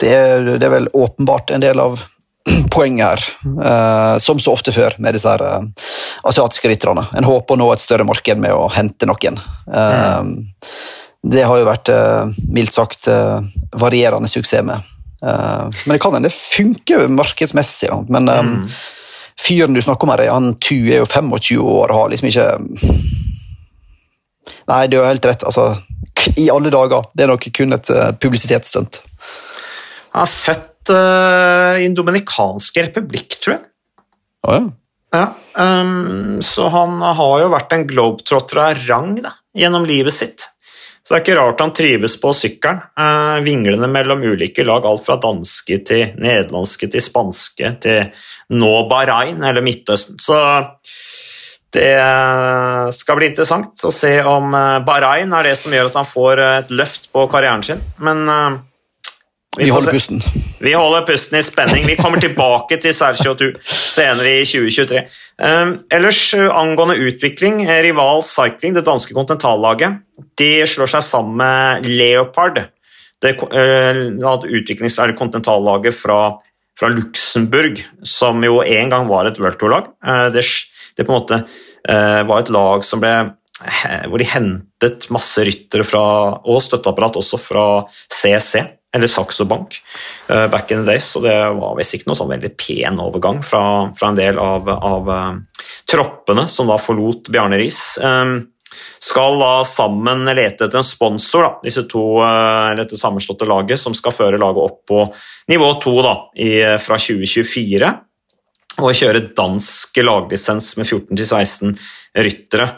Det 0.00 0.12
er, 0.12 0.44
det 0.56 0.66
er 0.66 0.74
vel 0.74 0.90
åpenbart 0.92 1.54
en 1.54 1.64
del 1.64 1.80
av 1.80 1.98
poenget 2.74 3.06
her, 3.06 3.24
eh, 3.64 4.18
som 4.22 4.40
så 4.42 4.52
ofte 4.54 4.74
før 4.74 4.98
med 5.02 5.16
disse 5.16 5.30
her, 5.30 5.42
eh, 5.42 5.88
asiatiske 6.28 6.70
rytterne. 6.70 7.06
En 7.16 7.26
håper 7.26 7.56
å 7.56 7.60
nå 7.60 7.70
et 7.72 7.82
større 7.82 8.06
marked 8.06 8.42
med 8.42 8.54
å 8.54 8.68
hente 8.72 9.08
noen. 9.08 9.40
Eh, 9.66 10.18
mm. 10.26 10.36
Det 11.26 11.42
har 11.42 11.58
jo 11.58 11.66
vært 11.66 11.90
eh, 11.90 12.36
mildt 12.54 12.76
sagt 12.76 13.08
eh, 13.10 13.40
varierende 13.80 14.30
suksess 14.30 14.62
med. 14.66 14.84
Eh, 15.24 15.64
men 15.86 15.96
det 15.96 16.02
kan 16.02 16.14
hende 16.14 16.30
det 16.30 16.36
funker 16.36 17.08
markedsmessig. 17.10 17.90
Men 18.12 18.30
mm. 18.30 18.54
fyren 19.40 19.74
du 19.74 19.82
snakker 19.82 20.06
om 20.06 20.14
her, 20.14 20.26
han 20.30 20.54
Tu 20.62 20.76
er 20.92 21.02
jo 21.02 21.08
25 21.08 21.34
år 21.64 21.90
og 21.90 21.98
har 21.98 22.12
liksom 22.12 22.30
ikke 22.30 22.48
Nei, 24.70 24.86
du 24.90 24.98
har 25.00 25.10
helt 25.10 25.26
rett. 25.28 25.44
Altså, 25.46 25.68
I 26.36 26.48
alle 26.52 26.72
dager. 26.74 27.10
Det 27.14 27.26
er 27.26 27.32
nok 27.32 27.46
kun 27.56 27.76
et 27.76 27.92
uh, 27.94 28.10
publisitetsstunt. 28.22 29.02
Han 30.16 30.24
er 30.24 30.32
født 30.32 30.92
uh, 30.94 31.76
i 31.78 31.86
Den 31.86 31.96
dominikanske 31.98 32.88
republikk, 32.88 33.38
tror 33.42 33.58
jeg. 33.58 33.64
Oh, 34.46 34.58
ja. 34.58 34.66
Ja, 35.14 35.30
um, 35.54 36.42
så 36.42 36.66
han 36.68 36.98
har 37.00 37.40
jo 37.40 37.52
vært 37.52 37.72
en 37.72 37.86
globetrotter 37.88 38.58
av 38.60 38.84
rang 38.88 39.14
da, 39.22 39.32
gjennom 39.56 39.86
livet 39.88 40.14
sitt. 40.14 40.48
Så 41.06 41.14
det 41.14 41.20
er 41.20 41.22
ikke 41.22 41.36
rart 41.38 41.60
han 41.62 41.72
trives 41.76 42.16
på 42.18 42.32
sykkelen. 42.34 42.80
Uh, 42.98 43.38
vinglende 43.46 43.86
mellom 43.86 44.24
ulike 44.26 44.64
lag, 44.66 44.84
alt 44.88 45.04
fra 45.06 45.14
danske 45.22 45.78
til 45.86 46.16
nederlandske 46.18 46.88
til 46.90 47.04
spanske 47.04 47.70
til 47.84 48.08
nå 48.58 48.72
Bahrain 48.90 49.38
eller 49.38 49.62
Midtøsten. 49.62 50.18
Så 50.18 50.34
det 51.74 52.94
skal 52.94 53.18
bli 53.18 53.30
interessant 53.32 53.82
å 53.84 53.90
se 53.94 54.14
om 54.26 54.54
eh, 54.54 54.78
Bahrain 54.86 55.34
er 55.34 55.50
det 55.50 55.56
som 55.58 55.74
gjør 55.74 55.90
at 55.90 55.98
han 55.98 56.08
får 56.08 56.42
eh, 56.42 56.54
et 56.62 56.72
løft 56.78 57.10
på 57.14 57.26
karrieren 57.32 57.64
sin, 57.66 57.82
men 58.02 58.22
uh, 58.30 58.58
vi, 59.56 59.66
vi 59.66 59.72
holder 59.74 59.90
se. 59.90 59.96
pusten. 59.96 60.44
Vi 60.60 60.72
holder 60.76 61.04
pusten 61.08 61.38
i 61.40 61.42
spenning. 61.44 61.86
Vi 61.88 61.96
kommer 61.98 62.20
tilbake 62.20 62.78
til 62.80 62.92
Sergio 62.96 63.32
Tu 63.40 63.46
senere 63.64 64.34
i 64.42 64.44
2023. 64.46 65.02
Um, 65.40 65.74
ellers 65.92 66.20
angående 66.36 66.98
utvikling, 67.08 67.62
Rival 67.64 68.22
Cycling, 68.28 68.76
det 68.76 68.84
danske 68.86 69.16
kontinentallaget, 69.16 69.98
de 70.38 70.50
slår 70.68 70.92
seg 70.92 71.06
sammen 71.08 71.40
med 71.40 71.88
Leopard, 71.88 72.62
det 73.24 73.32
utviklings- 73.40 75.00
eller 75.00 75.16
kontinentallaget 75.16 75.96
fra, 75.96 76.36
fra 76.76 76.92
Luxembourg, 76.92 77.80
som 78.04 78.44
jo 78.44 78.60
en 78.60 78.92
gang 78.92 79.08
var 79.08 79.28
et 79.28 79.40
World 79.40 79.56
Tour-lag. 79.60 79.88
Det 80.36 80.44
det 80.96 81.04
på 81.04 81.12
en 81.12 81.20
måte 81.20 81.42
uh, 81.44 82.22
var 82.28 82.40
et 82.40 82.52
lag 82.54 82.86
som 82.86 83.02
ble 83.02 83.16
hvor 83.56 84.20
de 84.20 84.26
hentet 84.28 85.06
masse 85.08 85.40
ryttere 85.40 85.84
fra, 85.88 86.00
og 86.44 86.58
støtteapparat 86.60 87.14
også 87.16 87.38
fra 87.40 87.62
CC, 87.88 88.60
eller 88.92 89.08
Saxo 89.08 89.46
Bank, 89.48 89.78
uh, 90.28 90.44
back 90.52 90.74
in 90.74 90.82
the 90.82 90.90
days. 90.90 91.06
Og 91.16 91.24
det 91.24 91.36
var 91.56 91.78
visst 91.78 91.96
ikke 91.96 92.10
noe 92.10 92.18
sånn 92.18 92.34
veldig 92.34 92.50
pen 92.60 93.00
overgang 93.00 93.40
fra, 93.40 93.62
fra 93.96 94.10
en 94.12 94.18
del 94.18 94.36
av, 94.42 94.68
av 94.68 95.08
troppene 95.88 96.44
som 96.52 96.68
da 96.68 96.76
forlot 96.76 97.32
Bjarne 97.32 97.56
Riis. 97.62 97.80
Skal 99.00 99.38
da 99.40 99.52
sammen 99.64 100.26
lete 100.36 100.66
etter 100.66 100.80
en 100.80 100.84
sponsor, 100.84 101.46
da, 101.46 101.52
disse 101.64 101.86
to, 101.88 102.04
dette 102.76 102.98
sammenslåtte 102.98 103.48
laget, 103.48 103.80
som 103.80 103.94
skal 103.96 104.14
føre 104.14 104.40
laget 104.40 104.68
opp 104.68 104.82
på 104.90 105.04
nivå 105.52 105.70
2 105.84 105.96
da, 106.04 106.14
i, 106.36 106.50
fra 106.82 106.98
2024. 107.00 107.92
Og 108.76 108.92
kjøre 108.96 109.28
dansk 109.36 109.96
laglisens 110.04 110.74
med 110.76 110.88
14-16 110.88 111.76
ryttere. 112.26 112.68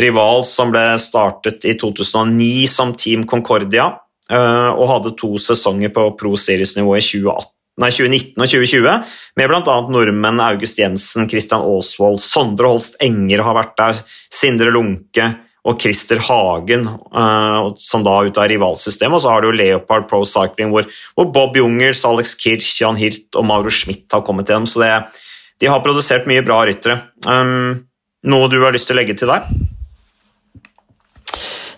Rival 0.00 0.42
som 0.48 0.72
ble 0.74 0.86
startet 0.98 1.62
i 1.68 1.76
2009 1.78 2.64
som 2.70 2.96
Team 2.98 3.22
Concordia, 3.30 3.92
Eh, 4.32 4.70
og 4.72 4.88
hadde 4.88 5.16
to 5.20 5.34
sesonger 5.40 5.92
på 5.92 6.06
Pro 6.16 6.32
Series-nivå 6.40 6.96
i 6.96 7.04
2018. 7.04 7.50
Nei, 7.82 7.88
2019 7.90 8.38
og 8.38 8.50
2020, 8.52 9.16
med 9.40 9.50
bl.a. 9.50 9.74
nordmenn 9.90 10.42
August 10.44 10.78
Jensen, 10.78 11.26
Christian 11.28 11.64
Aasvold, 11.66 12.20
Sondre 12.22 12.70
Holst 12.70 13.00
Enger 13.02 13.42
har 13.42 13.56
vært 13.58 13.74
der, 13.80 13.98
Sindre 14.32 14.70
Lunke 14.72 15.26
og 15.66 15.80
Christer 15.82 16.20
Hagen, 16.22 16.86
uh, 16.86 17.72
som 17.80 18.04
da 18.06 18.14
er 18.20 18.30
ute 18.30 18.40
av 18.40 18.46
rivalsystemet. 18.52 19.18
Og 19.18 19.24
så 19.24 19.32
har 19.32 19.42
du 19.42 19.58
Leopard 19.58 20.06
Pro 20.06 20.22
Cycling, 20.28 20.70
hvor, 20.70 20.86
Bob 21.34 21.58
Jungers, 21.58 22.04
Alex 22.06 22.36
Kirch, 22.38 22.70
Jan 22.78 23.00
Hirt 23.00 23.34
og 23.34 23.48
Mauro 23.48 23.72
Schmidt 23.74 24.06
har 24.14 24.22
kommet 24.24 24.52
gjennom. 24.52 24.70
Så 24.70 24.84
det, 24.84 24.92
de 25.60 25.70
har 25.70 25.82
produsert 25.84 26.26
mye 26.30 26.42
bra 26.46 26.62
ryttere. 26.66 26.98
Um, 27.26 27.84
noe 28.26 28.50
du 28.52 28.58
har 28.64 28.74
lyst 28.74 28.88
til 28.90 28.96
å 28.96 29.00
legge 29.00 29.16
til 29.18 29.30
der? 29.30 29.46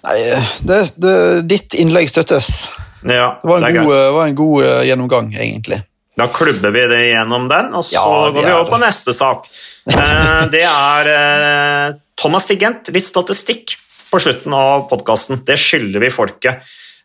Nei, 0.06 0.16
det, 0.62 0.80
det, 1.02 1.16
ditt 1.50 1.76
innlegg 1.78 2.10
støttes. 2.12 2.70
Ja, 3.02 3.36
det 3.42 3.50
var 3.50 3.60
en, 3.60 3.66
det 3.66 3.82
god, 3.82 3.94
var 4.16 4.30
en 4.30 4.38
god 4.38 4.56
uh, 4.64 4.80
gjennomgang, 4.86 5.32
egentlig. 5.34 5.82
Da 6.16 6.30
klubber 6.32 6.72
vi 6.72 6.86
det 6.88 7.02
gjennom 7.10 7.50
den, 7.50 7.74
og 7.76 7.84
så 7.84 7.98
ja, 7.98 8.04
går 8.32 8.36
vi 8.38 8.52
over 8.54 8.70
på 8.72 8.80
neste 8.80 9.12
sak. 9.16 9.50
uh, 9.92 10.46
det 10.52 10.64
er 10.64 11.98
Thomas 12.16 12.48
Stigent. 12.48 12.88
Litt 12.94 13.06
statistikk 13.06 13.76
på 14.08 14.22
slutten 14.22 14.54
av 14.56 14.86
podkasten. 14.90 15.42
Det 15.46 15.58
skylder 15.60 16.02
vi 16.02 16.12
folket. 16.14 16.64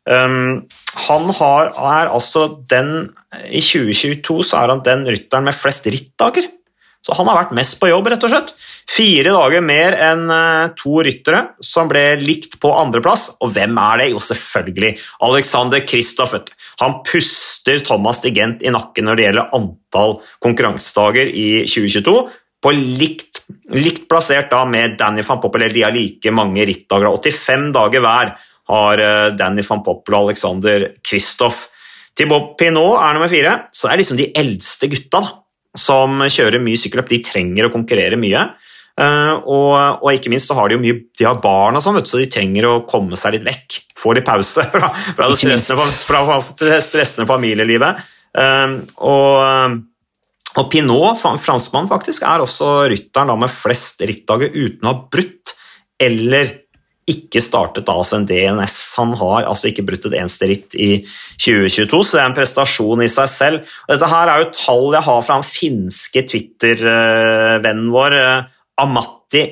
Um, 0.09 0.63
han 1.07 1.27
har, 1.37 1.75
er 1.77 2.09
altså 2.09 2.47
den 2.69 3.11
I 3.53 3.61
2022 3.61 4.39
så 4.49 4.63
er 4.63 4.71
han 4.73 4.81
den 4.85 5.03
rytteren 5.05 5.45
med 5.45 5.57
flest 5.57 5.85
rittdager. 5.91 6.47
Han 7.11 7.27
har 7.27 7.41
vært 7.41 7.55
mest 7.57 7.77
på 7.81 7.89
jobb, 7.89 8.07
rett 8.11 8.23
og 8.23 8.31
slett. 8.31 8.51
Fire 8.91 9.33
dager 9.33 9.63
mer 9.63 9.95
enn 10.09 10.25
eh, 10.31 10.71
to 10.79 11.01
ryttere 11.05 11.41
som 11.63 11.89
ble 11.91 12.03
likt 12.21 12.57
på 12.61 12.71
andreplass. 12.75 13.27
Og 13.43 13.53
hvem 13.55 13.77
er 13.79 14.01
det? 14.01 14.09
Jo, 14.13 14.21
selvfølgelig 14.23 14.93
Alexander 15.27 15.83
Kristoff. 15.87 16.35
Han 16.81 16.99
puster 17.07 17.81
Thomas 17.85 18.21
Digent 18.23 18.63
i 18.63 18.73
nakken 18.73 19.07
når 19.07 19.19
det 19.19 19.27
gjelder 19.27 19.57
antall 19.57 20.15
konkurransedager 20.43 21.31
i 21.31 21.49
2022. 21.67 22.15
På 22.61 22.73
likt, 22.75 23.41
likt 23.73 24.07
plassert 24.09 24.51
da 24.53 24.61
med 24.69 24.95
Danny 24.99 25.25
van 25.25 25.41
Poppel, 25.41 25.65
de 25.73 25.85
har 25.85 25.95
like 25.95 26.33
mange 26.35 26.65
rittdager. 26.69 27.09
85 27.09 27.69
dager 27.75 28.05
hver 28.05 28.33
har 28.71 29.03
eh, 29.03 29.27
Danny 29.35 29.65
van 29.67 29.83
Poppel 29.85 30.17
og 30.17 30.31
Alexander 30.31 30.89
Kristoff. 31.03 31.67
Thibaut 32.15 32.57
Pinot 32.59 32.99
er 32.99 33.15
nummer 33.15 33.31
fire, 33.31 33.53
så 33.71 33.87
det 33.87 33.93
er 33.93 34.03
liksom 34.03 34.19
de 34.19 34.31
eldste 34.37 34.91
gutta. 34.91 35.21
da 35.21 35.40
som 35.77 36.19
kjører 36.25 36.61
mye 36.63 36.79
sykkelløp, 36.79 37.09
de 37.11 37.21
trenger 37.25 37.67
å 37.67 37.73
konkurrere 37.73 38.19
mye. 38.19 38.45
Uh, 38.99 39.39
og, 39.47 39.75
og, 40.03 40.09
ikke 40.11 40.29
minst 40.33 40.49
så 40.51 40.57
har 40.57 40.67
de 40.67 40.75
jo 40.75 40.81
mye 40.83 40.97
de 41.17 41.25
har 41.25 41.39
barn, 41.41 41.77
og 41.79 41.83
sånn, 41.83 42.01
så 42.05 42.19
de 42.19 42.27
trenger 42.29 42.67
å 42.67 42.81
komme 42.89 43.17
seg 43.19 43.37
litt 43.37 43.47
vekk. 43.47 43.77
Få 43.99 44.15
litt 44.17 44.27
pause 44.27 44.65
fra, 44.73 44.91
fra 44.91 45.29
det 45.31 45.39
stressende, 45.39 45.87
fra, 46.09 46.25
fra 46.27 46.81
stressende 46.83 47.29
familielivet. 47.29 48.03
Uh, 48.35 48.81
og, 49.07 49.79
og, 50.57 50.65
Pinot, 50.73 51.23
franskmann, 51.41 51.89
faktisk, 51.91 52.27
er 52.27 52.43
også 52.43 52.73
rytteren 52.91 53.33
med 53.39 53.53
flest 53.53 54.03
rittdager 54.03 54.51
uten 54.53 54.87
å 54.87 54.93
ha 54.93 55.05
brutt 55.11 55.55
eller 56.01 56.55
ikke 57.09 57.41
startet 57.41 57.89
altså 57.89 58.19
en 58.19 58.27
DNS. 58.29 58.75
Han 58.99 59.15
har 59.19 59.47
altså 59.49 59.71
ikke 59.71 59.85
brutt 59.87 60.05
et 60.07 60.17
eneste 60.19 60.49
ritt 60.49 60.75
i 60.77 60.91
2022, 61.41 62.01
så 62.05 62.17
det 62.17 62.21
er 62.21 62.27
en 62.29 62.37
prestasjon 62.37 63.01
i 63.03 63.09
seg 63.11 63.31
selv. 63.31 63.71
Dette 63.89 64.09
her 64.11 64.31
er 64.31 64.43
jo 64.43 64.51
tall 64.55 64.97
jeg 64.97 65.07
har 65.07 65.23
fra 65.25 65.39
den 65.39 65.47
finske 65.47 66.25
Twitter-vennen 66.29 67.89
vår, 67.93 68.17
eh, 68.19 68.43
Amatti 68.81 69.43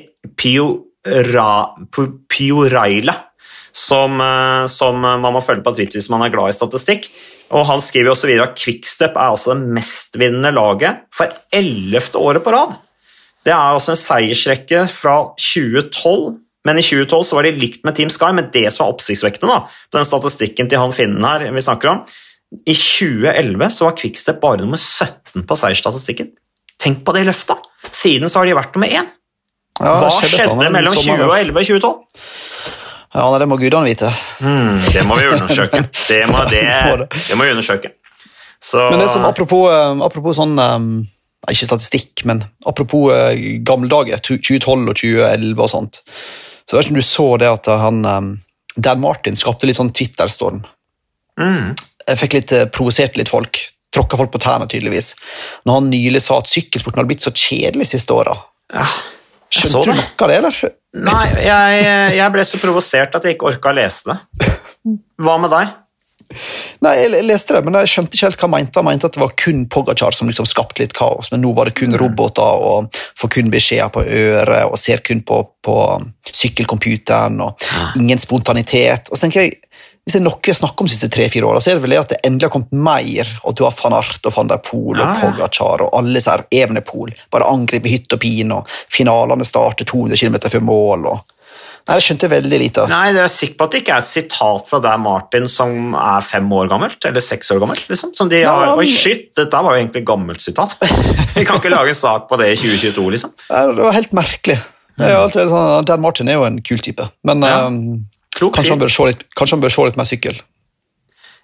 Pioraila, 2.30 3.16
som, 3.72 4.20
eh, 4.20 4.66
som, 4.70 5.00
man 5.00 5.34
må 5.34 5.42
følge 5.42 5.64
på 5.66 5.74
Twitter 5.74 5.98
hvis 5.98 6.10
man 6.12 6.22
er 6.26 6.32
glad 6.34 6.52
i 6.52 6.58
statistikk. 6.58 7.10
Og 7.50 7.66
Han 7.66 7.80
skriver 7.82 8.12
også 8.12 8.28
videre 8.30 8.52
at 8.52 8.58
Quickstep 8.58 9.16
er 9.16 9.32
altså 9.32 9.56
det 9.56 9.74
mestvinnende 9.74 10.52
laget 10.54 11.02
for 11.10 11.26
ellevte 11.52 12.18
året 12.18 12.44
på 12.44 12.54
rad. 12.54 12.78
Det 13.42 13.50
er 13.50 13.58
altså 13.58 13.96
en 13.96 13.98
seiersrekke 13.98 14.84
fra 14.86 15.34
2012 15.34 16.38
men 16.66 16.78
i 16.78 16.84
2012 16.84 17.22
så 17.28 17.38
var 17.38 17.46
de 17.48 17.54
likt 17.56 17.84
med 17.86 17.96
Team 17.96 18.10
Sky, 18.12 18.32
men 18.36 18.50
det 18.52 18.66
som 18.72 18.84
var 18.84 18.94
oppsiktsvekkende 18.94 19.52
da, 19.52 19.60
på 19.90 20.00
den 20.00 20.08
statistikken 20.08 20.68
til 20.68 20.82
han 20.82 20.92
finnen 20.96 21.24
her 21.24 21.46
vi 21.54 21.64
snakker 21.64 21.94
om, 21.94 22.02
i 22.66 22.74
2011 22.74 23.70
så 23.70 23.86
var 23.86 23.96
Quickstep 23.96 24.40
bare 24.42 24.60
nummer 24.64 24.80
17 24.80 25.46
på 25.46 25.56
seiersstatistikken. 25.56 26.32
Tenk 26.80 27.04
på 27.06 27.14
det 27.14 27.24
løftet! 27.28 27.62
Siden 27.94 28.30
så 28.30 28.40
har 28.40 28.48
de 28.48 28.56
vært 28.58 28.76
nummer 28.76 28.90
én. 28.90 29.08
Ja, 29.80 29.94
Hva 30.02 30.10
skjedde 30.12 30.70
mellom 30.74 30.96
2011 30.96 31.54
og 31.54 31.70
2012? 31.70 31.94
Ja, 33.14 33.38
Det 33.38 33.46
må 33.48 33.56
gudene 33.58 33.86
vite. 33.88 34.10
Mm, 34.40 34.82
det 34.92 35.06
må 35.06 35.16
vi 35.18 35.30
undersøke. 35.30 35.80
Det 36.10 36.20
må, 36.30 36.44
det, 36.50 36.60
det 37.28 37.38
må 37.38 37.46
vi 37.46 37.54
undersøke. 37.54 37.94
Så... 38.60 38.90
Men 38.90 39.00
det 39.00 39.08
som, 39.08 39.24
apropos, 39.24 39.70
eh, 39.72 40.02
apropos 40.04 40.36
sånn 40.36 40.52
um, 40.60 40.90
Ikke 41.48 41.64
statistikk, 41.64 42.26
men 42.28 42.42
apropos 42.68 43.08
uh, 43.08 43.32
gamle 43.64 43.88
dager, 43.88 44.20
2012 44.20 44.90
og 44.92 44.98
2011 45.00 45.64
og 45.64 45.70
sånt. 45.72 46.02
Så 46.70 46.76
jeg 46.76 46.84
vet 46.84 46.86
ikke 46.86 46.94
om 46.94 47.02
du 47.02 47.06
så 47.08 47.28
det 47.42 47.48
at 47.50 47.68
han, 47.82 48.04
um, 48.06 48.30
Dan 48.78 49.00
Martin 49.02 49.38
skapte 49.38 49.66
litt 49.66 49.74
sånn 49.80 49.90
Twitter-storm. 49.90 50.60
Mm. 51.40 51.72
Jeg 52.06 52.20
fikk 52.20 52.36
litt 52.36 52.52
uh, 52.54 52.68
provosert 52.70 53.18
litt 53.18 53.32
folk. 53.32 53.58
Tråkka 53.90 54.20
folk 54.20 54.30
på 54.30 54.38
tærne, 54.38 54.68
tydeligvis. 54.70 55.16
Når 55.66 55.80
han 55.80 55.88
nylig 55.90 56.22
sa 56.22 56.38
at 56.38 56.46
sykkelsporten 56.46 57.02
hadde 57.02 57.10
blitt 57.10 57.26
så 57.26 57.34
kjedelig 57.34 57.88
siste 57.90 58.14
åra. 58.14 58.36
Ja, 58.70 58.86
Skjønte 59.50 59.82
du 59.88 59.96
noe 59.98 60.06
av 60.14 60.30
det, 60.30 60.36
eller? 60.38 60.58
Nei, 61.10 61.24
jeg, 61.42 61.86
jeg 62.14 62.34
ble 62.36 62.46
så 62.46 62.60
provosert 62.62 63.16
at 63.18 63.24
jeg 63.26 63.34
ikke 63.34 63.48
orka 63.50 63.72
å 63.72 63.78
lese 63.80 64.12
det. 64.12 64.52
Hva 65.26 65.34
med 65.42 65.50
deg? 65.50 65.72
Nei, 66.84 66.92
jeg 67.02 67.24
leste 67.26 67.56
det, 67.56 67.62
men 67.66 67.76
jeg 67.80 67.90
skjønte 67.90 68.16
ikke 68.16 68.28
helt 68.28 68.40
hva 68.40 68.46
han 68.46 68.54
mente. 68.54 68.78
Han 68.78 68.86
mente 68.86 69.08
at 69.10 69.16
det 69.16 69.22
var 69.22 69.32
kun 69.38 69.64
Pogacar 69.72 70.14
som 70.16 70.30
liksom 70.30 70.48
skapte 70.48 70.82
litt 70.82 70.94
kaos, 70.96 71.30
men 71.32 71.42
nå 71.44 71.52
var 71.56 71.68
det 71.68 71.76
kun 71.80 71.94
mm. 71.94 71.98
roboter 72.00 72.66
og 72.66 73.00
får 73.18 73.32
kun 73.36 73.50
beskjeder 73.52 73.90
på 73.94 74.04
øret 74.04 74.70
og 74.70 74.78
ser 74.80 75.02
kun 75.06 75.24
på, 75.26 75.40
på 75.66 75.78
sykkelcomputeren 76.30 77.40
og 77.44 77.66
ingen 77.98 78.22
spontanitet. 78.22 79.10
Og 79.10 79.18
så 79.18 79.26
tenker 79.26 79.46
jeg, 79.46 79.58
Hvis 80.00 80.14
det 80.16 80.22
er 80.22 80.24
noe 80.24 80.40
vi 80.40 80.48
har 80.48 80.56
snakket 80.56 80.80
om 80.80 80.86
de 80.88 80.92
siste 80.94 81.08
tre-fire 81.12 81.44
åra, 81.44 81.60
så 81.60 81.70
er 81.70 81.76
det 81.76 81.82
vel 81.84 81.92
det 81.92 81.98
at 82.00 82.12
det 82.14 82.20
endelig 82.24 82.46
har 82.46 82.54
kommet 82.54 82.72
mer, 82.72 83.28
og 83.44 83.54
du 83.54 83.66
har 83.66 83.74
van 83.82 83.98
Art 83.98 84.24
og 84.30 84.32
van 84.32 84.48
der 84.48 84.62
Poel 84.64 85.02
og 85.02 85.20
Pogacar 85.20 85.84
og 85.84 85.92
alle 85.98 86.16
disse 86.16 86.32
her 86.32 86.46
Evenepool. 86.62 87.12
Bare 87.30 87.50
angriper 87.50 87.92
hytt 87.92 88.16
og 88.16 88.22
pin, 88.22 88.54
og 88.56 88.78
finalene 88.88 89.44
starter 89.44 89.84
200 89.84 90.16
km 90.16 90.40
før 90.48 90.64
mål. 90.64 91.06
og 91.12 91.36
Nei, 91.90 91.96
Jeg 91.98 92.06
skjønte 92.06 92.28
veldig 92.30 92.58
lite. 92.62 92.82
av. 92.84 92.90
Nei, 92.92 93.06
Jeg 93.10 93.18
er 93.24 93.32
sikker 93.34 93.56
på 93.58 93.66
at 93.66 93.72
det 93.74 93.78
ikke 93.82 93.94
er 93.96 94.04
et 94.04 94.10
sitat 94.10 94.68
fra 94.70 94.78
deg, 94.84 95.00
Martin, 95.02 95.48
som 95.50 95.94
er 95.98 96.20
fem 96.22 96.52
år 96.54 96.68
gammelt, 96.70 97.04
eller 97.08 97.24
seks 97.24 97.50
år 97.50 97.58
gammelt. 97.64 97.88
liksom. 97.90 98.12
Som 98.14 98.30
de 98.30 98.44
har, 98.46 98.76
Oi, 98.78 98.86
shit, 98.86 99.32
dette 99.34 99.50
var 99.50 99.74
jo 99.74 99.82
egentlig 99.82 100.04
et 100.04 100.06
gammelt 100.06 100.44
sitat. 100.44 100.76
Vi 101.34 101.44
kan 101.48 101.58
ikke 101.58 101.72
lage 101.72 101.90
en 101.90 101.98
sak 101.98 102.28
på 102.30 102.38
det 102.38 102.52
i 102.52 102.60
2022, 102.60 103.08
liksom. 103.16 103.34
Nei, 103.50 103.64
det 103.74 103.88
var 103.88 103.98
helt 103.98 104.14
merkelig. 104.14 104.60
Sånn, 105.00 105.84
Dan 105.88 106.02
Martin 106.04 106.28
er 106.28 106.38
jo 106.38 106.46
en 106.46 106.60
kul 106.62 106.78
type, 106.84 107.08
men 107.26 107.42
ja. 107.42 107.66
um, 107.66 108.06
kanskje, 108.36 108.76
han 108.76 108.86
litt, 109.08 109.26
kanskje, 109.34 109.56
han 109.56 109.62
bør 109.64 109.72
se 109.74 109.86
litt, 109.88 109.98
mer 109.98 110.08
sykkel. 110.08 110.40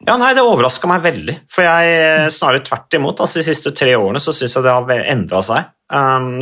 Ja, 0.07 0.19
nei, 0.21 0.35
Det 0.37 0.45
overraska 0.45 0.87
meg 0.91 1.03
veldig, 1.03 1.39
for 1.51 1.65
jeg 1.65 2.31
snarere 2.37 2.63
tvert 2.63 2.99
imot. 2.99 3.23
altså 3.25 3.41
De 3.41 3.47
siste 3.49 3.73
tre 3.73 3.97
årene 3.97 4.21
så 4.21 4.35
syns 4.37 4.55
jeg 4.59 4.67
det 4.67 4.75
har 4.77 5.09
endra 5.09 5.41
seg. 5.43 5.73
Um, 5.87 6.41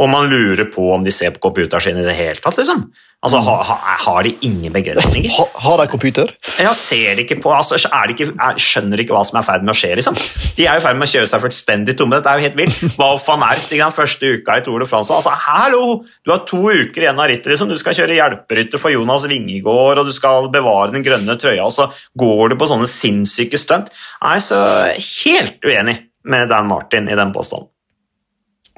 og 0.00 0.06
man 0.08 0.30
lurer 0.30 0.70
på 0.72 0.86
om 0.94 1.02
de 1.04 1.12
ser 1.12 1.34
på 1.34 1.42
computeren 1.50 1.84
sin 1.84 1.98
i 2.00 2.06
det 2.06 2.16
hele 2.16 2.40
tatt. 2.40 2.56
liksom. 2.56 2.86
Altså, 3.24 3.40
ha, 3.42 3.54
ha, 3.64 3.76
Har 4.04 4.22
de 4.22 4.34
ingen 4.44 4.72
begrensninger? 4.72 5.32
Ha, 5.34 5.44
har 5.64 5.80
de 5.80 5.86
computer? 5.90 6.30
Ja, 6.62 6.70
ser 6.76 7.18
ikke 7.22 7.38
på, 7.42 7.50
altså, 7.52 7.78
er 7.88 8.12
ikke, 8.12 8.28
er, 8.32 8.60
Skjønner 8.60 9.02
ikke 9.02 9.16
hva 9.16 9.22
som 9.26 9.40
er 9.40 9.44
i 9.44 9.48
ferd 9.48 9.66
med 9.66 9.72
å 9.72 9.76
skje? 9.76 9.94
liksom? 9.98 10.18
De 10.56 10.66
er 10.68 10.78
i 10.78 10.84
ferd 10.84 11.00
med 11.00 11.08
å 11.08 11.12
kjøre 11.14 11.30
seg 11.30 11.42
fullstendig 11.42 11.96
tomme. 11.98 12.20
Dette 12.20 12.32
er 12.32 12.40
jo 12.40 12.46
helt 12.46 12.58
vilt. 12.60 12.96
Hva 12.98 13.10
van 13.26 13.46
Ert 13.48 13.68
den 13.72 13.96
første 13.96 14.32
uka 14.36 14.58
i 14.60 14.64
Tour 14.66 14.84
de 14.84 14.88
France 14.90 15.16
altså, 15.16 15.34
Hallo! 15.46 16.00
Du 16.24 16.32
har 16.32 16.44
to 16.48 16.62
uker 16.68 17.06
igjen 17.08 17.20
av 17.20 17.30
rittet. 17.32 17.50
liksom. 17.52 17.72
Du 17.72 17.80
skal 17.80 17.96
kjøre 17.98 18.18
hjelperytter 18.20 18.80
for 18.82 18.94
Jonas 18.94 19.26
Vingegård, 19.28 20.02
og 20.02 20.08
du 20.08 20.14
skal 20.14 20.50
bevare 20.54 20.92
den 20.94 21.04
grønne 21.06 21.38
trøya, 21.40 21.66
og 21.66 21.74
så 21.74 21.90
går 22.20 22.52
du 22.52 22.60
på 22.60 22.68
sånne 22.70 22.88
sinnssyke 22.90 23.60
stunt. 23.60 23.90
Nei, 24.22 24.36
så 24.44 24.60
helt 24.96 25.64
uenig 25.66 25.98
med 26.26 26.48
Dan 26.52 26.70
Martin 26.70 27.10
i 27.10 27.18
den 27.18 27.32
påstanden. 27.34 27.72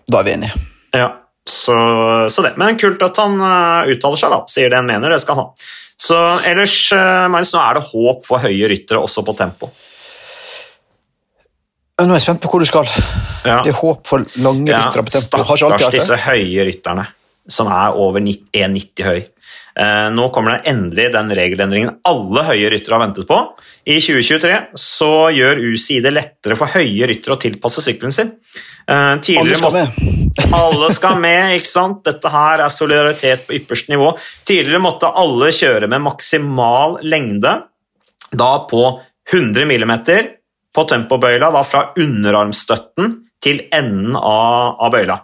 Da 0.09 0.23
er 0.23 0.29
vi 0.29 0.37
enige. 0.37 0.63
Ja. 0.97 1.09
Så, 1.49 1.75
så, 2.29 2.45
det. 2.45 2.55
Men 2.61 2.79
kult 2.81 3.03
at 3.05 3.21
han 3.21 3.37
uh, 3.41 3.89
uttaler 3.89 4.21
seg, 4.21 4.33
da. 4.33 4.41
Sier 4.53 4.73
det 4.73 4.81
han 4.81 4.89
mener, 4.89 5.13
det 5.13 5.21
skal 5.25 5.39
han 5.39 5.47
ha. 5.49 5.69
Så 5.99 6.19
ellers, 6.49 6.77
uh, 6.93 7.27
Magnus, 7.33 7.53
nå 7.57 7.63
er 7.63 7.79
det 7.79 7.85
håp 7.89 8.27
for 8.27 8.45
høye 8.45 8.69
ryttere 8.71 9.01
også 9.01 9.25
på 9.27 9.37
tempo. 9.39 9.71
Nå 11.99 12.13
er 12.13 12.19
jeg 12.21 12.27
spent 12.29 12.43
på 12.45 12.51
hvor 12.53 12.63
du 12.63 12.69
skal. 12.69 12.91
Ja. 13.43 13.61
Det 13.65 13.73
er 13.73 13.79
håp 13.81 14.05
for 14.07 14.23
lange 14.45 14.71
ja, 14.71 14.85
ryttere 14.85 15.07
på 15.09 15.17
tempo. 15.17 15.41
Stakkars 15.43 15.89
disse 15.95 16.21
høye 16.29 16.69
rytterne 16.69 17.09
som 17.49 17.71
er 17.73 17.97
over 17.99 18.21
1,90 18.21 19.05
høy. 19.07 19.21
Eh, 19.79 20.07
nå 20.13 20.29
kommer 20.35 20.57
det 20.57 20.73
endelig 20.73 21.07
den 21.15 21.33
regelendringen 21.39 21.99
alle 22.09 22.45
høye 22.49 22.71
ryttere 22.73 22.97
har 22.97 23.05
ventet 23.07 23.29
på. 23.29 23.39
I 23.89 23.99
2023 24.05 24.55
så 24.79 25.13
gjør 25.35 25.63
UCI 25.71 26.01
det 26.05 26.13
lettere 26.15 26.59
for 26.59 26.75
høye 26.75 27.09
ryttere 27.09 27.37
å 27.37 27.41
tilpasse 27.41 27.85
sykkelen 27.85 28.15
sin. 28.15 28.35
Tidligere 28.89 29.45
alle 29.45 29.61
skal 29.61 29.77
med. 29.77 30.19
alle 30.61 30.91
skal 30.97 31.21
med, 31.23 31.57
ikke 31.59 31.71
sant? 31.71 32.03
Dette 32.07 32.33
her 32.33 32.65
er 32.65 32.73
solidaritet 32.73 33.47
på 33.49 33.57
ypperste 33.59 33.93
nivå. 33.93 34.13
Tidligere 34.49 34.83
måtte 34.83 35.13
alle 35.13 35.53
kjøre 35.55 35.91
med 35.91 36.05
maksimal 36.05 36.99
lengde, 37.05 37.55
da 38.29 38.51
på 38.69 38.83
100 39.33 39.65
mm 39.65 39.95
på 40.75 40.85
tempobøyla, 40.85 41.51
da 41.53 41.63
fra 41.67 41.89
underarmstøtten 41.99 43.15
til 43.43 43.65
enden 43.75 44.17
av, 44.19 44.77
av 44.79 44.93
bøyla. 44.93 45.17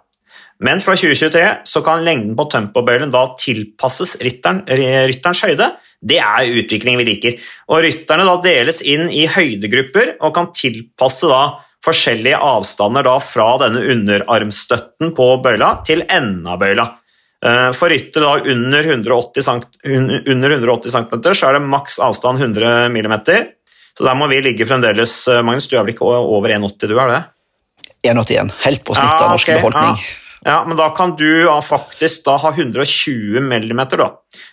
Men 0.63 0.81
fra 0.81 0.95
2023 0.95 1.67
så 1.67 1.83
kan 1.85 2.05
lengden 2.07 2.37
på 2.39 2.47
tempobøylen 2.53 3.11
da 3.13 3.27
tilpasses 3.41 4.17
rytteren, 4.23 4.63
rytterens 4.69 5.43
høyde. 5.47 5.71
Det 6.05 6.21
er 6.23 6.59
utvikling 6.61 6.99
vi 7.01 7.07
liker. 7.09 7.39
Og 7.73 7.83
Rytterne 7.85 8.27
da 8.29 8.37
deles 8.45 8.83
inn 8.87 9.09
i 9.11 9.25
høydegrupper 9.31 10.17
og 10.21 10.35
kan 10.37 10.53
tilpasse 10.55 11.31
da 11.31 11.43
forskjellige 11.85 12.39
avstander 12.41 13.05
da 13.05 13.19
fra 13.21 13.49
denne 13.61 13.83
underarmstøtten 13.93 15.13
på 15.17 15.27
bøyla 15.45 15.79
til 15.87 16.05
enden 16.07 16.47
av 16.49 16.63
bøyla. 16.63 16.87
Eh, 17.45 17.71
for 17.77 17.93
ryttere 17.93 18.25
da 18.25 18.55
under 18.55 18.89
180 18.95 19.45
cm, 19.45 19.63
under 20.33 20.57
180 20.57 20.95
cm 20.95 21.13
så 21.35 21.51
er 21.51 21.59
det 21.59 21.67
maks 21.67 21.99
avstand 22.01 22.41
100 22.41 22.89
mm. 22.95 23.17
Så 23.95 24.03
der 24.07 24.17
må 24.19 24.27
vi 24.31 24.41
ligge 24.43 24.67
fremdeles 24.67 25.13
eh, 25.29 25.43
Magnus, 25.45 25.69
du 25.69 25.77
er 25.77 25.85
vel 25.85 25.93
ikke 25.93 26.09
over 26.09 26.55
1,80, 26.57 26.89
du 26.89 26.99
er 26.99 27.13
det? 27.13 27.23
1,81. 28.05 28.53
Helt 28.65 28.85
på 28.85 28.97
snittet 28.97 29.25
av 29.25 29.33
norsk 29.33 29.49
okay, 29.49 29.61
befolkning. 29.61 30.01
Ja. 30.01 30.24
Ja, 30.45 30.65
men 30.69 30.77
da 30.77 30.91
kan 30.93 31.15
du 31.17 31.47
faktisk 31.65 32.27
da 32.27 32.37
ha 32.37 32.51
120 32.53 33.41
millimeter 33.41 33.97
da, 33.97 34.11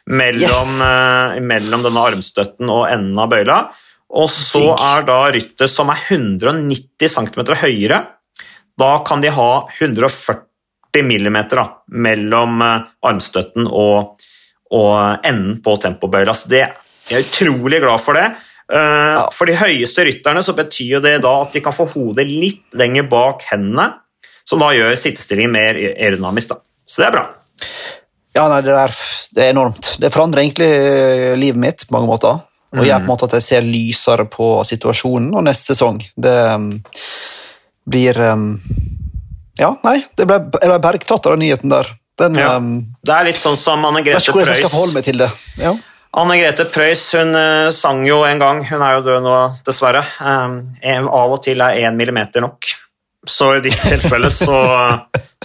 mellom, 0.08 0.44
yes. 0.48 0.78
uh, 0.80 1.40
mellom 1.44 1.84
denne 1.84 2.04
armstøtten 2.08 2.72
og 2.72 2.86
enden 2.88 3.20
av 3.20 3.32
bøyla. 3.34 3.58
Og 4.16 4.30
så 4.32 4.62
Digg. 4.62 4.86
er 4.88 5.04
da 5.08 5.18
ryttet 5.36 5.72
som 5.72 5.92
er 5.92 6.00
190 6.08 7.12
cm 7.12 7.44
høyere, 7.60 8.00
da 8.80 8.92
kan 9.08 9.24
de 9.24 9.32
ha 9.36 9.52
140 9.82 11.04
millimeter 11.08 11.60
da, 11.60 11.66
mellom 11.92 12.64
uh, 12.64 12.88
armstøtten 13.12 13.68
og, 13.68 14.16
og, 14.72 14.94
enden 15.28 15.60
på 15.64 15.76
tempobøyla. 15.84 16.36
Så 16.36 16.54
det, 16.54 16.70
jeg 17.10 17.20
er 17.20 17.28
utrolig 17.28 17.82
glad 17.84 18.00
for 18.04 18.16
det. 18.16 18.30
Uh, 18.72 19.20
for 19.36 19.52
de 19.52 19.60
høyeste 19.60 20.08
rytterne 20.08 20.40
så 20.40 20.56
betyr 20.56 21.04
det 21.04 21.18
da 21.26 21.36
at 21.44 21.52
de 21.52 21.60
kan 21.64 21.76
få 21.76 21.90
hodet 21.92 22.30
litt 22.32 22.64
lenger 22.80 23.12
bak 23.12 23.44
hendene 23.50 23.90
som 24.48 24.62
da 24.62 24.72
gjør 24.76 24.94
sittestillingen 25.00 25.54
mer 25.54 25.80
aerodynamisk. 25.96 26.54
Da. 26.54 26.62
Så 26.88 27.04
det 27.04 27.10
er 27.10 27.18
bra. 27.18 27.26
Ja, 28.32 28.46
nei, 28.48 28.62
det, 28.64 28.76
er, 28.80 28.96
det 29.36 29.44
er 29.44 29.52
enormt. 29.52 29.96
Det 30.00 30.12
forandrer 30.14 30.46
egentlig 30.46 30.70
eh, 30.72 31.34
livet 31.40 31.60
mitt 31.60 31.86
på 31.88 31.98
mange 31.98 32.12
måter. 32.12 32.40
Og 32.72 32.80
mm. 32.80 32.86
gjør 32.88 33.02
på 33.02 33.04
en 33.04 33.12
måte 33.12 33.28
at 33.28 33.38
jeg 33.40 33.48
ser 33.48 33.68
lysere 33.68 34.26
på 34.32 34.52
situasjonen 34.68 35.34
og 35.36 35.44
neste 35.44 35.74
sesong. 35.74 36.00
Det 36.16 36.36
um, 36.56 36.70
blir 37.92 38.20
um, 38.32 38.54
Ja, 39.60 39.74
nei, 39.84 39.98
det 40.16 40.28
ble, 40.30 40.40
jeg 40.56 40.72
ble 40.72 40.78
bergtatt 40.84 41.28
av 41.28 41.36
den 41.36 41.44
nyheten 41.44 41.74
der. 41.74 41.92
Den, 42.22 42.38
ja. 42.40 42.54
um, 42.56 42.78
det 43.04 43.16
er 43.18 43.28
litt 43.28 43.40
sånn 43.42 43.60
som 43.60 43.84
Anne 43.88 44.04
Grete 44.06 44.16
Preus. 44.16 44.24
Vet 44.24 44.30
ikke 44.30 44.38
hvordan 44.38 44.54
jeg 44.56 44.64
skal 44.64 44.74
forholde 44.78 44.96
meg 44.96 45.08
til 45.10 45.20
det. 45.20 45.30
Ja. 45.60 45.74
Anne 46.22 46.38
Grete 46.40 46.68
Preus 46.72 47.04
hun 47.20 47.36
uh, 47.36 47.72
sang 47.76 48.06
jo 48.08 48.22
en 48.28 48.40
gang, 48.40 48.64
hun 48.72 48.86
er 48.88 48.98
jo 48.98 49.04
død 49.10 49.28
nå 49.28 49.36
dessverre, 49.68 50.06
um, 50.24 50.58
av 51.12 51.36
og 51.36 51.44
til 51.44 51.64
er 51.68 51.84
én 51.84 52.00
millimeter 52.00 52.44
nok. 52.44 52.72
Så 53.28 53.56
i 53.58 53.64
ditt 53.66 53.82
tilfelle 53.86 54.32
så, 54.34 54.60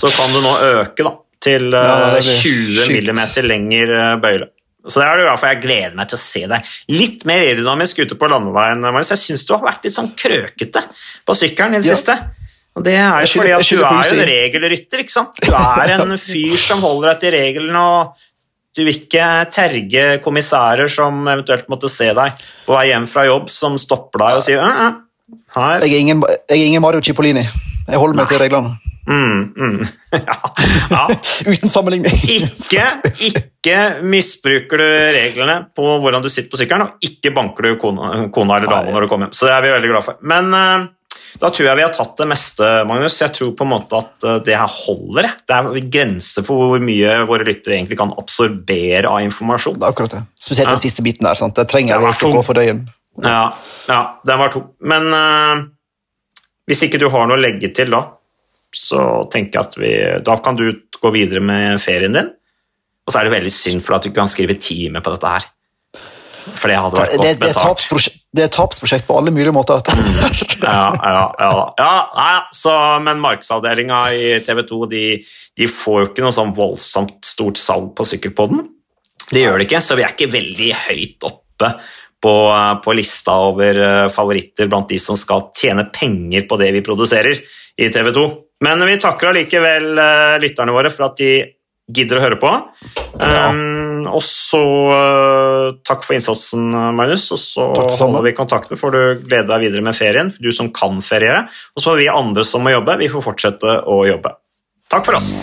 så 0.01 0.11
kan 0.17 0.33
du 0.33 0.41
nå 0.45 0.53
øke 0.81 1.05
da, 1.05 1.13
til 1.45 1.75
ja, 1.77 2.21
20 2.21 2.87
mm 2.89 3.25
lenger 3.45 3.93
eh, 3.97 4.13
bøyle. 4.23 4.51
Så 4.87 5.03
det 5.03 5.07
er 5.07 5.19
det 5.19 5.35
for 5.35 5.51
Jeg 5.51 5.63
gleder 5.65 5.95
meg 5.99 6.11
til 6.11 6.19
å 6.19 6.23
se 6.23 6.43
deg 6.51 6.75
litt 6.95 7.25
mer 7.27 7.43
aerodynamisk 7.43 8.05
ute 8.05 8.19
på 8.19 8.29
landeveien. 8.31 8.85
Marius. 8.85 9.13
Jeg 9.17 9.23
syns 9.25 9.47
du 9.49 9.55
har 9.57 9.65
vært 9.67 9.87
litt 9.87 9.97
sånn 9.97 10.13
krøkete 10.19 10.83
på 11.27 11.37
sykkelen 11.37 11.75
i 11.75 11.81
det 11.83 11.91
ja. 11.91 11.97
siste. 11.99 12.15
Og 12.77 12.85
Det 12.85 12.95
er 13.01 13.25
jo 13.25 13.33
fordi 13.41 13.55
at 13.57 13.65
du 13.67 13.81
er 13.81 13.97
jo 13.97 14.15
en 14.15 14.29
regelrytter. 14.31 15.03
ikke 15.03 15.15
sant? 15.15 15.41
Du 15.43 15.51
er 15.51 15.97
en 15.97 16.15
fyr 16.29 16.57
som 16.61 16.85
holder 16.85 17.13
deg 17.13 17.25
til 17.25 17.35
reglene, 17.35 17.83
og 17.83 18.77
du 18.77 18.85
vil 18.85 19.01
ikke 19.01 19.27
terge 19.55 20.05
kommissærer 20.25 20.91
som 20.93 21.25
eventuelt 21.25 21.71
måtte 21.73 21.91
se 21.91 22.11
deg 22.15 22.47
på 22.67 22.77
vei 22.77 22.91
hjem 22.91 23.09
fra 23.11 23.25
jobb, 23.27 23.49
som 23.51 23.79
stopper 23.81 24.23
deg 24.23 24.39
og 24.39 24.47
sier 24.47 24.63
her. 25.57 25.85
Jeg 25.85 25.95
er 25.95 26.05
ingen, 26.05 26.25
jeg 26.49 26.59
er 26.59 26.67
ingen 26.67 26.85
Mario 26.85 27.03
Cipollini. 27.05 27.47
Jeg 27.87 28.03
holder 28.03 28.19
meg 28.19 28.27
Nei. 28.27 28.33
til 28.33 28.43
reglene. 28.43 28.77
Mm, 29.07 29.53
mm. 29.57 29.87
Ja. 30.17 30.37
Ja. 30.91 31.07
Uten 31.53 31.71
sammenligning. 31.71 32.13
ikke, 32.27 32.87
ikke 33.29 33.79
misbruker 34.03 34.81
du 34.81 34.87
reglene 35.15 35.61
på 35.77 35.97
hvordan 36.03 36.25
du 36.25 36.31
sitter 36.33 36.51
på 36.51 36.61
sykkelen, 36.61 36.89
og 36.89 37.07
ikke 37.07 37.35
banker 37.37 37.69
du 37.69 37.79
kona, 37.81 38.27
kona 38.35 38.59
eller 38.59 38.73
dama 38.73 38.95
når 38.95 39.07
du 39.07 39.11
kommer 39.11 39.29
hjem. 39.29 39.37
Så 39.37 39.49
det 39.49 39.55
er 39.55 39.67
vi 39.67 39.75
veldig 39.77 39.93
glad 39.93 40.07
for. 40.07 40.19
Men 40.27 40.51
uh, 40.57 40.89
da 41.37 41.51
tror 41.53 41.69
jeg 41.69 41.79
vi 41.79 41.85
har 41.85 41.95
tatt 41.95 42.17
det 42.23 42.29
meste, 42.33 42.73
Magnus. 42.89 43.21
Jeg 43.21 43.35
tror 43.37 43.53
på 43.59 43.67
en 43.67 43.73
måte 43.75 44.01
at 44.01 44.27
uh, 44.27 44.37
det 44.47 44.57
her 44.57 44.73
holder. 44.73 45.31
Det 45.45 45.59
er 45.61 45.91
grenser 45.99 46.47
for 46.47 46.73
hvor 46.73 46.83
mye 46.83 47.19
våre 47.29 47.47
lyttere 47.47 47.77
egentlig 47.77 48.01
kan 48.01 48.15
absorbere 48.17 49.11
av 49.11 49.23
informasjon. 49.27 49.77
Det 49.79 49.87
er 49.87 49.95
akkurat 49.95 50.17
det. 50.19 50.23
Spesielt 50.49 50.73
den 50.73 50.83
siste 50.83 51.05
biten 51.07 51.29
der. 51.29 51.39
Sant? 51.39 51.59
Det 51.59 51.69
trenger 51.71 52.03
vi 52.03 52.15
ikke 52.15 52.33
å 52.33 52.39
gå 52.41 52.47
for 52.47 52.59
døgn. 52.59 52.87
Ja, 53.25 53.49
ja, 53.89 54.01
den 54.27 54.41
var 54.41 54.53
tung. 54.53 54.69
Men 54.85 55.09
uh, 55.15 55.65
hvis 56.69 56.85
ikke 56.87 57.01
du 57.01 57.09
har 57.13 57.29
noe 57.29 57.39
å 57.39 57.43
legge 57.43 57.71
til 57.75 57.93
da, 57.95 58.03
så 58.77 59.01
tenker 59.33 59.59
jeg 59.59 59.69
at 59.69 59.77
vi, 59.81 59.93
da 60.27 60.37
kan 60.45 60.59
du 60.59 60.69
gå 61.01 61.13
videre 61.15 61.41
med 61.45 61.81
ferien 61.83 62.17
din. 62.17 62.33
Og 63.07 63.13
så 63.13 63.21
er 63.21 63.29
det 63.29 63.37
veldig 63.37 63.53
synd 63.55 63.85
for 63.87 63.97
at 63.97 64.05
du 64.05 64.11
ikke 64.11 64.21
kan 64.25 64.33
skrive 64.33 64.59
time 64.61 65.03
på 65.05 65.13
dette 65.15 65.35
her. 65.37 65.47
For 66.47 66.71
det 66.71 66.79
hadde 66.79 67.01
vært 67.01 67.15
godt 67.17 67.27
det, 67.27 67.35
betalt. 67.43 68.09
Det 68.37 68.45
er 68.45 68.51
et 68.51 68.55
tapsprosjekt 68.55 69.07
på 69.09 69.17
alle 69.19 69.33
mulige 69.35 69.55
måter. 69.55 69.81
ja, 70.63 70.93
ja, 70.95 71.25
ja, 71.41 71.51
ja, 71.79 71.93
ja 72.15 72.37
så, 72.55 72.75
Men 73.03 73.23
markedsavdelinga 73.23 74.01
i 74.15 74.29
TV 74.47 74.63
2 74.69 74.81
de, 74.93 75.05
de 75.59 75.69
får 75.71 76.01
jo 76.03 76.09
ikke 76.11 76.27
noe 76.27 76.37
sånn 76.37 76.55
voldsomt 76.57 77.19
stort 77.27 77.59
salg 77.61 77.93
på 77.99 78.07
sykkelpodden. 78.07 78.67
Det 79.27 79.43
gjør 79.43 79.59
de 79.59 79.67
ikke, 79.67 79.83
så 79.83 79.99
vi 79.99 80.05
er 80.07 80.15
ikke 80.15 80.31
veldig 80.35 80.71
høyt 80.85 81.27
oppe 81.27 81.73
på, 82.27 82.35
på, 82.85 82.95
lista 82.99 83.37
over 83.47 83.79
eh, 83.79 84.09
favoritter 84.11 84.67
blant 84.71 84.91
de 84.91 84.99
som 84.99 85.19
skal 85.19 85.51
tjene 85.55 85.87
penger 85.95 86.49
på 86.51 86.59
det 86.59 86.73
vi 86.75 86.83
produserer 86.87 87.39
i 87.79 87.91
TV 87.93 88.11
2. 88.17 88.27
Men 88.65 88.83
vi 88.89 88.97
takker 88.99 89.31
allikevel 89.31 89.91
uh, 90.01 90.39
lytterne 90.41 90.73
våre 90.73 90.89
for 90.89 91.11
at 91.11 91.19
de 91.21 91.33
gidder 91.93 92.19
å 92.19 92.23
høre 92.25 92.39
på. 92.41 92.49
Ja. 93.21 93.51
Um, 93.53 94.07
og 94.09 94.23
så 94.25 94.63
uh, 94.89 95.77
takk 95.87 96.07
for 96.07 96.17
innsatsen, 96.17 96.71
Magnus. 96.97 97.29
Og 97.37 97.43
så 97.43 97.69
holder 97.69 98.25
vi 98.27 98.35
kontakten, 98.39 98.81
får 98.81 98.97
du 98.97 99.03
glede 99.27 99.51
deg 99.53 99.69
videre 99.69 99.85
med 99.85 99.99
ferien, 99.99 100.33
du 100.41 100.49
som 100.57 100.73
kan 100.75 100.99
feriere. 101.05 101.45
Og 101.77 101.85
så 101.85 101.93
har 101.93 102.01
vi 102.01 102.09
andre 102.11 102.49
som 102.49 102.65
må 102.65 102.75
jobbe, 102.75 102.99
vi 103.05 103.13
får 103.13 103.29
fortsette 103.29 103.79
å 103.85 104.01
jobbe. 104.09 104.35
Takk 104.91 105.07
for 105.07 105.21
oss. 105.21 105.35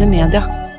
moderne 0.00 0.06
media. 0.06 0.69